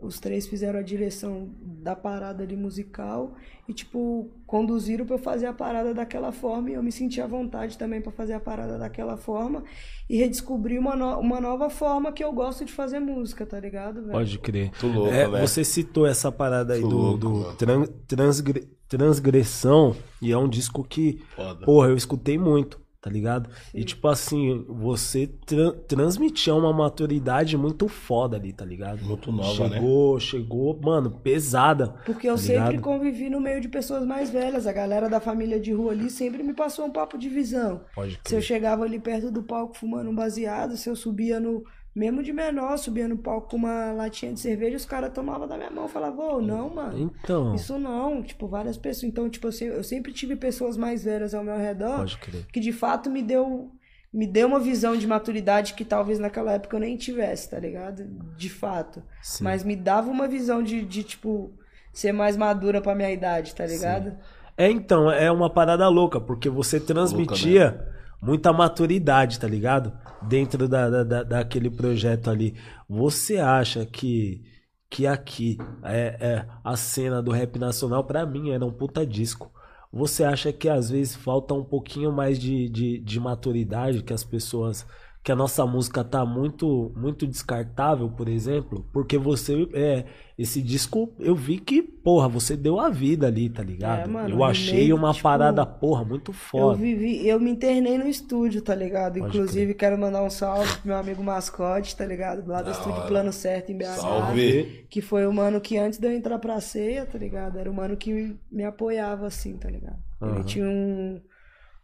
Os 0.00 0.20
três 0.20 0.46
fizeram 0.46 0.78
a 0.78 0.82
direção 0.82 1.50
da 1.60 1.96
parada 1.96 2.44
ali 2.44 2.54
musical 2.54 3.34
e, 3.68 3.74
tipo, 3.74 4.30
conduziram 4.46 5.04
pra 5.04 5.16
eu 5.16 5.18
fazer 5.18 5.46
a 5.46 5.52
parada 5.52 5.92
daquela 5.92 6.30
forma 6.30 6.70
e 6.70 6.74
eu 6.74 6.82
me 6.84 6.92
senti 6.92 7.20
à 7.20 7.26
vontade 7.26 7.76
também 7.76 8.00
pra 8.00 8.12
fazer 8.12 8.34
a 8.34 8.38
parada 8.40 8.78
daquela 8.78 9.16
forma 9.16 9.64
e 10.08 10.16
redescobrir 10.16 10.78
uma, 10.78 10.94
no- 10.94 11.18
uma 11.18 11.40
nova 11.40 11.68
forma 11.68 12.12
que 12.12 12.22
eu 12.22 12.32
gosto 12.32 12.64
de 12.64 12.72
fazer 12.72 13.00
música, 13.00 13.44
tá 13.44 13.58
ligado, 13.58 14.00
velho? 14.02 14.12
Pode 14.12 14.38
crer. 14.38 14.70
Muito 14.70 14.86
louco, 14.86 15.12
É? 15.12 15.26
Você 15.40 15.64
citou 15.64 16.06
essa 16.06 16.30
parada 16.30 16.74
aí 16.74 16.80
Muito 16.80 16.94
do, 16.94 17.02
louco, 17.02 17.18
do 17.50 17.56
tran- 17.56 17.86
transgre- 18.06 18.68
transgressão 18.88 19.96
e 20.22 20.30
é 20.30 20.38
um 20.38 20.48
disco 20.48 20.84
que, 20.84 21.20
Foda. 21.34 21.66
porra, 21.66 21.88
eu 21.88 21.96
escutei 21.96 22.38
muito, 22.38 22.80
tá 23.08 23.12
ligado? 23.12 23.50
E 23.74 23.82
tipo 23.84 24.06
assim, 24.06 24.64
você 24.68 25.26
tran- 25.46 25.72
transmitia 25.88 26.54
uma 26.54 26.72
maturidade 26.72 27.56
muito 27.56 27.88
foda 27.88 28.36
ali, 28.36 28.52
tá 28.52 28.64
ligado? 28.64 29.02
Muito 29.04 29.32
nova, 29.32 29.68
né? 29.68 29.76
chegou, 29.76 30.20
Chegou, 30.20 30.78
mano, 30.80 31.10
pesada. 31.10 31.94
Porque 32.04 32.28
eu 32.28 32.34
tá 32.34 32.38
sempre 32.40 32.66
ligado? 32.76 32.82
convivi 32.82 33.30
no 33.30 33.40
meio 33.40 33.60
de 33.60 33.68
pessoas 33.68 34.04
mais 34.04 34.28
velhas. 34.30 34.66
A 34.66 34.72
galera 34.72 35.08
da 35.08 35.20
família 35.20 35.58
de 35.58 35.72
rua 35.72 35.92
ali 35.92 36.10
sempre 36.10 36.42
me 36.42 36.52
passou 36.54 36.84
um 36.84 36.90
papo 36.90 37.16
de 37.16 37.28
visão. 37.28 37.80
Pode 37.94 38.12
Se 38.24 38.34
eu 38.34 38.38
crer. 38.38 38.42
chegava 38.42 38.84
ali 38.84 38.98
perto 38.98 39.30
do 39.30 39.42
palco 39.42 39.76
fumando 39.76 40.10
um 40.10 40.14
baseado, 40.14 40.76
se 40.76 40.88
eu 40.88 40.94
subia 40.96 41.40
no. 41.40 41.64
Mesmo 41.98 42.22
de 42.22 42.32
menor, 42.32 42.76
subia 42.78 43.08
no 43.08 43.16
palco 43.18 43.48
com 43.50 43.56
uma 43.56 43.90
latinha 43.92 44.32
de 44.32 44.38
cerveja, 44.38 44.76
os 44.76 44.84
caras 44.84 45.12
tomavam 45.12 45.48
da 45.48 45.56
minha 45.56 45.70
mão. 45.70 45.88
Falavam, 45.88 46.36
ô, 46.36 46.40
não, 46.40 46.70
mano. 46.70 46.96
Então, 46.96 47.54
Isso 47.56 47.76
não. 47.78 48.22
Tipo, 48.22 48.46
várias 48.46 48.76
pessoas. 48.76 49.10
Então, 49.10 49.28
tipo, 49.28 49.48
eu 49.48 49.52
se- 49.52 49.64
eu 49.64 49.82
sempre 49.82 50.12
tive 50.12 50.36
pessoas 50.36 50.76
mais 50.76 51.02
velhas 51.02 51.34
ao 51.34 51.42
meu 51.42 51.56
redor 51.56 51.96
pode 51.98 52.16
crer. 52.18 52.46
que 52.52 52.60
de 52.60 52.70
fato 52.72 53.10
me 53.10 53.20
deu. 53.22 53.72
Me 54.14 54.26
deu 54.26 54.46
uma 54.46 54.60
visão 54.60 54.96
de 54.96 55.06
maturidade 55.06 55.74
que 55.74 55.84
talvez 55.84 56.18
naquela 56.18 56.52
época 56.52 56.76
eu 56.76 56.80
nem 56.80 56.96
tivesse, 56.96 57.50
tá 57.50 57.58
ligado? 57.58 58.04
De 58.36 58.48
fato. 58.48 59.02
Sim. 59.20 59.44
Mas 59.44 59.64
me 59.64 59.74
dava 59.76 60.08
uma 60.10 60.26
visão 60.28 60.62
de, 60.62 60.80
de, 60.82 61.02
tipo, 61.02 61.52
ser 61.92 62.12
mais 62.12 62.36
madura 62.36 62.80
pra 62.80 62.94
minha 62.94 63.10
idade, 63.10 63.54
tá 63.54 63.66
ligado? 63.66 64.16
É, 64.56 64.70
então, 64.70 65.10
é 65.10 65.30
uma 65.30 65.50
parada 65.52 65.86
louca, 65.88 66.18
porque 66.20 66.48
você 66.48 66.80
transmitia 66.80 67.86
muita 68.20 68.52
maturidade, 68.52 69.38
tá 69.38 69.46
ligado? 69.46 69.92
Dentro 70.22 70.68
da, 70.68 70.88
da, 70.90 71.04
da- 71.04 71.22
daquele 71.22 71.70
projeto 71.70 72.30
ali. 72.30 72.54
Você 72.88 73.38
acha 73.38 73.84
que, 73.86 74.42
que 74.90 75.06
aqui 75.06 75.56
é, 75.82 76.16
é 76.20 76.48
a 76.64 76.76
cena 76.76 77.22
do 77.22 77.30
rap 77.30 77.58
nacional, 77.58 78.04
pra 78.04 78.26
mim, 78.26 78.50
era 78.50 78.64
um 78.64 78.72
puta 78.72 79.06
disco. 79.06 79.50
Você 79.92 80.22
acha 80.24 80.52
que 80.52 80.68
às 80.68 80.90
vezes 80.90 81.16
falta 81.16 81.54
um 81.54 81.64
pouquinho 81.64 82.12
mais 82.12 82.38
de, 82.38 82.68
de, 82.68 82.98
de 83.00 83.20
maturidade, 83.20 84.02
que 84.02 84.12
as 84.12 84.24
pessoas. 84.24 84.86
Que 85.28 85.32
a 85.32 85.36
nossa 85.36 85.66
música 85.66 86.02
tá 86.02 86.24
muito 86.24 86.90
muito 86.96 87.26
descartável, 87.26 88.08
por 88.08 88.30
exemplo? 88.30 88.88
Porque 88.94 89.18
você. 89.18 89.68
É, 89.74 90.06
esse 90.38 90.62
disco, 90.62 91.12
eu 91.18 91.34
vi 91.36 91.58
que, 91.58 91.82
porra, 91.82 92.26
você 92.26 92.56
deu 92.56 92.80
a 92.80 92.88
vida 92.88 93.26
ali, 93.26 93.50
tá 93.50 93.62
ligado? 93.62 94.08
É, 94.08 94.10
mano, 94.10 94.30
eu 94.30 94.42
achei 94.42 94.90
uma 94.90 95.10
tipo, 95.12 95.24
parada, 95.24 95.66
porra, 95.66 96.02
muito 96.02 96.30
Eu 96.30 96.34
foda. 96.34 96.78
vivi, 96.78 97.28
eu 97.28 97.38
me 97.38 97.50
internei 97.50 97.98
no 97.98 98.08
estúdio, 98.08 98.62
tá 98.62 98.74
ligado? 98.74 99.18
Pode 99.18 99.36
Inclusive, 99.36 99.74
quero 99.74 99.98
mandar 99.98 100.22
um 100.22 100.30
salve 100.30 100.72
pro 100.78 100.88
meu 100.88 100.96
amigo 100.96 101.22
Mascote, 101.22 101.94
tá 101.94 102.06
ligado? 102.06 102.48
Lá 102.48 102.62
do 102.62 102.66
Da 102.66 102.70
estúdio 102.70 103.00
hora. 103.00 103.08
Plano 103.08 103.30
Certo 103.30 103.70
em 103.70 103.76
BH. 103.76 103.84
Salve. 103.84 104.86
Que 104.88 105.02
foi 105.02 105.26
o 105.26 105.32
mano 105.34 105.60
que 105.60 105.76
antes 105.76 105.98
de 105.98 106.06
eu 106.06 106.12
entrar 106.12 106.38
pra 106.38 106.58
ceia, 106.58 107.04
tá 107.04 107.18
ligado? 107.18 107.58
Era 107.58 107.70
o 107.70 107.74
mano 107.74 107.98
que 107.98 108.14
me, 108.14 108.40
me 108.50 108.64
apoiava 108.64 109.26
assim, 109.26 109.58
tá 109.58 109.68
ligado? 109.68 109.98
Ele 110.22 110.30
Aham. 110.30 110.42
tinha 110.44 110.64
um, 110.66 111.20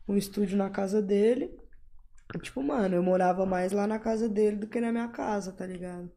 um 0.08 0.16
estúdio 0.16 0.56
na 0.56 0.70
casa 0.70 1.02
dele. 1.02 1.62
Tipo, 2.42 2.62
mano, 2.62 2.96
eu 2.96 3.02
morava 3.02 3.46
mais 3.46 3.72
lá 3.72 3.86
na 3.86 3.98
casa 3.98 4.28
dele 4.28 4.56
do 4.56 4.66
que 4.66 4.80
na 4.80 4.90
minha 4.92 5.08
casa, 5.08 5.52
tá 5.52 5.66
ligado? 5.66 6.10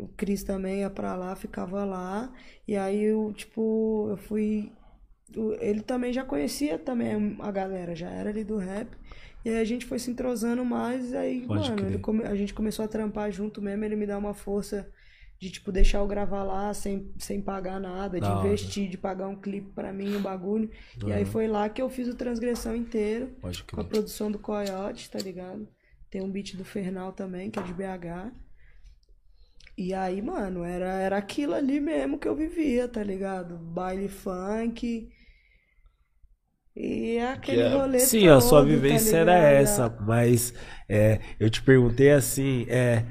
O 0.00 0.08
Cris 0.16 0.44
também 0.44 0.80
ia 0.80 0.90
pra 0.90 1.16
lá, 1.16 1.36
ficava 1.36 1.84
lá. 1.84 2.32
E 2.66 2.76
aí 2.76 3.02
eu, 3.04 3.32
tipo, 3.34 4.08
eu 4.10 4.16
fui. 4.16 4.72
Ele 5.60 5.82
também 5.82 6.12
já 6.12 6.24
conhecia 6.24 6.78
também 6.78 7.36
a 7.40 7.50
galera, 7.50 7.94
já 7.94 8.10
era 8.10 8.30
ali 8.30 8.44
do 8.44 8.56
rap. 8.58 8.96
E 9.44 9.48
aí 9.50 9.58
a 9.58 9.64
gente 9.64 9.86
foi 9.86 9.98
se 9.98 10.10
entrosando 10.10 10.64
mais, 10.64 11.12
aí, 11.14 11.46
Pode 11.46 11.70
mano, 11.70 11.98
come- 12.00 12.24
a 12.24 12.34
gente 12.36 12.54
começou 12.54 12.84
a 12.84 12.88
trampar 12.88 13.30
junto 13.32 13.60
mesmo, 13.62 13.84
ele 13.84 13.96
me 13.96 14.06
dá 14.06 14.18
uma 14.18 14.34
força 14.34 14.90
de, 15.44 15.50
tipo, 15.50 15.70
deixar 15.70 15.98
eu 15.98 16.06
gravar 16.06 16.42
lá 16.42 16.72
sem, 16.72 17.12
sem 17.18 17.40
pagar 17.42 17.78
nada, 17.78 18.18
de 18.18 18.26
hora. 18.26 18.46
investir, 18.48 18.88
de 18.88 18.96
pagar 18.96 19.28
um 19.28 19.36
clipe 19.36 19.70
pra 19.74 19.92
mim, 19.92 20.16
um 20.16 20.22
bagulho. 20.22 20.70
E 21.06 21.12
aí 21.12 21.24
Uhum. 21.24 21.30
foi 21.30 21.46
lá 21.46 21.68
que 21.68 21.82
eu 21.82 21.90
fiz 21.90 22.08
o 22.08 22.14
Transgressão 22.14 22.74
inteiro, 22.74 23.30
com 23.70 23.80
a 23.80 23.84
produção 23.84 24.30
do 24.30 24.38
Coyote, 24.38 25.10
tá 25.10 25.18
ligado? 25.18 25.68
Tem 26.10 26.22
um 26.22 26.30
beat 26.30 26.56
do 26.56 26.64
Fernal 26.64 27.12
também, 27.12 27.50
que 27.50 27.58
é 27.58 27.62
de 27.62 27.74
BH. 27.74 28.32
E 29.76 29.92
aí, 29.92 30.22
mano, 30.22 30.64
era, 30.64 30.86
era 31.02 31.16
aquilo 31.18 31.52
ali 31.54 31.78
mesmo 31.80 32.18
que 32.18 32.28
eu 32.28 32.34
vivia, 32.34 32.88
tá 32.88 33.02
ligado? 33.02 33.58
Baile 33.58 34.08
funk. 34.08 35.10
E 36.76 37.18
aquele 37.20 37.58
Que 37.58 37.62
é- 37.62 37.68
rolê 37.68 37.98
Sim, 38.00 38.28
a 38.28 38.40
sua 38.40 38.60
todo, 38.60 38.68
tá 38.68 38.74
vivência 38.74 39.16
era 39.18 39.32
ligado? 39.36 39.62
essa, 39.62 39.88
mas 40.00 40.52
é, 40.88 41.20
eu 41.38 41.48
te 41.48 41.62
perguntei 41.62 42.10
assim, 42.10 42.66
é, 42.68 43.04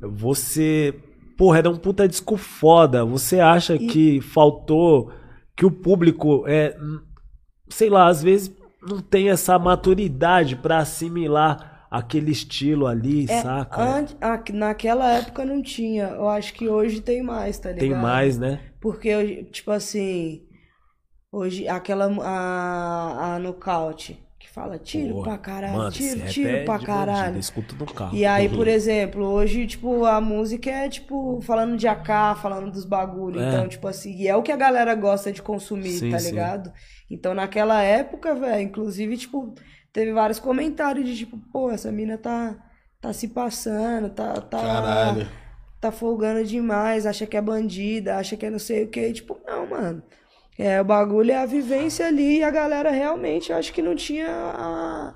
você, 0.00 0.94
porra, 1.40 1.56
era 1.60 1.70
um 1.70 1.76
puta 1.76 2.06
disco 2.06 2.36
foda, 2.36 3.02
você 3.02 3.40
acha 3.40 3.74
E- 3.74 3.86
que 3.86 4.20
faltou, 4.20 5.10
que 5.56 5.64
o 5.64 5.70
público, 5.70 6.44
é, 6.46 6.76
sei 7.70 7.88
lá, 7.88 8.08
às 8.08 8.22
vezes 8.22 8.54
não 8.86 9.00
tem 9.00 9.30
essa 9.30 9.58
maturidade 9.58 10.54
pra 10.54 10.80
assimilar 10.80 11.86
aquele 11.90 12.30
estilo 12.30 12.86
ali, 12.86 13.24
É, 13.24 13.40
saca? 13.40 13.82
ante- 13.82 14.16
a- 14.20 14.42
naquela 14.52 15.10
época 15.14 15.42
não 15.46 15.62
tinha. 15.62 16.08
Eu 16.08 16.28
acho 16.28 16.52
que 16.52 16.68
hoje 16.68 17.00
tem 17.00 17.22
mais, 17.22 17.58
tá 17.58 17.72
ligado? 17.72 17.88
Tem 17.88 17.98
mais, 17.98 18.38
né? 18.38 18.60
Porque, 18.78 19.44
tipo 19.44 19.70
assim, 19.70 20.42
hoje, 21.32 21.66
aquela, 21.66 22.04
a, 22.22 23.36
a 23.36 23.38
nocaute, 23.38 24.22
que 24.50 24.54
fala 24.54 24.78
tiro 24.78 25.14
Porra, 25.14 25.24
pra 25.24 25.38
caralho, 25.38 25.76
mano, 25.76 25.92
tiro, 25.92 26.24
esse 26.24 26.32
tiro 26.34 26.48
é 26.48 26.64
pra 26.64 26.78
caralho. 26.80 27.40
no 27.78 27.86
carro. 27.86 28.16
E 28.16 28.26
aí, 28.26 28.48
por 28.48 28.66
exemplo, 28.66 29.24
hoje, 29.24 29.66
tipo, 29.66 30.04
a 30.04 30.20
música 30.20 30.68
é, 30.70 30.88
tipo, 30.88 31.40
falando 31.42 31.76
de 31.76 31.86
AK, 31.86 32.36
falando 32.42 32.70
dos 32.70 32.84
bagulho. 32.84 33.40
É. 33.40 33.48
Então, 33.48 33.68
tipo 33.68 33.86
assim, 33.86 34.12
e 34.16 34.26
é 34.26 34.34
o 34.36 34.42
que 34.42 34.50
a 34.50 34.56
galera 34.56 34.94
gosta 34.94 35.32
de 35.32 35.40
consumir, 35.40 35.98
Sim, 35.98 36.10
tá 36.10 36.18
sim. 36.18 36.30
ligado? 36.30 36.72
Então, 37.08 37.32
naquela 37.32 37.80
época, 37.82 38.34
velho, 38.34 38.62
inclusive, 38.62 39.16
tipo, 39.16 39.54
teve 39.92 40.12
vários 40.12 40.40
comentários 40.40 41.06
de, 41.08 41.16
tipo, 41.16 41.38
pô, 41.52 41.70
essa 41.70 41.92
mina 41.92 42.18
tá, 42.18 42.56
tá 43.00 43.12
se 43.12 43.28
passando, 43.28 44.10
tá, 44.10 44.34
tá, 44.40 44.58
Caralho. 44.60 45.28
tá 45.80 45.92
folgando 45.92 46.44
demais, 46.44 47.06
acha 47.06 47.26
que 47.26 47.36
é 47.36 47.40
bandida, 47.40 48.16
acha 48.16 48.36
que 48.36 48.46
é 48.46 48.50
não 48.50 48.58
sei 48.58 48.84
o 48.84 48.88
que. 48.88 49.12
Tipo, 49.12 49.38
não, 49.46 49.66
mano. 49.68 50.02
É, 50.60 50.78
o 50.78 50.84
bagulho 50.84 51.30
é 51.32 51.36
a 51.36 51.46
vivência 51.46 52.06
ali 52.06 52.38
e 52.38 52.42
a 52.44 52.50
galera 52.50 52.90
realmente, 52.90 53.50
eu 53.50 53.56
acho 53.56 53.72
que 53.72 53.80
não 53.80 53.96
tinha 53.96 54.28
a... 54.28 55.14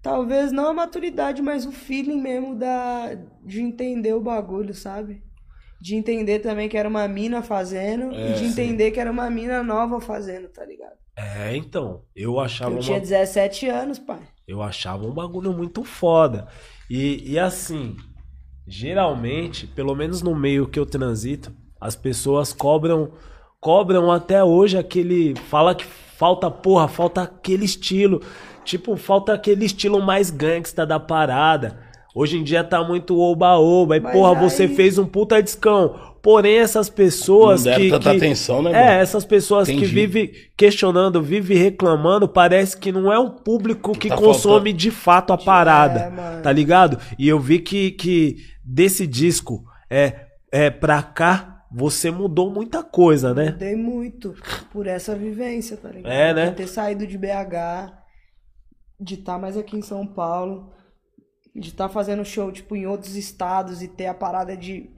Talvez 0.00 0.52
não 0.52 0.68
a 0.68 0.74
maturidade, 0.74 1.42
mas 1.42 1.66
o 1.66 1.72
feeling 1.72 2.20
mesmo 2.20 2.54
da... 2.54 3.14
de 3.44 3.60
entender 3.60 4.14
o 4.14 4.20
bagulho, 4.20 4.72
sabe? 4.74 5.22
De 5.80 5.96
entender 5.96 6.38
também 6.38 6.68
que 6.68 6.78
era 6.78 6.88
uma 6.88 7.08
mina 7.08 7.42
fazendo 7.42 8.14
É, 8.14 8.30
e 8.30 8.32
de 8.34 8.38
sim. 8.38 8.46
entender 8.46 8.92
que 8.92 9.00
era 9.00 9.10
uma 9.10 9.28
mina 9.28 9.60
nova 9.62 10.00
fazendo, 10.00 10.48
tá 10.48 10.64
ligado? 10.64 10.96
É, 11.16 11.56
então, 11.56 12.04
eu 12.14 12.38
achava 12.38 12.70
Eu 12.70 12.76
uma 12.76 12.82
tinha 12.82 13.00
17 13.00 13.68
anos, 13.68 13.98
pai. 13.98 14.22
Eu 14.46 14.62
achava 14.62 15.04
um 15.04 15.12
bagulho 15.12 15.52
muito 15.52 15.82
foda. 15.82 16.46
E, 16.88 17.32
e 17.32 17.38
assim, 17.40 17.96
geralmente, 18.66 19.66
pelo 19.66 19.96
menos 19.96 20.22
no 20.22 20.34
meio 20.34 20.68
que 20.68 20.78
eu 20.78 20.86
transito, 20.86 21.52
as 21.80 21.96
pessoas 21.96 22.52
cobram 22.52 23.12
cobram 23.62 24.10
até 24.10 24.42
hoje 24.42 24.76
aquele 24.76 25.34
fala 25.48 25.72
que 25.72 25.84
falta 25.84 26.50
porra, 26.50 26.88
falta 26.88 27.22
aquele 27.22 27.64
estilo, 27.64 28.20
tipo, 28.64 28.96
falta 28.96 29.32
aquele 29.32 29.64
estilo 29.64 30.02
mais 30.02 30.30
gangsta 30.30 30.84
da 30.84 30.98
parada. 30.98 31.78
Hoje 32.14 32.36
em 32.38 32.42
dia 32.42 32.62
tá 32.64 32.82
muito 32.82 33.16
oba-oba, 33.18 33.96
e 33.96 34.00
Mas 34.00 34.12
porra, 34.12 34.34
aí- 34.38 34.50
você 34.50 34.66
fez 34.68 34.98
um 34.98 35.06
puta 35.06 35.40
discão. 35.40 35.94
Porém, 36.20 36.58
essas 36.58 36.88
pessoas 36.90 37.64
Não 37.64 37.74
que. 37.74 37.88
tanta 37.88 38.10
que- 38.10 38.16
atenção, 38.16 38.62
né, 38.62 38.70
É, 38.70 38.74
mano? 38.86 39.00
essas 39.00 39.24
pessoas 39.24 39.66
que 39.68 39.74
Entendi. 39.74 39.92
vivem 39.94 40.30
questionando, 40.56 41.22
vivem 41.22 41.56
reclamando, 41.56 42.28
parece 42.28 42.76
que 42.76 42.90
não 42.92 43.12
é 43.12 43.18
um 43.18 43.30
público 43.30 43.92
que 43.92 44.08
Tá 44.08 44.16
consome 44.16 44.54
faltando. 44.70 44.72
de 44.74 44.90
fato 44.90 45.32
a 45.32 45.38
parada. 45.38 46.00
É, 46.00 46.10
mano. 46.10 46.42
tá 46.42 46.52
ligado? 46.52 46.98
E 47.18 47.28
eu 47.28 47.38
vi 47.40 47.60
que, 47.60 47.92
que 47.92 48.36
desse 48.64 49.06
disco 49.06 49.64
é, 49.88 50.26
é 50.52 50.68
pra 50.70 51.02
cá, 51.02 51.51
você 51.74 52.10
mudou 52.10 52.50
muita 52.50 52.82
coisa, 52.82 53.32
né? 53.34 53.50
Mudei 53.50 53.76
muito 53.76 54.34
por 54.72 54.86
essa 54.86 55.14
vivência, 55.14 55.76
tá 55.76 55.88
ligado? 55.88 56.12
É, 56.12 56.34
né? 56.34 56.50
De 56.50 56.56
ter 56.56 56.66
saído 56.68 57.06
de 57.06 57.16
BH, 57.18 57.92
de 59.00 59.14
estar 59.14 59.38
mais 59.38 59.56
aqui 59.56 59.76
em 59.76 59.82
São 59.82 60.06
Paulo, 60.06 60.72
de 61.54 61.68
estar 61.68 61.88
fazendo 61.88 62.24
show, 62.24 62.50
tipo, 62.52 62.74
em 62.76 62.86
outros 62.86 63.16
estados 63.16 63.82
e 63.82 63.88
ter 63.88 64.06
a 64.06 64.14
parada 64.14 64.56
de, 64.56 64.90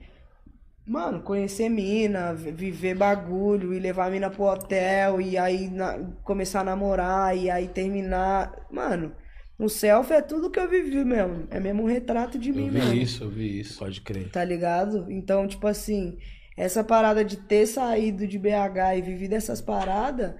mano, 0.87 1.21
conhecer 1.21 1.69
mina, 1.69 2.33
vi- 2.33 2.51
viver 2.51 2.95
bagulho 2.95 3.73
e 3.73 3.79
levar 3.79 4.07
a 4.07 4.11
mina 4.11 4.29
pro 4.29 4.43
hotel 4.43 5.19
e 5.19 5.37
aí 5.37 5.69
na- 5.69 5.97
começar 6.23 6.61
a 6.61 6.63
namorar 6.63 7.35
e 7.37 7.49
aí 7.49 7.67
terminar. 7.67 8.53
Mano, 8.71 9.11
o 9.57 9.67
selfie 9.67 10.13
é 10.13 10.21
tudo 10.21 10.49
que 10.51 10.59
eu 10.59 10.69
vivi 10.69 11.03
mesmo. 11.03 11.47
É 11.49 11.59
mesmo 11.59 11.83
um 11.83 11.87
retrato 11.87 12.37
de 12.37 12.51
mim 12.51 12.67
Eu 12.67 12.73
mesmo. 12.73 12.91
vi 12.91 13.01
isso, 13.01 13.23
eu 13.23 13.29
vi 13.29 13.59
isso. 13.59 13.79
Pode 13.79 14.01
crer. 14.01 14.29
Tá 14.31 14.43
ligado? 14.43 15.09
Então, 15.11 15.47
tipo 15.47 15.65
assim, 15.67 16.17
essa 16.55 16.83
parada 16.83 17.23
de 17.23 17.37
ter 17.37 17.65
saído 17.65 18.27
de 18.27 18.39
BH 18.39 18.97
e 18.97 19.01
vivido 19.01 19.33
essas 19.33 19.61
paradas 19.61 20.33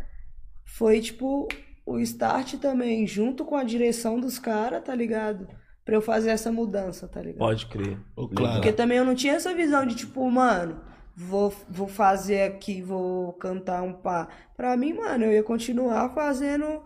foi, 0.63 0.99
tipo, 1.01 1.47
o 1.85 1.99
start 1.99 2.55
também, 2.55 3.05
junto 3.05 3.45
com 3.45 3.55
a 3.55 3.63
direção 3.63 4.19
dos 4.19 4.39
caras, 4.39 4.83
tá 4.83 4.95
ligado? 4.95 5.47
Pra 5.83 5.95
eu 5.95 6.01
fazer 6.01 6.31
essa 6.31 6.51
mudança, 6.51 7.07
tá 7.07 7.21
ligado? 7.21 7.37
Pode 7.37 7.65
crer. 7.67 7.99
Ô, 8.15 8.27
claro. 8.27 8.55
Porque 8.55 8.73
também 8.73 8.97
eu 8.97 9.05
não 9.05 9.13
tinha 9.13 9.33
essa 9.33 9.53
visão 9.53 9.85
de, 9.85 9.95
tipo, 9.95 10.29
mano, 10.31 10.81
vou, 11.15 11.53
vou 11.69 11.87
fazer 11.87 12.43
aqui, 12.43 12.81
vou 12.81 13.33
cantar 13.33 13.83
um 13.83 13.93
pá. 13.93 14.27
Pra 14.57 14.75
mim, 14.75 14.93
mano, 14.93 15.25
eu 15.25 15.31
ia 15.33 15.43
continuar 15.43 16.09
fazendo 16.13 16.81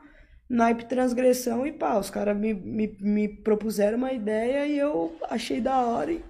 naipe 0.49 0.85
transgressão 0.85 1.65
e 1.65 1.71
pá. 1.71 1.97
Os 1.97 2.09
caras 2.09 2.35
me, 2.35 2.53
me, 2.53 2.97
me 2.99 3.29
propuseram 3.29 3.97
uma 3.97 4.11
ideia 4.11 4.67
e 4.67 4.77
eu 4.77 5.15
achei 5.29 5.61
da 5.61 5.79
hora 5.79 6.11
e. 6.11 6.23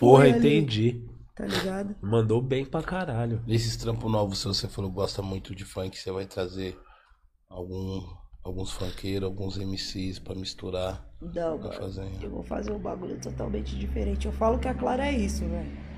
Porra, 0.00 0.24
ali, 0.24 0.38
entendi. 0.38 1.04
Tá 1.34 1.46
ligado? 1.46 1.96
Mandou 2.02 2.42
bem 2.42 2.64
pra 2.64 2.82
caralho. 2.82 3.42
Nesses 3.46 3.76
trampos 3.76 4.10
novos, 4.10 4.38
se 4.38 4.46
você 4.46 4.68
falou 4.68 4.90
gosta 4.90 5.22
muito 5.22 5.54
de 5.54 5.64
funk, 5.64 5.96
você 5.98 6.10
vai 6.10 6.26
trazer 6.26 6.78
algum, 7.48 8.02
alguns 8.42 8.70
funkeiros, 8.72 9.24
alguns 9.24 9.56
MCs 9.56 10.18
pra 10.18 10.34
misturar. 10.34 11.06
Não, 11.20 11.58
mano. 11.58 11.72
fazer. 11.72 12.10
Eu 12.20 12.30
vou 12.30 12.42
fazer 12.42 12.72
um 12.72 12.78
bagulho 12.78 13.18
totalmente 13.20 13.78
diferente. 13.78 14.26
Eu 14.26 14.32
falo 14.32 14.58
que 14.58 14.68
a 14.68 14.74
Clara 14.74 15.06
é 15.06 15.12
isso, 15.12 15.44
velho. 15.46 15.92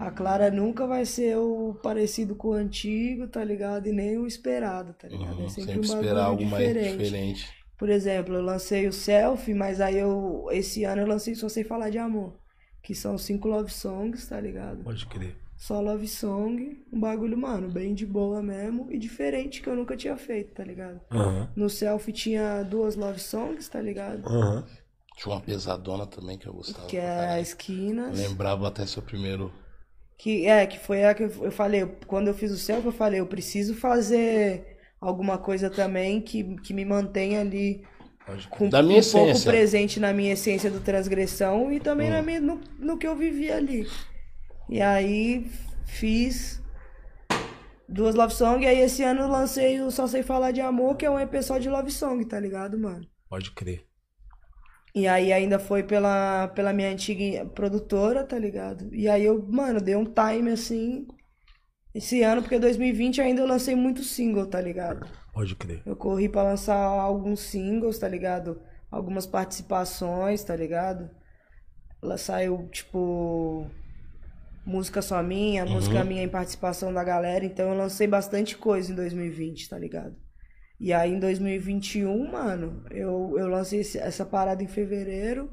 A 0.00 0.10
Clara 0.10 0.50
nunca 0.50 0.86
vai 0.88 1.04
ser 1.04 1.36
o 1.36 1.74
parecido 1.80 2.34
com 2.34 2.48
o 2.48 2.52
antigo, 2.54 3.28
tá 3.28 3.44
ligado? 3.44 3.86
E 3.86 3.92
nem 3.92 4.18
o 4.18 4.26
esperado, 4.26 4.92
tá 4.94 5.06
ligado? 5.06 5.38
Uhum, 5.38 5.46
é 5.46 5.48
sempre, 5.48 5.74
sempre 5.74 5.78
um 5.78 5.94
esperar 5.94 6.24
algo 6.24 6.44
mais 6.44 6.66
diferente. 6.66 6.98
diferente. 6.98 7.64
Por 7.78 7.88
exemplo, 7.88 8.34
eu 8.34 8.42
lancei 8.42 8.88
o 8.88 8.92
Selfie, 8.92 9.54
mas 9.54 9.80
aí 9.80 9.98
eu. 9.98 10.46
Esse 10.50 10.84
ano 10.84 11.02
eu 11.02 11.06
lancei 11.06 11.34
Só 11.34 11.48
Sei 11.48 11.62
Falar 11.62 11.90
de 11.90 11.98
Amor. 11.98 12.34
Que 12.84 12.94
são 12.94 13.18
cinco 13.18 13.48
love 13.48 13.72
songs, 13.72 14.28
tá 14.28 14.38
ligado? 14.38 14.84
Pode 14.84 15.06
crer. 15.06 15.34
Só 15.56 15.80
love 15.80 16.06
song, 16.06 16.84
um 16.92 17.00
bagulho, 17.00 17.38
mano, 17.38 17.70
bem 17.70 17.94
de 17.94 18.04
boa 18.04 18.42
mesmo 18.42 18.92
e 18.92 18.98
diferente 18.98 19.62
que 19.62 19.68
eu 19.68 19.74
nunca 19.74 19.96
tinha 19.96 20.16
feito, 20.16 20.52
tá 20.52 20.62
ligado? 20.62 21.00
Aham. 21.10 21.50
No 21.56 21.70
Selfie 21.70 22.12
tinha 22.12 22.62
duas 22.62 22.94
love 22.94 23.18
songs, 23.18 23.68
tá 23.68 23.80
ligado? 23.80 24.26
Aham. 24.28 24.66
Tinha 25.16 25.34
uma 25.34 25.40
pesadona 25.40 26.06
também 26.06 26.36
que 26.36 26.46
eu 26.46 26.52
gostava. 26.52 26.86
Que 26.86 26.98
é 26.98 27.08
a. 27.08 27.40
Esquinas. 27.40 28.18
Lembrava 28.18 28.68
até 28.68 28.84
seu 28.84 29.00
primeiro. 29.00 29.50
Que 30.18 30.46
é, 30.46 30.66
que 30.66 30.78
foi 30.78 31.04
a 31.04 31.14
que 31.14 31.22
eu 31.22 31.50
falei, 31.50 31.86
quando 32.06 32.28
eu 32.28 32.34
fiz 32.34 32.52
o 32.52 32.58
selfie, 32.58 32.86
eu 32.86 32.92
falei, 32.92 33.20
eu 33.20 33.26
preciso 33.26 33.74
fazer 33.74 34.76
alguma 35.00 35.38
coisa 35.38 35.70
também 35.70 36.20
que, 36.20 36.56
que 36.58 36.74
me 36.74 36.84
mantenha 36.84 37.40
ali. 37.40 37.84
Com 38.50 38.68
Da 38.68 38.82
minha 38.82 39.00
um 39.00 39.02
pouco 39.02 39.28
essência. 39.30 39.50
presente 39.50 40.00
na 40.00 40.12
minha 40.12 40.32
essência 40.32 40.70
do 40.70 40.80
transgressão 40.80 41.72
e 41.72 41.78
também 41.80 42.08
Hum. 42.08 42.12
na 42.14 42.22
minha, 42.22 42.40
no, 42.40 42.60
no 42.78 42.96
que 42.98 43.06
eu 43.06 43.14
vivi 43.14 43.50
ali. 43.50 43.86
E 44.68 44.80
aí 44.80 45.46
fiz 45.86 46.62
duas 47.88 48.14
love 48.14 48.32
song, 48.34 48.64
e 48.64 48.66
aí 48.66 48.80
esse 48.80 49.02
ano 49.02 49.20
eu 49.22 49.28
lancei 49.28 49.80
o 49.80 49.90
Só 49.90 50.06
Sei 50.06 50.22
Falar 50.22 50.50
de 50.52 50.60
Amor, 50.60 50.96
que 50.96 51.04
é 51.04 51.10
um 51.10 51.18
EP 51.20 51.34
só 51.42 51.58
de 51.58 51.68
love 51.68 51.90
song, 51.90 52.24
tá 52.24 52.40
ligado, 52.40 52.78
mano? 52.78 53.06
Pode 53.28 53.50
crer. 53.52 53.84
E 54.94 55.06
aí 55.08 55.32
ainda 55.32 55.58
foi 55.58 55.82
pela, 55.82 56.48
pela 56.48 56.72
minha 56.72 56.88
antiga 56.90 57.44
produtora, 57.46 58.24
tá 58.24 58.38
ligado? 58.38 58.88
E 58.94 59.08
aí 59.08 59.24
eu, 59.24 59.44
mano, 59.50 59.80
dei 59.80 59.96
um 59.96 60.04
time 60.04 60.50
assim 60.52 61.06
esse 61.94 62.22
ano, 62.22 62.42
porque 62.42 62.58
2020 62.58 63.20
ainda 63.20 63.40
eu 63.40 63.46
lancei 63.46 63.74
muito 63.76 64.02
single, 64.02 64.46
tá 64.46 64.60
ligado? 64.60 65.06
Pode 65.32 65.54
crer. 65.56 65.82
Eu 65.86 65.94
corri 65.96 66.28
pra 66.28 66.42
lançar 66.42 66.76
alguns 66.76 67.40
singles, 67.40 67.98
tá 67.98 68.08
ligado? 68.08 68.60
Algumas 68.90 69.26
participações, 69.26 70.42
tá 70.42 70.54
ligado? 70.56 71.10
Ela 72.02 72.18
saiu, 72.18 72.68
tipo, 72.70 73.66
música 74.66 75.00
só 75.02 75.22
minha, 75.22 75.64
música 75.64 76.04
minha 76.04 76.22
em 76.22 76.28
participação 76.28 76.92
da 76.92 77.02
galera, 77.04 77.44
então 77.44 77.70
eu 77.70 77.76
lancei 77.78 78.06
bastante 78.06 78.56
coisa 78.56 78.92
em 78.92 78.94
2020, 78.94 79.68
tá 79.68 79.78
ligado? 79.78 80.16
E 80.80 80.92
aí 80.92 81.12
em 81.12 81.18
2021, 81.20 82.30
mano, 82.30 82.84
eu, 82.90 83.34
eu 83.38 83.46
lancei 83.48 83.80
esse- 83.80 83.98
essa 83.98 84.24
parada 84.26 84.62
em 84.62 84.66
fevereiro. 84.68 85.50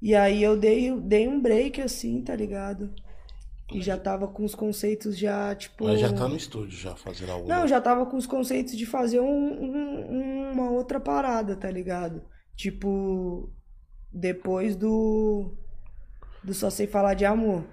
E 0.00 0.14
aí 0.14 0.42
eu 0.42 0.56
dei, 0.56 0.90
dei 1.00 1.28
um 1.28 1.40
break 1.40 1.80
assim, 1.80 2.20
tá 2.22 2.34
ligado? 2.34 2.92
E 3.78 3.80
já 3.82 3.96
tava 3.98 4.28
com 4.28 4.44
os 4.44 4.54
conceitos 4.54 5.16
já, 5.16 5.54
tipo. 5.54 5.84
Mas 5.84 6.00
já 6.00 6.12
tá 6.12 6.28
no 6.28 6.36
estúdio, 6.36 6.78
já 6.78 6.94
fazendo 6.96 7.32
alguma 7.32 7.54
Não, 7.54 7.68
já 7.68 7.80
tava 7.80 8.06
com 8.06 8.16
os 8.16 8.26
conceitos 8.26 8.76
de 8.76 8.86
fazer 8.86 9.20
um- 9.20 9.26
um- 9.26 10.52
uma 10.52 10.70
outra 10.70 11.00
parada, 11.00 11.56
tá 11.56 11.70
ligado? 11.70 12.22
Tipo, 12.56 13.50
depois 14.12 14.76
do, 14.76 15.54
do 16.42 16.54
Só 16.54 16.70
Sei 16.70 16.86
Falar 16.86 17.14
de 17.14 17.24
Amor. 17.24 17.64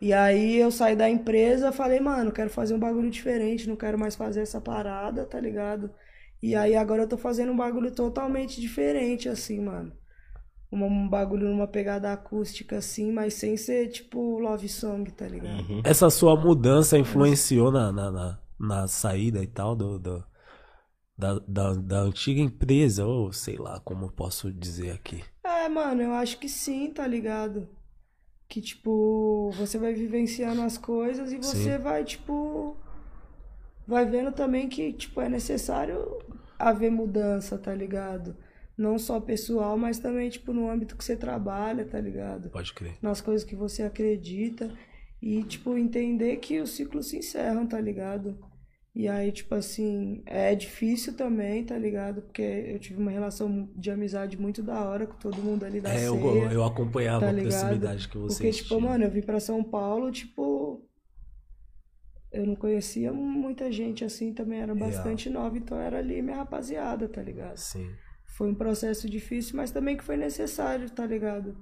E 0.00 0.12
aí 0.12 0.56
eu 0.56 0.70
saí 0.70 0.94
da 0.94 1.08
empresa, 1.08 1.72
falei, 1.72 2.00
mano, 2.00 2.30
quero 2.32 2.50
fazer 2.50 2.74
um 2.74 2.78
bagulho 2.78 3.10
diferente, 3.10 3.68
não 3.68 3.76
quero 3.76 3.98
mais 3.98 4.14
fazer 4.14 4.40
essa 4.42 4.60
parada, 4.60 5.24
tá 5.26 5.40
ligado? 5.40 5.90
E 6.42 6.54
aí 6.54 6.76
agora 6.76 7.02
eu 7.04 7.08
tô 7.08 7.16
fazendo 7.16 7.52
um 7.52 7.56
bagulho 7.56 7.90
totalmente 7.94 8.60
diferente, 8.60 9.28
assim, 9.28 9.60
mano. 9.60 9.92
Um, 10.70 10.84
um 10.84 11.08
bagulho 11.08 11.48
numa 11.48 11.66
pegada 11.66 12.12
acústica, 12.12 12.78
assim, 12.78 13.12
mas 13.12 13.34
sem 13.34 13.56
ser, 13.56 13.88
tipo, 13.88 14.38
love 14.38 14.68
song, 14.68 15.10
tá 15.12 15.26
ligado? 15.26 15.70
Uhum. 15.70 15.80
Essa 15.84 16.10
sua 16.10 16.36
mudança 16.36 16.98
influenciou 16.98 17.70
na, 17.70 17.92
na, 17.92 18.10
na, 18.10 18.38
na 18.58 18.88
saída 18.88 19.42
e 19.42 19.46
tal 19.46 19.76
do, 19.76 19.98
do- 19.98 20.24
da, 21.16 21.38
da, 21.48 21.74
da 21.74 22.00
antiga 22.00 22.40
empresa, 22.40 23.06
ou 23.06 23.32
sei 23.32 23.56
lá 23.56 23.80
como 23.80 24.06
eu 24.06 24.10
posso 24.10 24.52
dizer 24.52 24.92
aqui. 24.92 25.22
É, 25.44 25.68
mano, 25.68 26.02
eu 26.02 26.12
acho 26.12 26.38
que 26.38 26.48
sim, 26.48 26.90
tá 26.92 27.06
ligado? 27.06 27.68
Que, 28.48 28.60
tipo, 28.60 29.50
você 29.52 29.78
vai 29.78 29.94
vivenciando 29.94 30.62
as 30.62 30.78
coisas 30.78 31.32
e 31.32 31.38
você 31.38 31.78
Sim. 31.78 31.78
vai, 31.78 32.04
tipo. 32.04 32.76
Vai 33.86 34.04
vendo 34.04 34.32
também 34.32 34.68
que, 34.68 34.92
tipo, 34.92 35.20
é 35.20 35.28
necessário 35.28 36.18
haver 36.58 36.90
mudança, 36.90 37.56
tá 37.58 37.74
ligado? 37.74 38.36
Não 38.76 38.98
só 38.98 39.18
pessoal, 39.20 39.78
mas 39.78 39.98
também, 39.98 40.28
tipo, 40.28 40.52
no 40.52 40.68
âmbito 40.70 40.96
que 40.96 41.04
você 41.04 41.16
trabalha, 41.16 41.84
tá 41.84 41.98
ligado? 42.00 42.50
Pode 42.50 42.74
crer. 42.74 42.96
Nas 43.00 43.20
coisas 43.20 43.46
que 43.46 43.56
você 43.56 43.82
acredita. 43.82 44.70
E, 45.22 45.42
tipo, 45.44 45.76
entender 45.78 46.36
que 46.36 46.60
os 46.60 46.70
ciclos 46.70 47.08
se 47.08 47.16
encerram, 47.18 47.66
tá 47.66 47.80
ligado? 47.80 48.38
E 48.94 49.08
aí, 49.08 49.30
tipo 49.30 49.54
assim, 49.54 50.22
é 50.24 50.54
difícil 50.54 51.14
também, 51.14 51.64
tá 51.64 51.76
ligado? 51.76 52.22
Porque 52.22 52.42
eu 52.42 52.78
tive 52.78 53.00
uma 53.00 53.10
relação 53.10 53.68
de 53.76 53.90
amizade 53.90 54.38
muito 54.40 54.62
da 54.62 54.82
hora 54.84 55.06
com 55.06 55.16
todo 55.18 55.36
mundo 55.42 55.64
ali 55.64 55.80
da 55.82 55.92
É, 55.92 56.06
eu, 56.08 56.18
ceia, 56.18 56.52
eu 56.52 56.64
acompanhava 56.64 57.20
tá 57.26 57.30
a 57.30 57.34
proximidade 57.34 58.08
que 58.08 58.18
Porque, 58.18 58.34
vocês 58.34 58.56
tipo, 58.56 58.68
tinham. 58.68 58.80
mano, 58.80 59.04
eu 59.04 59.10
vim 59.10 59.20
pra 59.22 59.38
São 59.40 59.62
Paulo, 59.62 60.10
tipo. 60.10 60.82
Eu 62.32 62.46
não 62.46 62.56
conhecia 62.56 63.12
muita 63.12 63.70
gente 63.70 64.04
assim, 64.04 64.32
também 64.32 64.60
era 64.60 64.74
Real. 64.74 64.86
bastante 64.90 65.30
nova, 65.30 65.56
então 65.56 65.78
era 65.78 65.98
ali 65.98 66.20
minha 66.22 66.36
rapaziada, 66.36 67.08
tá 67.08 67.22
ligado? 67.22 67.56
Sim, 67.56 67.90
Foi 68.36 68.48
um 68.48 68.54
processo 68.54 69.08
difícil, 69.08 69.56
mas 69.56 69.70
também 69.70 69.96
que 69.96 70.04
foi 70.04 70.16
necessário, 70.16 70.90
tá 70.90 71.06
ligado? 71.06 71.56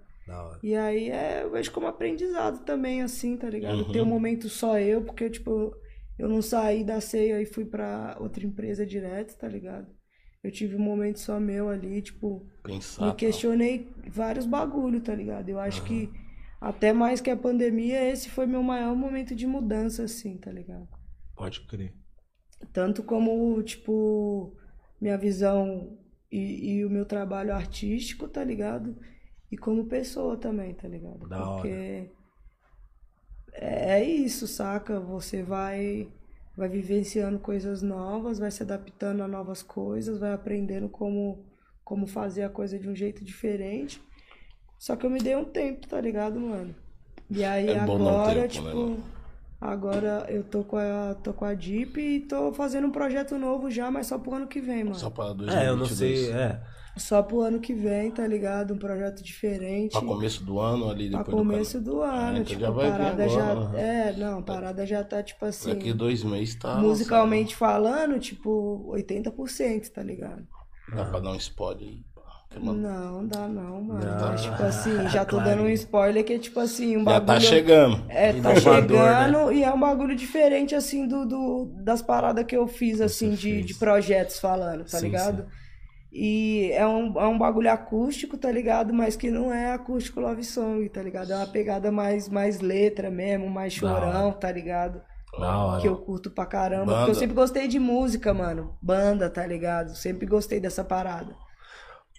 E 0.63 0.75
aí 0.75 1.11
é, 1.11 1.43
eu 1.43 1.51
vejo 1.51 1.71
como 1.71 1.87
aprendizado 1.87 2.65
também, 2.65 3.03
assim, 3.03 3.37
tá 3.37 3.49
ligado? 3.49 3.79
Uhum. 3.79 3.93
Ter 3.93 4.01
um 4.01 4.07
momento 4.07 4.49
só 4.49 4.79
eu, 4.79 5.03
porque, 5.03 5.29
tipo, 5.29 5.77
eu 6.19 6.29
não 6.29 6.41
saí 6.41 6.83
da 6.83 7.01
ceia 7.01 7.41
e 7.41 7.47
fui 7.47 7.65
pra 7.65 8.17
outra 8.19 8.45
empresa 8.45 8.87
direto, 8.87 9.37
tá 9.37 9.47
ligado? 9.47 9.87
eu 10.45 10.51
tive 10.51 10.77
um 10.77 10.81
momento 10.81 11.19
só 11.19 11.41
meu 11.41 11.71
ali, 11.71 12.03
tipo, 12.03 12.47
Pensar. 12.63 13.07
me 13.07 13.15
questionei 13.15 13.91
vários 14.11 14.45
bagulho, 14.45 15.01
tá 15.01 15.15
ligado? 15.15 15.49
Eu 15.49 15.59
acho 15.59 15.83
que 15.85 16.13
até 16.61 16.93
mais 16.93 17.23
que 17.23 17.31
a 17.31 17.37
pandemia, 17.37 18.11
esse 18.11 18.29
foi 18.29 18.45
meu 18.45 18.63
maior 18.63 18.95
momento 18.95 19.35
de 19.35 19.47
mudança, 19.47 20.05
assim, 20.05 20.37
tá 20.37 20.53
ligado? 20.53 20.87
Pode 21.35 21.63
crer. 21.63 21.95
Tanto 22.75 23.03
como, 23.03 23.61
tipo, 23.63 24.55
minha 25.01 25.17
visão 25.17 25.99
e, 26.31 26.77
e 26.79 26.85
o 26.85 26.91
meu 26.91 27.05
trabalho 27.07 27.55
artístico, 27.55 28.29
tá 28.29 28.43
ligado? 28.45 28.97
E 29.51 29.57
como 29.57 29.87
pessoa 29.87 30.37
também, 30.37 30.75
tá 30.75 30.89
ligado? 30.89 31.29
Da 31.29 31.49
hora. 31.49 31.55
Porque 31.55 32.11
é 33.53 34.01
é 34.01 34.05
isso, 34.05 34.47
saca? 34.47 35.01
Você 35.01 35.43
vai 35.43 36.09
vai 36.57 36.69
vivenciando 36.69 37.39
coisas 37.39 37.83
novas, 37.83 38.39
vai 38.39 38.51
se 38.51 38.63
adaptando 38.63 39.23
a 39.23 39.29
novas 39.29 39.63
coisas, 39.63 40.19
vai 40.19 40.33
aprendendo 40.33 40.89
como 40.89 41.45
como 41.85 42.07
fazer 42.07 42.43
a 42.45 42.49
coisa 42.49 42.79
de 42.79 42.89
um 42.89 42.95
jeito 42.97 43.25
diferente. 43.25 44.01
Só 44.79 44.97
que 44.97 45.07
eu 45.07 45.11
me 45.11 45.21
dei 45.21 45.37
um 45.37 45.45
tempo, 45.45 45.87
tá 45.87 46.01
ligado, 46.01 46.41
mano? 46.41 46.75
E 47.31 47.45
aí 47.45 47.69
É 47.69 47.79
agora, 47.79 48.35
tempo, 48.35 48.41
né, 48.41 48.49
tipo, 48.49 48.65
mano? 48.65 49.05
Agora 49.65 50.27
eu 50.29 50.45
tô 50.45 50.63
com 50.63 50.77
a 50.77 51.15
tô 51.23 51.33
com 51.33 51.45
a 51.45 51.55
Deep 51.55 52.01
e 52.01 52.21
tô 52.21 52.53
fazendo 52.53 52.87
um 52.87 52.91
projeto 52.91 53.39
novo 53.39 53.71
já, 53.71 53.91
mas 53.91 54.07
só 54.07 54.19
pro 54.19 54.35
ano 54.35 54.47
que 54.47 54.61
vem, 54.61 54.85
mano. 54.85 54.97
Só 54.97 55.07
Só, 55.07 55.11
para 55.11 55.33
2022. 55.33 55.65
É, 55.65 55.69
eu 55.69 55.77
não 55.77 55.87
sei. 55.87 56.31
É. 56.31 56.61
pro 57.23 57.41
ano 57.41 57.59
que 57.59 57.75
vem, 57.75 58.11
tá 58.11 58.25
ligado? 58.25 58.75
Um 58.75 58.79
projeto 58.79 59.23
diferente. 59.23 59.93
Pra 59.93 60.01
começo 60.01 60.45
do 60.45 60.61
ano 60.61 60.89
ali, 60.89 61.11
Pra 61.11 61.19
depois 61.19 61.37
começo 61.37 61.81
do 61.81 61.91
do 61.91 62.03
ano, 62.03 62.39
então 62.39 62.45
tipo, 62.45 62.61
já 62.61 62.71
vai 62.71 62.85
vir 62.85 62.93
parada 62.93 63.25
agora, 63.25 63.73
já. 63.73 63.79
É, 63.79 64.13
não, 64.17 64.39
a 64.39 64.43
parada 64.43 64.87
já 64.87 65.03
tá, 65.03 65.23
tipo 65.23 65.45
assim. 65.45 65.71
Daqui 65.71 65.93
dois 65.93 66.23
meses 66.23 66.55
tá. 66.55 66.77
musicalmente 66.77 67.57
falando, 67.57 68.21
tipo, 68.21 68.93
80%, 68.93 69.89
tá 69.89 70.03
ligado? 70.03 70.25
lançado. 70.35 70.49
Dá 70.95 71.05
pra 71.05 71.21
dar 71.21 71.31
um 71.33 71.37
spoiler 71.37 71.89
aí. 71.89 72.05
Não, 72.61 73.27
dá 73.27 73.49
não, 73.49 73.83
mano. 73.83 74.05
Não. 74.05 74.29
Mas, 74.29 74.43
tipo 74.43 74.63
assim, 74.63 75.09
já 75.09 75.25
tô 75.27 75.37
Claro. 75.37 75.51
dando 75.51 75.63
um 75.65 75.69
spoiler 75.71 76.25
que 76.25 76.35
é 76.35 76.39
tipo 76.39 76.61
assim, 76.61 76.97
um 76.97 77.01
Já 77.01 77.21
bagulho. 77.21 77.27
tá 77.27 77.41
chegando. 77.41 78.05
É, 78.09 78.33
tá 78.33 78.55
Inovador, 78.55 78.63
chegando 78.99 79.53
e 79.53 79.63
é 79.65 79.73
um 79.73 79.81
bagulho 79.81 80.15
diferente, 80.17 80.75
assim, 80.75 81.07
do, 81.07 81.27
do- 81.27 81.73
das 81.85 82.03
paradas 82.03 82.45
que 82.45 82.57
eu 82.57 82.67
fiz, 82.67 83.01
assim, 83.01 83.31
de, 83.35 83.51
fez. 83.51 83.67
de 83.67 83.75
projetos 83.75 84.39
falando, 84.39 84.85
tá 84.85 84.99
Sim, 84.99 85.07
ligado? 85.07 85.47
E 86.13 86.71
é 86.73 86.87
um, 86.87 87.19
é 87.21 87.27
um 87.27 87.37
bagulho 87.37 87.71
acústico, 87.71 88.37
tá 88.39 88.51
ligado? 88.51 88.95
Mas 88.95 89.17
que 89.17 89.31
não 89.31 89.53
é 89.53 89.73
acústico 89.73 90.21
love 90.21 90.45
song, 90.45 90.89
tá 90.89 91.03
ligado? 91.03 91.33
É 91.33 91.37
uma 91.37 91.47
pegada 91.47 91.91
mais, 91.91 92.29
mais 92.29 92.61
letra 92.61 93.11
mesmo, 93.11 93.51
mais 93.51 93.73
chorão, 93.73 94.33
tá 94.33 94.51
ligado? 94.53 95.03
Que 95.81 95.89
eu 95.89 95.97
curto 95.97 96.31
pra 96.31 96.47
caramba. 96.47 96.85
Banda. 96.87 96.97
Porque 96.99 97.11
eu 97.11 97.15
sempre 97.17 97.35
gostei 97.35 97.67
de 97.67 97.81
música, 97.81 98.33
mano. 98.33 98.77
Banda, 98.81 99.29
tá 99.29 99.45
ligado? 99.45 99.97
Sempre 99.97 100.27
gostei 100.27 100.61
dessa 100.61 100.85
parada. 100.85 101.35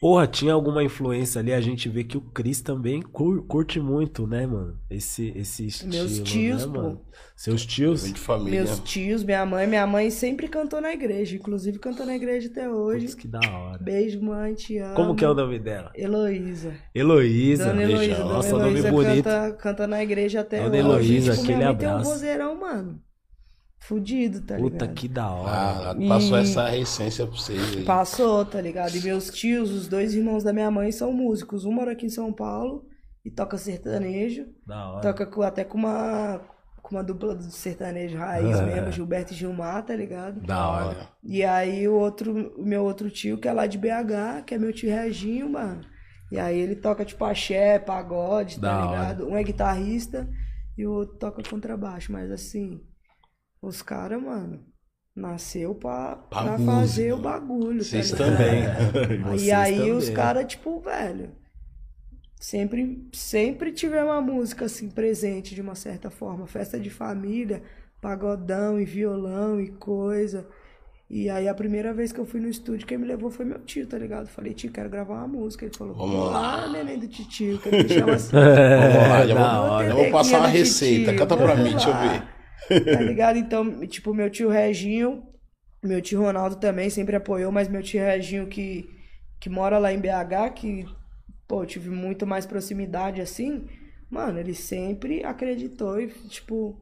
Porra, 0.02 0.28
tinha 0.28 0.54
alguma 0.54 0.84
influência 0.84 1.40
ali, 1.40 1.54
a 1.54 1.62
gente 1.62 1.88
vê 1.88 2.04
que 2.04 2.18
o 2.18 2.22
Chris 2.22 2.62
também 2.62 3.02
cur- 3.02 3.42
curte 3.48 3.80
muito, 3.80 4.28
né, 4.28 4.46
mano? 4.46 4.78
Esse, 4.90 5.32
esse 5.36 5.68
estilo, 5.68 5.94
Meus 5.94 6.20
tios, 6.20 6.66
né, 6.66 6.74
pô. 6.74 6.82
mano? 6.82 7.02
Seus 7.36 7.66
tios? 7.66 8.04
De 8.04 8.20
família. 8.20 8.64
Meus 8.64 8.80
tios, 8.80 9.24
minha 9.24 9.46
mãe, 9.46 9.66
minha 9.66 9.88
mãe 9.88 10.10
sempre 10.10 10.48
cantou 10.50 10.82
na 10.82 10.92
igreja. 10.94 11.36
Inclusive 11.38 11.80
cantou 11.80 12.06
na 12.06 12.16
igreja 12.16 12.50
até 12.50 12.70
hoje. 12.70 13.06
Putz, 13.06 13.16
que 13.16 13.28
da 13.28 13.40
hora. 13.40 13.82
Beijo, 13.82 14.22
mãe, 14.22 14.54
te 14.54 14.78
amo. 14.78 14.96
Como 14.96 15.16
que 15.16 15.24
é 15.24 15.30
o 15.30 15.34
nome 15.34 15.60
dela? 15.60 15.92
Heloísa. 15.96 16.74
Heloísa. 16.94 17.66
Dona 17.70 17.84
Heloísa. 17.84 18.16
Dona 18.16 18.34
Nossa, 18.34 18.50
Heloísa 18.50 18.92
nome 18.92 19.04
bonito. 19.06 19.24
canta, 19.24 19.54
canta 19.54 19.88
na 19.88 20.04
igreja 20.04 20.42
até 20.42 20.58
Dona 20.58 20.70
hoje. 20.98 21.16
Heloísa, 21.16 21.32
tipo, 21.32 21.44
aquele 21.44 21.58
minha 21.58 21.70
mãe 21.70 21.78
tem 21.78 21.88
um 21.88 21.92
abraço. 21.92 22.12
vozeirão, 22.12 22.60
mano. 22.60 23.02
Fudido, 23.88 24.42
tá 24.42 24.56
Puta, 24.56 24.86
ligado? 24.86 24.94
que 24.96 25.08
da 25.08 25.32
hora. 25.32 25.92
Ah, 25.92 25.96
E- 25.98 26.08
passou 26.08 26.38
essa 26.38 26.76
essência 26.76 27.26
pra 27.28 27.36
vocês 27.36 27.78
aí. 27.78 27.84
Passou, 27.84 28.44
tá 28.46 28.60
ligado? 28.60 28.96
E 28.96 29.02
meus 29.02 29.30
tios, 29.30 29.70
os 29.72 29.88
dois 29.88 30.14
irmãos 30.14 30.44
da 30.44 30.52
minha 30.52 30.72
mãe, 30.72 30.92
são 30.92 31.14
músicos. 31.14 31.66
Um 31.66 31.72
mora 31.72 31.92
aqui 31.92 32.06
em 32.08 32.10
São 32.10 32.34
Paulo 32.34 32.86
e 33.24 33.30
toca 33.32 33.58
sertanejo. 33.58 34.46
Da 34.66 34.90
hora. 34.92 35.02
Toca 35.02 35.26
com- 35.28 35.42
até 35.44 35.64
com 35.64 35.78
uma, 35.78 36.42
com 36.82 36.96
uma 36.96 37.04
dupla 37.04 37.36
do 37.36 37.44
sertanejo 37.44 38.18
raiz 38.18 38.60
É. 38.60 38.66
mesmo, 38.66 38.92
Gilberto 38.92 39.34
e 39.34 39.36
Gilmar, 39.36 39.84
tá 39.86 39.96
ligado? 39.96 40.42
Da 40.42 40.68
hora. 40.68 41.10
E 41.24 41.44
aí 41.44 41.88
o 41.88 41.94
outro, 41.94 42.54
o 42.58 42.66
meu 42.66 42.84
outro 42.84 43.10
tio, 43.12 43.38
que 43.38 43.48
é 43.48 43.54
lá 43.54 43.68
de 43.68 43.78
BH, 43.78 44.44
que 44.46 44.56
é 44.56 44.58
meu 44.58 44.74
tio 44.74 44.90
Reginho, 44.90 45.50
mano. 45.50 45.82
E 46.32 46.40
aí 46.40 46.58
ele 46.60 46.76
toca 46.76 47.06
tipo 47.06 47.24
axé, 47.24 47.78
pagode, 47.78 48.60
tá 48.60 48.68
Da 48.68 48.86
hora. 48.88 49.00
ligado? 49.00 49.28
Um 49.28 49.38
é 49.38 49.44
guitarrista 49.44 50.28
e 50.76 50.88
o 50.88 50.92
outro 50.92 51.18
toca 51.18 51.44
contrabaixo. 51.48 52.12
Mas 52.12 52.32
assim, 52.32 52.82
os 53.68 53.82
caras, 53.82 54.22
mano, 54.22 54.60
nasceu 55.16 55.74
pra, 55.76 56.16
Pra 56.30 56.42
pra 56.44 56.58
música. 56.58 56.72
fazer 56.72 57.14
o 57.14 57.18
bagulho, 57.18 57.84
Vocês 57.84 58.12
tá 58.12 58.26
ligado? 58.26 58.38
também. 58.38 58.66
Aí, 58.68 59.20
Vocês 59.24 59.52
aí 59.54 59.92
os 59.92 60.06
também. 60.06 60.16
caras, 60.16 60.46
tipo, 60.46 60.80
velho, 60.82 61.32
sempre, 62.40 63.08
sempre 63.14 63.72
tiver 63.72 64.04
uma 64.04 64.22
música 64.22 64.66
assim 64.66 64.90
presente 64.90 65.56
de 65.56 65.62
uma 65.62 65.76
certa 65.76 66.10
forma. 66.10 66.46
Festa 66.48 66.80
de 66.80 66.90
família, 66.90 67.64
pagodão 68.02 68.80
e 68.80 68.86
violão 68.86 69.60
e 69.60 69.70
coisa. 69.70 70.48
E 71.08 71.30
aí 71.30 71.48
a 71.48 71.54
primeira 71.54 71.94
vez 71.94 72.12
que 72.12 72.20
eu 72.20 72.26
fui 72.26 72.40
no 72.42 72.48
estúdio, 72.50 72.88
quem 72.88 72.98
me 72.98 73.06
levou 73.06 73.30
foi 73.30 73.46
meu 73.46 73.60
tio, 73.60 73.86
tá 73.86 73.96
ligado? 73.96 74.28
Falei, 74.28 74.56
tio, 74.56 74.72
quero 74.72 74.90
gravar 74.90 75.14
uma 75.20 75.28
música. 75.28 75.64
Ele 75.66 75.74
falou, 75.78 75.94
Vamos 75.94 76.32
lá. 76.32 76.68
neném 76.68 76.98
do 76.98 77.08
titio, 77.08 77.60
que 77.60 77.70
ele 77.70 77.88
chama 77.88 78.14
assim. 78.16 78.32
Vamos 78.36 79.10
lá, 79.10 79.26
já 79.28 79.36
vou, 79.36 79.84
já 79.88 79.94
vou 79.96 80.12
passar 80.12 80.40
uma 80.40 80.48
receita. 80.48 81.12
titio, 81.12 81.20
Canta 81.20 81.38
pra 81.38 81.56
mim, 81.56 81.72
deixa 81.72 81.90
eu 81.90 81.94
lá. 81.94 82.08
ver. 82.08 82.35
Tá 82.68 83.02
ligado? 83.02 83.38
Então, 83.38 83.86
tipo, 83.88 84.14
meu 84.14 84.30
tio 84.30 84.50
Reginho, 84.50 85.24
meu 85.84 86.02
tio 86.02 86.22
Ronaldo 86.22 86.56
também 86.58 86.90
sempre 86.90 87.16
apoiou, 87.16 87.52
mas 87.52 87.68
meu 87.68 87.84
tio 87.84 88.02
Reginho 88.02 88.48
que, 88.48 88.90
que 89.40 89.50
mora 89.50 89.78
lá 89.78 89.94
em 89.94 90.00
BH, 90.00 90.54
que, 90.56 90.86
pô, 91.48 91.66
tive 91.66 91.90
muito 91.90 92.26
mais 92.26 92.46
proximidade 92.46 93.22
assim, 93.22 93.68
mano, 94.10 94.40
ele 94.40 94.54
sempre 94.54 95.24
acreditou 95.24 96.00
e, 96.00 96.08
tipo, 96.28 96.82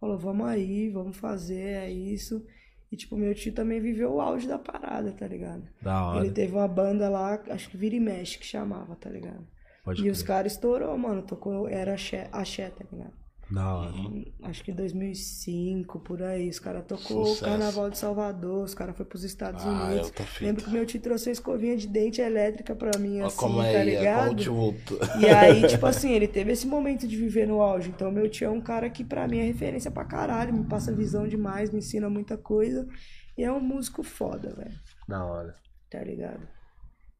falou, 0.00 0.18
vamos 0.18 0.46
aí, 0.46 0.88
vamos 0.88 1.16
fazer, 1.16 1.60
é 1.60 1.90
isso. 1.90 2.44
E, 2.90 2.96
tipo, 2.96 3.16
meu 3.16 3.32
tio 3.34 3.52
também 3.52 3.80
viveu 3.80 4.14
o 4.14 4.20
auge 4.20 4.48
da 4.48 4.58
parada, 4.58 5.12
tá 5.12 5.26
ligado? 5.26 5.62
Da 5.80 6.06
hora. 6.06 6.24
Ele 6.24 6.34
teve 6.34 6.52
uma 6.52 6.66
banda 6.66 7.08
lá, 7.08 7.40
acho 7.50 7.70
que 7.70 7.76
Vira 7.76 7.94
e 7.94 8.00
Mexe, 8.00 8.38
que 8.38 8.46
chamava, 8.46 8.96
tá 8.96 9.08
ligado? 9.08 9.46
Pode 9.84 10.00
e 10.00 10.02
crer. 10.02 10.12
os 10.12 10.22
caras 10.22 10.52
estourou, 10.52 10.96
mano, 10.98 11.22
tocou, 11.22 11.68
era 11.68 11.94
axé, 11.94 12.28
axé, 12.32 12.68
tá 12.70 12.84
ligado? 12.90 13.19
Da 13.50 13.74
hora. 13.74 13.92
acho 14.44 14.62
que 14.62 14.72
2005, 14.72 15.98
por 16.00 16.22
aí. 16.22 16.48
Os 16.48 16.60
caras 16.60 16.84
tocou 16.86 17.26
Sucesso. 17.26 17.44
o 17.44 17.48
Carnaval 17.48 17.90
de 17.90 17.98
Salvador, 17.98 18.64
os 18.64 18.74
caras 18.74 18.96
foram 18.96 19.08
pros 19.08 19.24
Estados 19.24 19.64
Ah, 19.64 19.68
Unidos. 19.88 20.12
Lembro 20.40 20.64
que 20.64 20.70
meu 20.70 20.86
tio 20.86 21.00
trouxe 21.00 21.28
uma 21.28 21.32
escovinha 21.32 21.76
de 21.76 21.88
dente 21.88 22.20
elétrica 22.20 22.74
pra 22.76 22.96
mim, 22.98 23.16
Olha 23.18 23.26
assim, 23.26 23.36
como 23.36 23.60
é 23.62 23.72
tá 23.72 23.78
aí, 23.80 23.94
é 23.96 24.14
como 24.14 24.28
ligado? 24.34 24.54
voltou. 24.54 24.98
E 25.20 25.26
aí, 25.26 25.66
tipo 25.68 25.84
assim, 25.86 26.12
ele 26.12 26.28
teve 26.28 26.52
esse 26.52 26.66
momento 26.66 27.08
de 27.08 27.16
viver 27.16 27.46
no 27.46 27.60
auge. 27.60 27.88
Então, 27.90 28.10
meu 28.12 28.28
tio 28.30 28.46
é 28.46 28.50
um 28.50 28.60
cara 28.60 28.88
que 28.88 29.02
pra 29.04 29.26
mim 29.26 29.38
é 29.38 29.44
referência 29.44 29.90
pra 29.90 30.04
caralho, 30.04 30.54
me 30.54 30.64
passa 30.64 30.92
visão 30.94 31.26
demais, 31.26 31.70
me 31.72 31.78
ensina 31.78 32.08
muita 32.08 32.36
coisa. 32.38 32.86
E 33.36 33.42
é 33.42 33.50
um 33.50 33.60
músico 33.60 34.02
foda, 34.04 34.54
velho. 34.54 34.78
Da 35.08 35.24
hora. 35.24 35.54
Tá 35.90 36.02
ligado? 36.04 36.46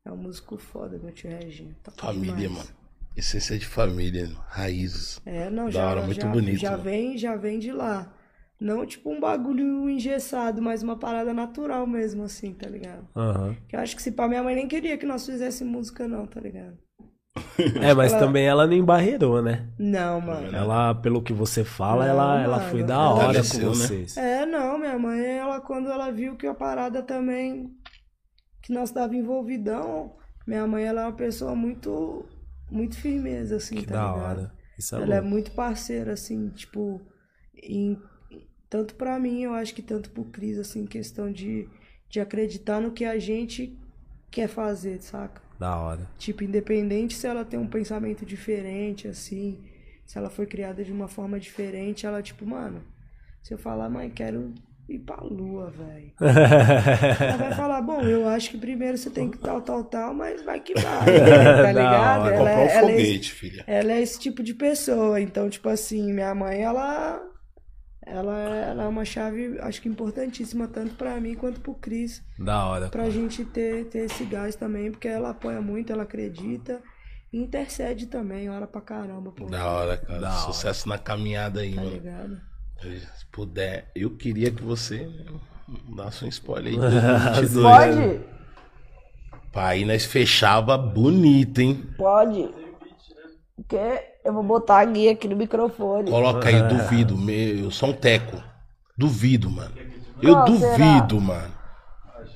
É 0.05 0.13
um 0.13 0.17
músico 0.17 0.57
foda, 0.59 0.97
meu 0.99 1.13
tio 1.13 1.29
Reginho. 1.31 1.75
Família, 1.97 2.37
demais. 2.37 2.67
mano. 2.71 2.80
Essência 3.17 3.59
de 3.59 3.67
família, 3.67 4.29
raízes. 4.49 5.21
É, 5.27 5.51
não, 5.51 5.67
Da 5.67 5.71
já, 5.73 5.87
hora, 5.91 6.03
muito 6.03 6.21
já, 6.21 6.29
bonito, 6.29 6.59
já 6.61 6.77
né? 6.77 6.83
vem, 6.83 7.19
já 7.19 7.37
vem 7.37 7.59
de 7.59 7.73
lá. 7.73 8.13
Não 8.59 8.85
tipo 8.85 9.11
um 9.11 9.19
bagulho 9.19 9.89
engessado, 9.89 10.61
mas 10.61 10.83
uma 10.83 10.97
parada 10.99 11.33
natural 11.33 11.87
mesmo, 11.87 12.23
assim, 12.25 12.53
tá 12.53 12.69
ligado? 12.69 13.07
Aham. 13.17 13.57
Que 13.69 13.75
eu 13.75 13.81
acho 13.81 13.97
que 13.97 14.03
se 14.03 14.13
pá, 14.13 14.29
minha 14.29 14.43
mãe 14.43 14.55
nem 14.55 14.69
queria 14.69 14.97
que 14.99 15.07
nós 15.07 15.25
fizéssemos 15.25 15.73
música, 15.73 16.07
não, 16.07 16.27
tá 16.27 16.41
ligado? 16.41 16.77
É, 17.83 17.95
mas 17.95 18.13
ela- 18.13 18.21
também 18.21 18.47
ela 18.47 18.67
não 18.67 18.73
embarreirou, 18.75 19.41
né? 19.43 19.69
Não, 19.79 20.21
mano. 20.21 20.55
Ela, 20.55 20.95
pelo 20.95 21.23
que 21.23 21.33
você 21.33 21.65
fala, 21.65 22.05
Não, 22.05 22.11
ela, 22.11 22.43
ela 22.43 22.61
foi 22.61 22.83
da 22.83 22.99
hora 23.11 23.43
com 23.43 23.59
né? 23.59 23.65
vocês. 23.65 24.17
É, 24.17 24.45
não, 24.47 24.79
minha 24.79 24.99
mãe, 24.99 25.25
ela, 25.25 25.61
quando 25.61 25.91
ela 25.91 26.11
viu 26.11 26.37
que 26.37 26.47
a 26.47 26.55
parada 26.55 27.03
também, 27.03 27.71
que 28.63 28.73
nós 28.73 28.91
tava 28.91 29.15
envolvidão, 29.17 30.17
minha 30.47 30.67
mãe, 30.67 30.85
ela 30.85 31.03
é 31.03 31.05
uma 31.07 31.13
pessoa 31.13 31.55
muito, 31.55 32.27
muito 32.71 32.97
firmeza, 32.97 33.57
assim, 33.57 33.77
Que 33.77 33.87
tá 33.87 33.95
da 33.95 34.13
ligado? 34.15 34.39
hora. 34.39 34.53
Isso 34.79 34.97
é 34.97 35.03
Ela 35.03 35.17
é 35.17 35.21
muito 35.21 35.53
parceira, 35.53 36.13
assim, 36.13 36.49
tipo, 36.51 37.01
em, 37.55 38.01
tanto 38.69 38.95
pra 38.95 39.19
mim, 39.19 39.43
eu 39.43 39.53
acho 39.53 39.75
que 39.75 39.83
tanto 39.83 40.11
pro 40.11 40.25
Cris, 40.25 40.59
assim, 40.59 40.87
questão 40.87 41.31
de, 41.31 41.69
de 42.09 42.21
acreditar 42.21 42.81
no 42.81 42.93
que 42.93 43.05
a 43.05 43.19
gente 43.19 43.77
quer 44.31 44.49
fazer, 44.49 45.01
saca? 45.03 45.43
Da 45.59 45.77
hora. 45.79 46.09
Tipo, 46.17 46.45
independente 46.45 47.15
se 47.15 47.27
ela 47.27 47.45
tem 47.45 47.59
um 47.59 47.67
pensamento 47.67 48.25
diferente, 48.25 49.07
assim, 49.09 49.59
se 50.07 50.17
ela 50.17 50.31
foi 50.31 50.47
criada 50.47 50.83
de 50.85 50.93
uma 50.93 51.09
forma 51.09 51.39
diferente, 51.39 52.07
ela, 52.07 52.23
tipo, 52.23 52.47
mano, 52.47 52.83
se 53.43 53.53
eu 53.53 53.59
falar, 53.59 53.89
mãe, 53.91 54.09
quero 54.11 54.55
ir 54.91 54.99
pra 55.01 55.17
lua, 55.23 55.71
velho. 55.71 56.13
Ela 56.21 57.37
vai 57.37 57.53
falar, 57.55 57.83
bom, 57.83 58.01
eu 58.03 58.29
acho 58.29 58.51
que 58.51 58.59
primeiro 58.59 58.97
você 58.99 59.11
tem 59.11 59.31
que 59.31 59.39
tal, 59.39 59.61
tal, 59.63 59.85
tal, 59.85 60.15
mas 60.15 60.43
vai 60.43 60.61
que 60.61 60.75
vai, 60.75 60.83
tá 61.63 61.73
ligado? 61.73 62.23
hora. 62.23 62.35
Ela, 62.35 62.39
Comprar 62.39 62.57
um 62.57 62.61
ela 62.61 62.71
é 62.71 62.81
foguete, 62.81 63.33
filha. 63.33 63.65
ela 63.67 63.93
é 63.93 64.01
esse 64.03 64.19
tipo 64.19 64.43
de 64.43 64.55
pessoa. 64.55 65.21
Então, 65.21 65.49
tipo 65.49 65.69
assim, 65.69 66.13
minha 66.13 66.35
mãe, 66.35 66.61
ela. 66.63 67.21
ela, 68.07 68.39
é- 68.39 68.71
ela 68.71 68.83
é 68.85 68.87
uma 68.89 69.05
chave, 69.05 69.59
acho 69.61 69.81
que 69.83 69.89
importantíssima, 69.89 70.67
tanto 70.69 70.95
pra 70.95 71.21
mim 71.21 71.35
quanto 71.35 71.61
pro 71.61 71.75
Cris. 71.75 72.23
Da 72.39 72.65
hora. 72.67 72.89
Pra 72.89 73.09
gente 73.11 73.45
ter, 73.45 73.87
ter 73.87 74.07
esse 74.07 74.25
gás 74.25 74.55
também, 74.57 74.91
porque 74.91 75.09
ela 75.09 75.31
apoia 75.31 75.61
muito, 75.61 75.93
ela 75.93 76.03
acredita. 76.05 76.81
E 77.33 77.39
intercede 77.39 78.09
também, 78.09 78.51
ora 78.51 78.67
pra 78.67 78.81
caramba, 78.81 79.31
pô. 79.31 79.47
Da 79.47 79.65
hora, 79.71 79.97
cara. 79.97 80.19
Da 80.19 80.29
hora. 80.31 80.39
Sucesso 80.41 80.89
na 80.89 80.99
caminhada 80.99 81.61
aí, 81.61 81.75
Tá 81.77 81.81
mano. 81.83 81.95
ligado? 81.95 82.50
Se 82.83 83.27
puder, 83.31 83.91
eu 83.95 84.11
queria 84.17 84.51
que 84.51 84.63
você 84.63 85.09
desse 85.97 86.25
um 86.25 86.29
spoiler 86.29 86.73
aí. 86.73 86.79
2022. 86.79 87.63
Pode? 87.63 88.21
Pá, 89.53 89.69
aí 89.69 89.85
nós 89.85 90.05
fechava 90.05 90.79
bonito, 90.79 91.61
hein? 91.61 91.85
Pode. 91.97 92.49
Porque 93.57 93.77
eu 94.25 94.33
vou 94.33 94.43
botar 94.43 94.79
a 94.79 94.85
guia 94.85 95.13
aqui 95.13 95.29
no 95.29 95.37
microfone. 95.37 96.11
Coloca 96.11 96.49
aí, 96.49 96.63
duvido. 96.69 97.17
Meu, 97.17 97.65
eu 97.65 97.71
sou 97.71 97.91
um 97.91 97.93
teco. 97.93 98.43
Duvido, 98.97 99.51
mano. 99.51 99.75
Eu 100.23 100.35
Qual 100.35 100.45
duvido, 100.45 101.21
mano. 101.21 101.53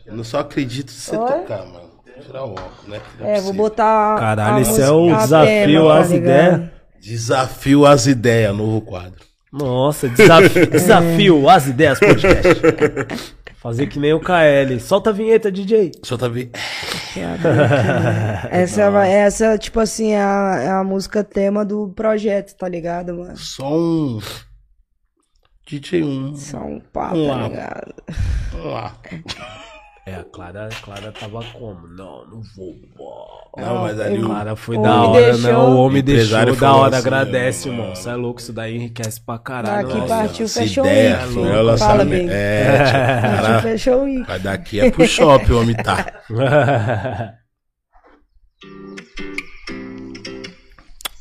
Eu 0.07 0.17
não 0.17 0.25
só 0.25 0.41
acredito 0.41 0.91
se 0.91 1.01
você 1.11 1.17
Oi? 1.17 1.27
tocar, 1.27 1.65
mano. 1.67 1.91
Tirar 2.21 2.45
o 2.45 2.53
óculos, 2.53 2.87
né? 2.89 3.01
Não 3.19 3.27
É, 3.27 3.41
vou 3.41 3.53
botar. 3.53 4.19
Caralho, 4.19 4.57
a 4.57 4.61
esse 4.61 4.81
é 4.81 4.91
o 4.91 5.15
desafio 5.15 5.89
tá 5.89 5.99
às 5.99 6.11
ideias. 6.11 6.71
Desafio 7.01 7.87
às 7.87 8.07
ideias, 8.07 8.57
novo 8.57 8.81
quadro. 8.81 9.34
Nossa, 9.59 10.09
desafio, 10.09 10.67
desafio 10.71 11.49
as 11.49 11.67
ideias 11.69 11.99
podcast. 12.01 12.55
Fazer 13.57 13.87
que 13.87 13.99
nem 13.99 14.13
o 14.13 14.21
KL. 14.21 14.79
Solta 14.81 15.11
a 15.11 15.13
vinheta, 15.13 15.51
DJ. 15.51 15.93
Só 16.03 16.17
tá 16.19 16.29
vendo. 16.29 16.51
Essa, 18.51 18.83
é 18.83 18.89
uma- 18.89 19.07
essa, 19.07 19.57
tipo 19.57 19.81
assim, 19.81 20.13
é 20.13 20.21
a, 20.23 20.59
é 20.61 20.69
a 20.71 20.85
música 20.85 21.25
tema 21.25 21.65
do 21.65 21.89
projeto, 21.95 22.55
tá 22.57 22.69
ligado, 22.69 23.15
mano? 23.15 23.37
Só 23.37 23.73
um. 23.75 24.21
DJ 25.67 26.03
1. 26.03 26.37
Só 26.37 26.59
um 26.59 26.81
papo, 26.81 27.15
Vamos 27.17 27.29
tá 27.29 27.37
lá. 27.37 27.49
ligado? 27.49 27.95
Vamos 28.53 28.73
lá. 28.73 28.93
É, 30.07 30.17
a 30.17 30.25
Clara, 30.25 30.67
a 30.67 30.83
Clara 30.85 31.11
tava 31.13 31.43
como? 31.55 31.89
Não, 31.89 32.27
não 32.27 32.43
vou. 32.55 32.75
pô. 32.95 33.15
Não, 33.57 33.83
mas 33.83 33.99
ali 33.99 34.19
A 34.19 34.21
o. 34.21 34.25
Clara 34.27 34.55
foi 34.57 34.77
O 34.77 34.83
da 34.83 34.95
homem 35.03 35.09
hora, 35.23 35.33
deixou- 35.33 35.51
né? 35.53 35.57
O 35.57 35.77
homem 35.79 35.97
O 35.97 36.01
empresário 36.01 36.53
deixou 36.53 36.69
da 36.69 36.77
hora, 36.77 36.97
assim, 36.99 37.07
agradece, 37.09 37.69
mano. 37.71 37.81
irmão. 37.81 37.95
Você 37.97 38.09
é 38.11 38.15
louco, 38.15 38.41
isso 38.41 38.53
daí 38.53 38.77
enriquece 38.77 39.21
pra 39.25 39.39
caralho. 39.39 39.87
Daqui 39.89 39.99
Nossa. 40.01 40.15
partiu, 40.15 40.45
essa 40.45 40.61
fechou 40.61 40.85
o 40.85 40.87
ideia, 40.87 41.21
Wiki. 41.23 41.33
foi 41.33 41.43
o 41.43 41.47
Fala, 41.47 41.63
lançamento. 41.63 42.31
É, 42.31 42.85
tipo, 42.85 43.63
Partiu, 43.63 43.99
o 43.99 44.03
Wiki. 44.05 44.23
vai 44.27 44.39
daqui 44.41 44.81
é 44.81 44.91
pro 44.91 45.07
shopping, 45.07 45.53
o 45.53 45.61
homem 45.63 45.75
tá. 45.77 46.07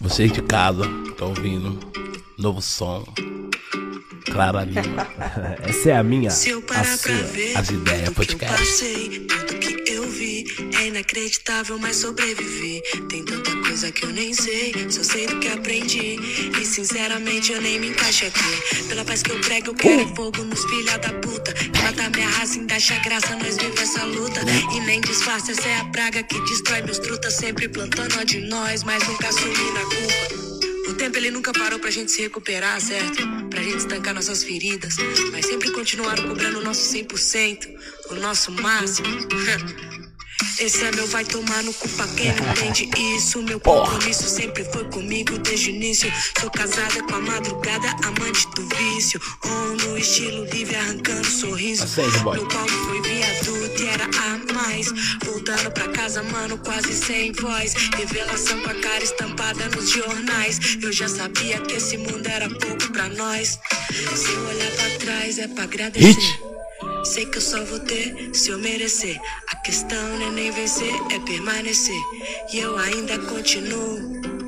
Você 0.01 0.27
de 0.27 0.41
casa, 0.41 0.83
tá 1.17 1.25
ouvindo? 1.25 1.79
Novo 2.37 2.61
som. 2.61 3.03
Clara 4.31 4.63
Lima. 4.63 5.07
Essa 5.67 5.91
é 5.91 5.97
a 5.97 6.03
minha, 6.03 6.31
Se 6.31 6.49
eu 6.49 6.59
a 6.59 6.61
parar 6.63 6.83
pra 6.83 6.97
sua. 6.97 7.23
ver 7.27 7.55
As 7.57 7.69
ideias 7.69 8.09
tudo 8.09 8.25
que 8.25 8.33
eu 8.33 8.37
podcast. 8.39 8.57
passei, 8.57 9.19
tudo 9.27 9.55
que 9.59 9.91
eu 9.91 10.09
vi 10.09 10.43
é 10.79 10.87
inacreditável, 10.87 11.77
mas 11.77 11.97
sobrevivi. 11.97 12.81
Tem 13.09 13.23
tanta 13.23 13.55
coisa 13.57 13.91
que 13.91 14.05
eu 14.05 14.09
nem 14.09 14.33
sei, 14.33 14.73
só 14.89 15.03
sei 15.03 15.27
do 15.27 15.39
que 15.39 15.49
aprendi. 15.49 16.15
E 16.59 16.65
sinceramente 16.65 17.51
eu 17.51 17.61
nem 17.61 17.79
me 17.79 17.89
encaixo 17.89 18.25
aqui. 18.25 18.83
Pela 18.87 19.05
paz 19.05 19.21
que 19.21 19.31
eu 19.31 19.39
prego, 19.41 19.67
eu 19.69 19.75
quero 19.75 20.01
é 20.01 20.15
fogo 20.15 20.43
nos 20.43 20.63
filha 20.65 20.97
da 20.97 21.13
puta. 21.13 21.53
Que 21.53 21.81
mata 21.83 22.09
minha 22.09 22.29
raça, 22.29 22.59
ainda 22.59 22.75
acha 22.75 22.97
graça, 22.99 23.35
nós 23.35 23.57
vivemos 23.57 23.79
essa 23.81 24.03
luta. 24.05 24.41
E 24.75 24.79
nem 24.81 24.99
disfarça, 25.01 25.51
essa 25.51 25.67
é 25.67 25.79
a 25.81 25.85
praga 25.85 26.23
que 26.23 26.39
destrói 26.41 26.81
meus 26.81 26.97
trutas, 26.97 27.35
sempre 27.35 27.67
plantando 27.69 28.19
a 28.19 28.23
de 28.23 28.39
nós, 28.41 28.83
mas 28.83 29.07
nunca 29.07 29.27
assumi 29.29 29.71
na 29.73 29.81
culpa. 29.81 30.42
O 30.93 30.95
tempo 30.95 31.17
ele 31.17 31.31
nunca 31.31 31.51
parou 31.51 31.79
pra 31.79 31.89
gente 31.89 32.11
se 32.11 32.21
recuperar, 32.21 32.79
certo? 32.79 33.27
Pra 33.49 33.63
gente 33.63 33.77
estancar 33.77 34.13
nossas 34.13 34.43
feridas. 34.43 34.95
Mas 35.31 35.47
sempre 35.47 35.71
continuaram 35.71 36.27
cobrando 36.27 36.59
o 36.59 36.63
nosso 36.63 36.95
100%, 36.95 37.67
o 38.11 38.15
nosso 38.15 38.51
máximo. 38.51 39.07
Esse 40.59 40.85
é 40.85 40.91
meu 40.91 41.07
vai 41.07 41.25
tomar 41.25 41.63
no 41.63 41.73
cu 41.73 41.89
pra 41.89 42.07
quem 42.09 42.31
não 42.35 42.51
entende 42.51 42.91
isso. 43.15 43.41
Meu 43.41 43.59
compromisso 43.59 44.29
sempre 44.29 44.63
foi 44.65 44.83
comigo 44.91 45.35
desde 45.39 45.71
o 45.71 45.75
início. 45.75 46.13
Sou 46.39 46.51
casada 46.51 47.01
com 47.01 47.15
a 47.15 47.19
madrugada, 47.19 47.89
amante 48.03 48.47
do 48.55 48.67
vício. 48.75 49.19
On 49.45 49.87
no 49.87 49.97
estilo 49.97 50.45
livre, 50.45 50.75
arrancando 50.75 51.25
sorriso. 51.25 51.85
Acende, 51.85 52.19
boy. 52.19 52.37
Meu 52.37 52.47
palco 52.47 52.69
foi 52.69 53.01
viaduto 53.01 53.62
Voltando 55.23 55.71
pra 55.71 55.87
casa, 55.89 56.23
mano, 56.23 56.57
quase 56.57 56.93
sem 56.93 57.31
voz. 57.33 57.73
Revelação 57.95 58.59
com 58.61 58.69
a 58.69 58.75
cara 58.75 59.03
estampada 59.03 59.69
nos 59.69 59.89
jornais. 59.89 60.77
Eu 60.81 60.91
já 60.91 61.07
sabia 61.07 61.59
que 61.61 61.75
esse 61.75 61.97
mundo 61.97 62.27
era 62.27 62.49
pouco 62.49 62.91
pra 62.91 63.09
nós. 63.09 63.59
Se 64.15 64.31
eu 64.31 64.47
olhar 64.47 64.71
pra 64.71 64.89
trás, 64.99 65.39
é 65.39 65.47
pra 65.47 65.63
agradecer. 65.63 66.07
Hit. 66.07 66.39
Sei 67.05 67.25
que 67.25 67.37
eu 67.37 67.41
só 67.41 67.63
vou 67.65 67.79
ter 67.79 68.29
se 68.33 68.49
eu 68.49 68.59
merecer. 68.59 69.19
A 69.49 69.55
questão 69.57 70.17
não 70.17 70.27
é 70.27 70.31
nem 70.31 70.51
vencer, 70.51 70.93
é 71.11 71.19
permanecer. 71.19 72.01
E 72.51 72.59
eu 72.59 72.77
ainda 72.77 73.19
continuo. 73.19 74.42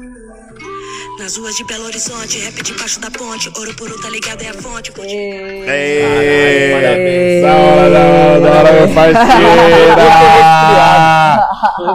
Nas 1.18 1.38
ruas 1.38 1.56
de 1.56 1.64
Belo 1.64 1.86
Horizonte, 1.86 2.40
rap 2.40 2.62
debaixo 2.62 3.00
da 3.00 3.10
ponte. 3.10 3.50
Ouro 3.58 3.74
puro, 3.76 3.98
tá 4.02 4.10
ligado? 4.10 4.42
É 4.42 4.50
a 4.50 4.54
fonte. 4.54 4.92
Ei, 5.00 6.74
parabéns. 6.74 7.42
Da 7.42 7.56
hora, 7.56 7.90
da 7.90 8.00
hora, 8.06 8.40
da 8.42 8.52
hora, 8.52 8.74
meu 8.74 8.94
parceiro. 8.94 9.96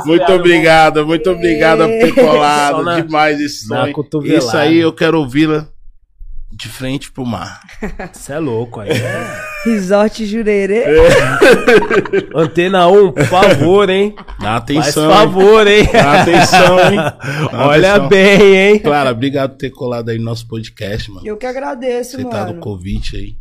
Muito 0.07 0.33
obrigado, 0.33 1.07
muito 1.07 1.31
obrigado 1.31 1.81
por 1.81 1.99
ter 1.99 2.15
Só 2.15 2.21
colado. 2.27 3.03
Demais 3.03 3.41
esse 3.41 3.69
cotovelada. 3.93 4.39
Isso 4.39 4.57
aí 4.57 4.79
eu 4.79 4.93
quero 4.93 5.19
ouvi-la 5.19 5.69
de 6.53 6.69
frente 6.69 7.11
pro 7.13 7.25
mar. 7.25 7.61
Você 8.13 8.33
é 8.35 8.39
louco 8.39 8.81
aí. 8.81 8.91
Resort 9.65 10.27
Jurerê. 10.27 10.85
Antena 12.35 12.87
1, 12.89 13.13
por 13.13 13.25
favor, 13.25 13.89
hein? 13.89 14.15
Dá 14.41 14.57
atenção. 14.57 15.05
hein? 15.11 15.17
favor, 15.17 15.67
hein? 15.67 15.89
Dá 15.93 16.23
atenção, 16.23 16.79
hein? 16.91 16.97
Dá 17.51 17.67
Olha 17.67 17.91
atenção. 17.95 18.09
bem, 18.09 18.57
hein? 18.57 18.79
Clara, 18.81 19.11
obrigado 19.11 19.51
por 19.53 19.59
ter 19.59 19.71
colado 19.71 20.09
aí 20.11 20.19
no 20.19 20.25
nosso 20.25 20.47
podcast, 20.47 21.11
mano. 21.11 21.27
Eu 21.27 21.37
que 21.37 21.47
agradeço, 21.47 22.17
Você 22.17 22.25
tá 22.25 22.41
mano. 22.41 22.55
no 22.55 22.61
convite 22.61 23.17
aí. 23.17 23.37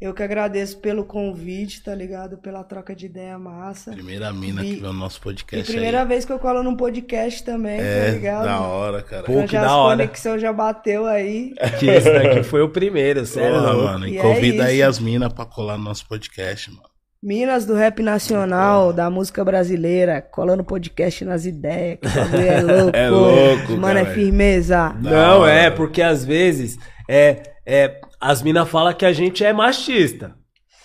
Eu 0.00 0.14
que 0.14 0.22
agradeço 0.22 0.78
pelo 0.78 1.04
convite, 1.04 1.82
tá 1.82 1.92
ligado? 1.92 2.38
Pela 2.38 2.62
troca 2.62 2.94
de 2.94 3.06
ideia 3.06 3.36
massa. 3.36 3.90
Primeira 3.90 4.32
mina 4.32 4.62
E- 4.64 4.74
que 4.74 4.80
veio 4.80 4.92
no 4.92 4.98
nosso 5.00 5.18
E 5.18 5.22
podcast 5.22 5.72
primeira 5.72 6.02
aí. 6.02 6.06
vez 6.06 6.24
que 6.24 6.32
eu 6.32 6.38
colo 6.38 6.62
num 6.62 6.76
podcast 6.76 7.42
também, 7.42 7.78
tá 7.78 7.84
É, 7.84 8.10
ligado? 8.12 8.44
da 8.44 8.60
hora, 8.60 9.02
cara. 9.02 9.24
Pô, 9.24 9.32
Então 9.32 9.46
que 9.46 9.52
já 9.54 9.60
da 9.62 9.66
as 9.66 9.72
hora. 9.72 9.96
conexão 9.96 10.38
já 10.38 10.52
bateu 10.52 11.04
aí. 11.04 11.52
Que 11.80 11.86
esse 11.90 12.12
daqui 12.12 12.44
foi 12.44 12.62
o 12.62 12.68
primeiro, 12.68 13.26
sério. 13.26 13.58
Porra, 13.60 13.74
mano. 13.74 14.06
E, 14.06 14.12
E 14.12 14.18
é 14.18 14.22
convida 14.22 14.64
aí 14.66 14.78
isso. 14.78 14.88
as 14.88 14.98
minas 15.00 15.32
pra 15.32 15.44
colar 15.44 15.76
no 15.76 15.82
nosso 15.84 16.06
podcast, 16.06 16.70
mano. 16.70 16.82
Minas 17.20 17.66
do 17.66 17.74
rap 17.74 18.00
nacional, 18.00 18.92
da 18.92 19.10
música 19.10 19.44
brasileira, 19.44 20.22
colando 20.22 20.62
podcast 20.62 21.24
nas 21.24 21.44
ideias. 21.44 21.98
Que 22.00 22.06
o 22.06 22.14
bagulho 22.14 22.46
é 22.46 22.60
louco. 22.62 22.96
É 22.96 23.10
louco, 23.10 23.72
Mano, 23.76 23.98
é 23.98 24.02
cara. 24.04 24.14
firmeza. 24.14 24.88
Da 25.00 25.10
Não, 25.10 25.40
hora. 25.40 25.50
é, 25.52 25.68
porque 25.70 26.00
às 26.00 26.24
vezes 26.24 26.78
é, 27.10 27.42
é, 27.66 28.00
as 28.20 28.42
minas 28.42 28.68
falam 28.68 28.94
que 28.94 29.04
a 29.06 29.12
gente 29.12 29.44
é 29.44 29.52
machista. 29.52 30.36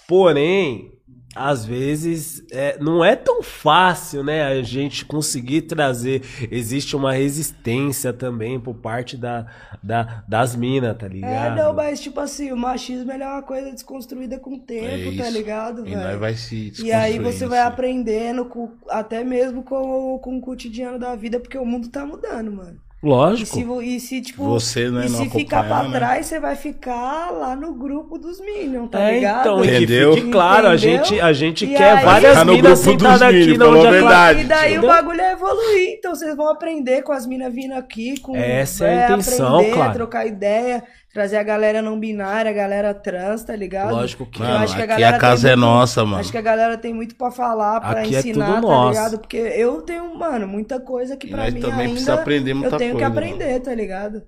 Porém, 0.07 0.91
às 1.35 1.65
vezes 1.65 2.45
é, 2.51 2.77
não 2.79 3.03
é 3.03 3.15
tão 3.15 3.41
fácil, 3.41 4.23
né, 4.23 4.43
a 4.43 4.61
gente 4.61 5.05
conseguir 5.05 5.63
trazer. 5.63 6.21
Existe 6.51 6.95
uma 6.95 7.13
resistência 7.13 8.13
também 8.13 8.59
por 8.59 8.75
parte 8.75 9.17
da, 9.17 9.47
da, 9.81 10.23
das 10.27 10.55
minas, 10.55 10.97
tá 10.97 11.07
É, 11.07 11.09
ligado? 11.09 11.55
não, 11.55 11.73
mas 11.73 12.01
tipo 12.01 12.19
assim, 12.19 12.51
o 12.51 12.57
machismo 12.57 13.11
é 13.11 13.15
uma 13.17 13.41
coisa 13.41 13.71
desconstruída 13.71 14.39
com 14.39 14.55
o 14.55 14.59
tempo, 14.59 15.09
É 15.09 15.17
tá 15.17 15.29
ligado, 15.29 15.87
E 15.87 15.95
velho? 15.95 16.19
vai 16.19 16.35
se 16.35 16.71
E 16.77 16.91
aí 16.91 17.17
você 17.19 17.47
vai 17.47 17.59
assim. 17.59 17.67
aprendendo 17.73 18.45
com, 18.45 18.71
até 18.89 19.23
mesmo 19.23 19.63
com, 19.63 20.19
com 20.19 20.37
o 20.37 20.41
cotidiano 20.41 20.99
da 20.99 21.15
vida, 21.15 21.39
porque 21.39 21.57
o 21.57 21.65
mundo 21.65 21.89
tá 21.89 22.05
mudando, 22.05 22.51
mano. 22.51 22.82
E 23.03 23.05
Lógico. 23.05 23.55
se, 23.57 23.63
vo- 23.65 23.81
e 23.81 23.99
se, 23.99 24.21
tipo, 24.21 24.45
Você, 24.45 24.89
né, 24.89 25.05
e 25.07 25.09
se 25.09 25.29
ficar 25.29 25.63
pra 25.67 25.83
né? 25.83 25.91
trás, 25.99 26.25
você 26.25 26.39
vai 26.39 26.55
ficar 26.55 27.31
lá 27.31 27.53
no 27.53 27.73
grupo 27.73 28.17
dos 28.17 28.39
Minions, 28.39 28.89
tá 28.89 29.01
É, 29.01 29.15
ligado? 29.15 29.39
então, 29.41 29.65
e 29.65 29.67
Entendeu? 29.75 30.13
fique 30.13 30.31
claro, 30.31 30.67
a 30.69 30.75
Entendeu? 30.75 31.03
gente, 31.05 31.19
a 31.19 31.33
gente 31.33 31.65
E 31.65 31.67
quer 31.75 31.97
aí- 31.97 32.05
várias 32.05 32.33
Tá 32.35 32.45
minas 32.45 32.79
sentadas 32.79 33.21
aqui 33.21 33.35
Minions, 33.39 33.57
na 33.57 33.67
onde 33.67 33.75
a 33.75 33.79
a 33.79 33.83
Clara- 33.83 33.91
verdade. 33.91 34.39
E 34.39 34.43
daí 34.45 34.71
Entendeu? 34.71 34.89
o 34.89 34.93
bagulho 34.93 35.19
é 35.21 35.31
evoluir, 35.33 35.89
então 35.97 36.15
vocês 36.15 36.33
vão 36.35 36.49
aprender 36.49 37.01
com 37.01 37.11
as 37.11 37.27
minas 37.27 37.53
vindo 37.53 37.73
aqui, 37.73 38.17
com 38.21 38.37
Essa 38.37 38.85
é 38.87 39.05
a 39.07 39.11
intenção, 39.11 39.55
aprender, 39.57 39.73
claro. 39.73 39.93
trocar 39.93 40.25
ideia, 40.25 40.83
trazer 41.13 41.37
a 41.37 41.43
galera 41.43 41.81
não 41.81 41.99
binária, 41.99 42.49
a 42.49 42.53
galera 42.53 42.93
trans, 42.93 43.43
tá 43.43 43.55
ligado? 43.55 43.91
Lógico 43.93 44.25
que 44.25 44.41
Eu 44.41 44.45
Mano, 44.47 44.63
acho 44.63 44.73
que 44.75 44.81
a 44.81 44.85
aqui 44.85 44.93
galera 44.93 45.15
a 45.15 45.19
casa 45.19 45.41
tem 45.43 45.51
é 45.51 45.55
muito- 45.55 45.65
nossa, 45.67 46.03
mano. 46.05 46.17
Acho 46.17 46.31
que 46.31 46.37
a 46.37 46.41
galera 46.41 46.77
tem 46.77 46.93
muito 46.93 47.15
pra 47.15 47.29
falar, 47.31 47.79
pra 47.79 48.01
Aqui 48.01 48.15
é 48.15 48.19
ensinar, 48.19 48.45
tudo 48.47 48.55
tá 48.55 48.61
nosso. 48.61 48.89
ligado? 48.89 49.19
Porque 49.19 49.37
eu 49.37 49.81
tenho, 49.83 50.17
mano, 50.17 50.47
muita 50.47 50.79
coisa 50.79 51.15
que 51.15 51.27
pra 51.27 51.37
nós 51.43 51.53
mim 51.53 51.61
também 51.61 51.79
ainda 51.81 51.89
precisa 51.91 52.13
aprender 52.15 52.53
muita 52.55 52.75
eu 52.75 52.79
tenho 52.79 52.95
que 52.95 53.01
coisa, 53.03 53.07
aprender, 53.07 53.59
tá 53.59 53.75
ligado? 53.75 54.23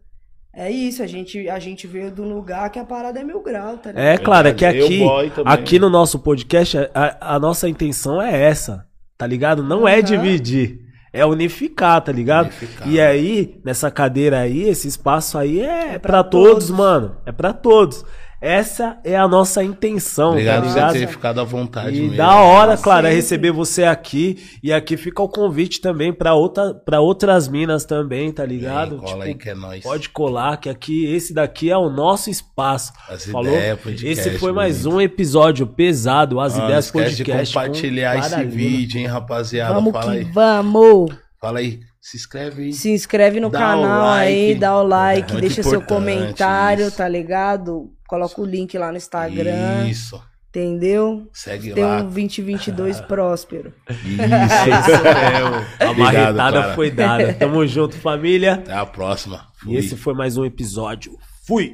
É 0.57 0.71
isso, 0.71 1.03
a 1.03 1.07
gente, 1.07 1.49
a 1.49 1.59
gente 1.59 1.85
veio 1.85 2.09
de 2.11 2.21
um 2.21 2.29
lugar 2.33 2.69
que 2.69 2.79
a 2.79 2.85
parada 2.85 3.19
é 3.19 3.23
mil 3.23 3.41
grau, 3.41 3.77
tá 3.77 3.89
ligado? 3.91 4.05
É, 4.05 4.17
claro, 4.17 4.47
é 4.47 4.53
que 4.53 4.63
Eu, 4.63 4.69
aqui, 4.69 4.99
também. 5.35 5.53
aqui 5.53 5.79
no 5.79 5.89
nosso 5.89 6.19
podcast, 6.19 6.77
a, 6.93 7.35
a 7.35 7.39
nossa 7.39 7.67
intenção 7.67 8.21
é 8.21 8.41
essa, 8.43 8.85
tá 9.17 9.25
ligado? 9.27 9.61
Não 9.63 9.85
é 9.87 9.95
Aham. 9.95 10.01
dividir, 10.03 10.79
é 11.19 11.25
unificar, 11.25 12.01
tá 12.01 12.11
ligado? 12.11 12.45
Unificar. 12.47 12.87
E 12.87 12.99
aí, 12.99 13.59
nessa 13.63 13.89
cadeira 13.89 14.39
aí, 14.39 14.63
esse 14.69 14.87
espaço 14.87 15.37
aí 15.37 15.59
é, 15.61 15.93
É 15.95 15.99
pra 15.99 16.21
pra 16.21 16.23
todos, 16.23 16.65
todos. 16.65 16.69
mano. 16.71 17.15
É 17.25 17.31
pra 17.31 17.53
todos. 17.53 18.03
Essa 18.41 18.99
é 19.03 19.15
a 19.17 19.27
nossa 19.27 19.63
intenção, 19.63 20.31
Obrigado 20.31 20.55
tá 20.55 20.61
por 20.61 20.73
ligado? 20.75 20.91
você 20.93 20.99
ter 20.99 21.07
ficado 21.07 21.41
à 21.41 21.43
vontade 21.43 21.97
E 21.97 22.01
mesmo. 22.01 22.17
da 22.17 22.35
hora, 22.35 22.77
claro, 22.77 23.07
é 23.07 23.13
receber 23.13 23.51
você 23.51 23.83
aqui. 23.85 24.37
E 24.61 24.71
aqui 24.73 24.97
fica 24.97 25.23
o 25.23 25.29
convite 25.29 25.79
também 25.81 26.13
pra, 26.13 26.33
outra, 26.35 26.73
pra 26.73 26.99
outras 26.99 27.47
minas 27.47 27.85
também, 27.85 28.31
tá 28.31 28.45
ligado? 28.45 28.97
Vem, 28.97 28.99
cola 28.99 29.25
aí 29.25 29.35
que 29.35 29.49
é 29.49 29.55
nóis. 29.55 29.81
Pode 29.83 30.09
colar, 30.09 30.57
que 30.57 30.69
aqui, 30.69 31.05
esse 31.05 31.33
daqui 31.33 31.71
é 31.71 31.77
o 31.77 31.89
nosso 31.89 32.29
espaço. 32.29 32.91
As 33.09 33.25
Falou? 33.25 33.53
ideias, 33.55 33.79
podcast, 33.79 34.07
esse 34.29 34.37
foi 34.37 34.51
mais 34.51 34.83
bonito. 34.83 34.95
um 34.95 35.01
episódio 35.01 35.65
pesado, 35.65 36.39
As 36.39 36.53
Ah, 36.55 36.57
não 36.57 36.65
Ideias 36.65 36.85
esquece 36.85 37.15
de 37.15 37.23
Podcast. 37.23 37.53
com 37.53 37.59
compartilhar 37.61 38.17
esse 38.19 38.43
vídeo, 38.45 38.99
hein, 38.99 39.07
rapaziada. 39.07 39.73
Vamos 39.73 39.91
Fala 39.93 40.11
que 40.11 40.17
aí. 40.19 40.23
vamos! 40.25 41.11
Fala 41.41 41.59
aí. 41.59 41.79
Se 42.01 42.17
inscreve 42.17 42.63
aí. 42.65 42.73
Se 42.73 42.91
inscreve 42.91 43.39
no 43.39 43.49
canal 43.49 44.09
aí, 44.09 44.47
like. 44.49 44.59
dá 44.59 44.77
o 44.79 44.83
like, 44.85 45.31
Muito 45.31 45.41
deixa 45.41 45.63
seu 45.63 45.81
comentário, 45.81 46.87
isso. 46.87 46.97
tá 46.97 47.07
ligado? 47.07 47.89
Coloca 48.07 48.39
o 48.41 48.45
link 48.45 48.77
lá 48.77 48.91
no 48.91 48.97
Instagram, 48.97 49.87
Isso. 49.87 50.21
entendeu? 50.49 51.27
Segue 51.33 51.73
Tem 51.73 51.83
lá. 51.83 51.97
um 52.01 52.03
2022 52.03 53.01
próspero. 53.07 53.73
Isso. 53.89 54.21
É 54.21 54.79
isso 54.79 55.03
mesmo. 55.03 55.65
A 55.79 55.93
marretada 55.93 56.75
foi 56.75 56.91
dada. 56.91 57.33
Tamo 57.33 57.65
junto, 57.65 57.95
família. 57.97 58.53
Até 58.55 58.73
a 58.73 58.85
próxima. 58.85 59.47
E 59.63 59.65
Fui. 59.65 59.75
esse 59.75 59.95
foi 59.97 60.13
mais 60.13 60.37
um 60.37 60.45
episódio. 60.45 61.17
Fui! 61.47 61.73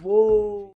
Vou. 0.00 0.65